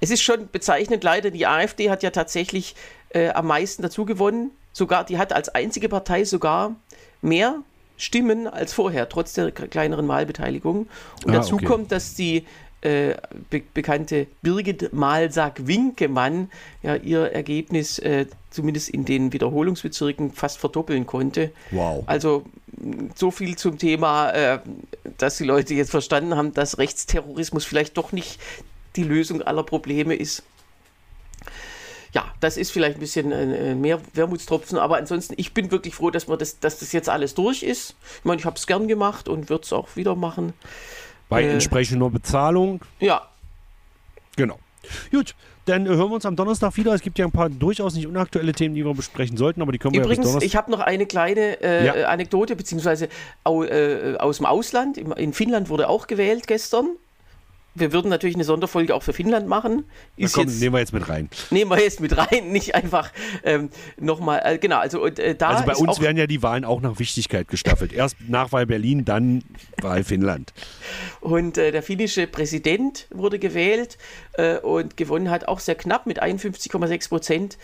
es 0.00 0.10
ist 0.10 0.22
schon 0.22 0.48
bezeichnend, 0.50 1.04
leider, 1.04 1.30
die 1.30 1.46
AfD 1.46 1.90
hat 1.90 2.02
ja 2.02 2.10
tatsächlich 2.10 2.74
äh, 3.10 3.30
am 3.30 3.46
meisten 3.46 3.82
dazu 3.82 4.04
gewonnen. 4.04 4.50
Sogar, 4.72 5.04
die 5.04 5.18
hat 5.18 5.32
als 5.32 5.48
einzige 5.48 5.88
Partei 5.88 6.24
sogar 6.24 6.76
mehr 7.22 7.62
Stimmen 7.98 8.46
als 8.46 8.72
vorher, 8.72 9.08
trotz 9.08 9.34
der 9.34 9.50
kleineren 9.52 10.08
Wahlbeteiligung. 10.08 10.88
Und 11.24 11.30
ah, 11.30 11.38
dazu 11.38 11.56
okay. 11.56 11.66
kommt, 11.66 11.92
dass 11.92 12.14
die 12.14 12.46
äh, 12.80 13.14
be 13.50 13.60
bekannte 13.74 14.28
Birgit 14.40 14.92
Malsack-Winkemann 14.92 16.48
ja 16.82 16.94
ihr 16.94 17.32
Ergebnis 17.32 17.98
äh, 17.98 18.26
zumindest 18.50 18.88
in 18.90 19.04
den 19.04 19.32
Wiederholungsbezirken 19.32 20.32
fast 20.32 20.58
verdoppeln 20.58 21.04
konnte. 21.04 21.50
Wow. 21.72 22.04
Also 22.06 22.44
so 23.16 23.32
viel 23.32 23.56
zum 23.56 23.78
Thema, 23.78 24.30
äh, 24.30 24.58
dass 25.18 25.38
die 25.38 25.44
Leute 25.44 25.74
jetzt 25.74 25.90
verstanden 25.90 26.36
haben, 26.36 26.54
dass 26.54 26.78
Rechtsterrorismus 26.78 27.64
vielleicht 27.64 27.96
doch 27.96 28.12
nicht 28.12 28.38
die 28.94 29.02
Lösung 29.02 29.42
aller 29.42 29.64
Probleme 29.64 30.14
ist. 30.14 30.44
Ja, 32.14 32.24
das 32.40 32.56
ist 32.56 32.70
vielleicht 32.70 32.96
ein 32.96 33.00
bisschen 33.00 33.32
äh, 33.32 33.74
mehr 33.74 34.00
Wermutstropfen, 34.14 34.78
aber 34.78 34.96
ansonsten, 34.96 35.34
ich 35.36 35.52
bin 35.52 35.70
wirklich 35.70 35.94
froh, 35.94 36.10
dass, 36.10 36.28
wir 36.28 36.36
das, 36.36 36.58
dass 36.60 36.78
das 36.78 36.92
jetzt 36.92 37.08
alles 37.08 37.34
durch 37.34 37.62
ist. 37.62 37.96
Ich 38.18 38.24
meine, 38.24 38.40
ich 38.40 38.46
habe 38.46 38.56
es 38.56 38.66
gern 38.66 38.88
gemacht 38.88 39.28
und 39.28 39.50
würde 39.50 39.64
es 39.64 39.72
auch 39.72 39.94
wieder 39.96 40.14
machen. 40.14 40.54
Bei 41.28 41.42
Äh. 41.42 41.50
entsprechender 41.52 42.08
Bezahlung. 42.10 42.80
Ja, 43.00 43.28
Genau. 44.36 44.58
Gut, 45.10 45.34
dann 45.64 45.84
äh, 45.86 45.88
hören 45.90 46.10
wir 46.10 46.14
uns 46.14 46.24
am 46.24 46.36
Donnerstag 46.36 46.76
wieder. 46.76 46.94
Es 46.94 47.02
gibt 47.02 47.18
ja 47.18 47.26
ein 47.26 47.32
paar 47.32 47.50
durchaus 47.50 47.94
nicht 47.94 48.06
unaktuelle 48.06 48.52
Themen, 48.52 48.74
die 48.76 48.84
wir 48.84 48.94
besprechen 48.94 49.36
sollten, 49.36 49.60
aber 49.60 49.72
die 49.72 49.78
können 49.78 49.94
wir 49.94 50.00
ja 50.00 50.06
bis 50.06 50.12
Übrigens, 50.16 50.26
Donnerstag. 50.28 50.46
ich 50.46 50.56
habe 50.56 50.70
noch 50.70 50.78
eine 50.80 51.06
kleine 51.06 51.60
äh, 51.60 51.86
Ja. 51.86 51.92
Anekdote, 52.08 52.54
beziehungsweise 52.54 53.08
au, 53.44 53.64
äh, 53.64 54.16
aus 54.18 54.36
dem 54.36 54.46
Ausland. 54.46 54.96
In 54.96 55.32
Finnland 55.32 55.68
wurde 55.68 55.88
auch 55.88 56.06
gewählt 56.06 56.46
gestern. 56.46 56.90
Wir 57.74 57.92
würden 57.92 58.08
natürlich 58.10 58.34
eine 58.34 58.44
Sonderfolge 58.44 58.94
auch 58.94 59.02
für 59.02 59.12
Finnland 59.12 59.46
machen. 59.46 59.84
Na 60.16 60.24
Ist 60.24 60.34
komm, 60.34 60.48
jetzt, 60.48 60.60
nehmen 60.60 60.74
wir 60.74 60.80
jetzt 60.80 60.92
mit 60.92 61.08
rein. 61.08 61.28
nehmen 61.50 61.70
wir 61.70 61.80
jetzt 61.80 62.00
mit 62.00 62.16
rein, 62.16 62.48
nicht 62.52 62.74
einfach 62.74 63.12
ähm, 63.44 63.70
nochmal, 63.98 64.40
äh, 64.44 64.58
genau, 64.58 64.78
also 64.78 65.06
äh, 65.06 65.34
da 65.34 65.48
Also 65.50 65.64
bei 65.64 65.76
uns 65.76 66.00
werden 66.00 66.16
ja 66.16 66.26
die 66.26 66.42
Wahlen 66.42 66.64
auch 66.64 66.80
nach 66.80 66.98
Wichtigkeit 66.98 67.48
gestaffelt. 67.48 67.92
Erst 67.92 68.16
Nachwahl 68.26 68.66
Berlin, 68.66 69.04
dann 69.04 69.44
Wahl 69.80 70.04
Finnland. 70.04 70.52
und 71.20 71.58
äh, 71.58 71.70
der 71.70 71.82
finnische 71.82 72.26
Präsident 72.26 73.06
wurde 73.10 73.38
gewählt 73.38 73.98
äh, 74.32 74.58
und 74.58 74.96
gewonnen 74.96 75.30
hat 75.30 75.46
auch 75.46 75.60
sehr 75.60 75.74
knapp 75.74 76.06
mit 76.06 76.22
51,6 76.22 77.08
Prozent 77.08 77.58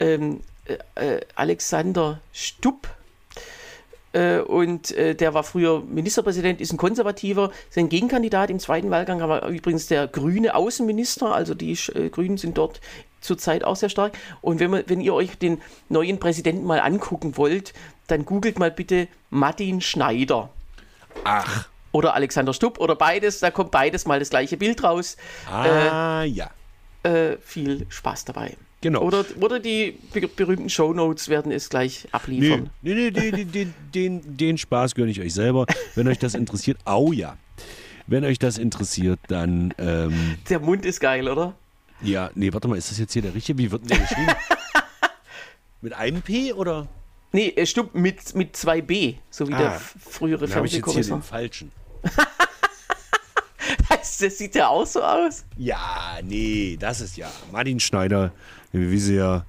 ähm, 0.00 0.40
äh, 0.64 1.16
äh, 1.16 1.20
Alexander 1.34 2.20
Stubb. 2.32 2.88
Äh, 4.12 4.40
und 4.40 4.90
äh, 4.92 5.14
der 5.14 5.34
war 5.34 5.44
früher 5.44 5.82
Ministerpräsident, 5.82 6.60
ist 6.60 6.72
ein 6.72 6.78
Konservativer. 6.78 7.52
Sein 7.70 7.88
Gegenkandidat 7.88 8.50
im 8.50 8.58
zweiten 8.58 8.90
Wahlgang 8.90 9.20
war 9.20 9.46
übrigens 9.48 9.86
der 9.86 10.08
grüne 10.08 10.54
Außenminister. 10.54 11.32
Also 11.34 11.54
die 11.54 11.72
äh, 11.94 12.08
Grünen 12.08 12.36
sind 12.36 12.58
dort 12.58 12.80
zurzeit 13.20 13.64
auch 13.64 13.76
sehr 13.76 13.88
stark. 13.88 14.16
Und 14.40 14.60
wenn, 14.60 14.70
man, 14.70 14.84
wenn 14.86 15.00
ihr 15.00 15.14
euch 15.14 15.38
den 15.38 15.60
neuen 15.88 16.18
Präsidenten 16.18 16.64
mal 16.64 16.80
angucken 16.80 17.36
wollt, 17.36 17.72
dann 18.08 18.24
googelt 18.24 18.58
mal 18.58 18.70
bitte 18.70 19.08
Martin 19.30 19.80
Schneider 19.80 20.50
Ach. 21.24 21.68
oder 21.92 22.14
Alexander 22.14 22.52
Stubb 22.52 22.80
oder 22.80 22.96
beides. 22.96 23.40
Da 23.40 23.50
kommt 23.50 23.70
beides 23.70 24.06
mal 24.06 24.18
das 24.18 24.30
gleiche 24.30 24.56
Bild 24.56 24.82
raus. 24.82 25.16
Ah, 25.48 26.24
ja. 26.24 26.50
Äh, 27.02 27.36
viel 27.38 27.86
Spaß 27.88 28.24
dabei. 28.24 28.56
Genau. 28.82 29.02
Oder, 29.02 29.24
oder 29.40 29.60
die 29.60 29.98
be 30.12 30.26
berühmten 30.26 30.70
Shownotes 30.70 31.28
werden 31.28 31.52
es 31.52 31.68
gleich 31.68 32.04
Nee, 32.04 32.10
abliefern. 32.12 32.70
nee, 32.80 32.94
nee, 32.94 33.10
den, 33.10 33.32
den, 33.36 33.52
den, 33.52 33.74
den, 33.94 34.36
den 34.38 34.58
Spaß 34.58 34.94
gönne 34.94 35.10
ich 35.10 35.20
euch 35.20 35.34
selber. 35.34 35.66
Wenn 35.94 36.08
euch 36.08 36.18
das 36.18 36.34
interessiert, 36.34 36.78
au 36.86 37.12
ja. 37.12 37.36
Wenn 38.06 38.24
euch 38.24 38.38
das 38.38 38.56
interessiert, 38.58 39.20
dann, 39.28 39.74
ähm, 39.78 40.38
Der 40.48 40.60
Mund 40.60 40.84
ist 40.86 41.00
geil, 41.00 41.28
oder? 41.28 41.54
ja, 42.02 42.30
nee, 42.34 42.50
warte 42.52 42.66
mal, 42.68 42.76
ist 42.78 42.90
das 42.90 42.98
jetzt 42.98 43.12
hier 43.12 43.20
der 43.22 43.34
richtige? 43.34 43.58
Wie 43.58 43.70
wird 43.70 43.82
denn 43.82 43.88
der 43.88 43.98
geschrieben? 43.98 44.32
Mit 45.82 45.92
einem 45.92 46.22
P 46.22 46.52
oder? 46.54 46.88
Nee, 47.32 47.48
äh, 47.48 47.64
Stubb 47.66 47.94
mit, 47.94 48.34
mit 48.34 48.56
2b, 48.56 49.16
so 49.30 49.46
wie 49.48 49.54
Ah, 49.54 49.58
der 49.58 49.72
frühere 49.80 50.46
Dann 50.46 50.56
habe 50.56 50.66
ich 50.66 50.72
jetzt 50.72 50.84
hier 50.86 50.94
den 50.94 51.04
Fernsehkommissar. 51.04 51.22
falschen. 51.22 51.72
Das, 53.88 54.18
das 54.18 54.38
sieht 54.38 54.54
ja 54.54 54.68
auch 54.68 54.86
so 54.86 55.02
aus. 55.02 55.44
Ja, 55.56 56.18
nee, 56.24 56.76
das 56.80 57.00
ist 57.00 57.16
ja 57.16 57.30
Martin 57.52 57.78
Schneider, 57.78 58.32
wie 58.72 58.98
sie 58.98 59.16
ja 59.16 59.44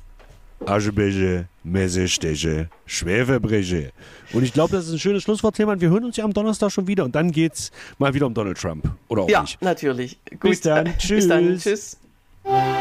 Aschebeige, 0.65 1.47
Messesteche, 1.63 2.69
Schwerverbreche. 2.85 3.91
Und 4.33 4.43
ich 4.43 4.53
glaube, 4.53 4.73
das 4.75 4.85
ist 4.87 4.93
ein 4.93 4.99
schönes 4.99 5.23
Schlusswort, 5.23 5.55
Thema. 5.55 5.79
Wir 5.79 5.89
hören 5.89 6.05
uns 6.05 6.17
ja 6.17 6.23
am 6.23 6.33
Donnerstag 6.33 6.71
schon 6.71 6.87
wieder 6.87 7.03
und 7.03 7.15
dann 7.15 7.31
geht's 7.31 7.71
mal 7.97 8.13
wieder 8.13 8.27
um 8.27 8.33
Donald 8.33 8.59
Trump. 8.59 8.89
Oder 9.07 9.23
auch 9.23 9.29
Ja, 9.29 9.41
nicht. 9.41 9.61
natürlich. 9.61 10.19
Gut. 10.29 10.41
Bis 10.41 10.61
dann. 10.61 10.85
Bis 11.07 11.27
dann. 11.27 11.57
Tschüss. 11.57 11.97
Tschüss. 12.43 12.80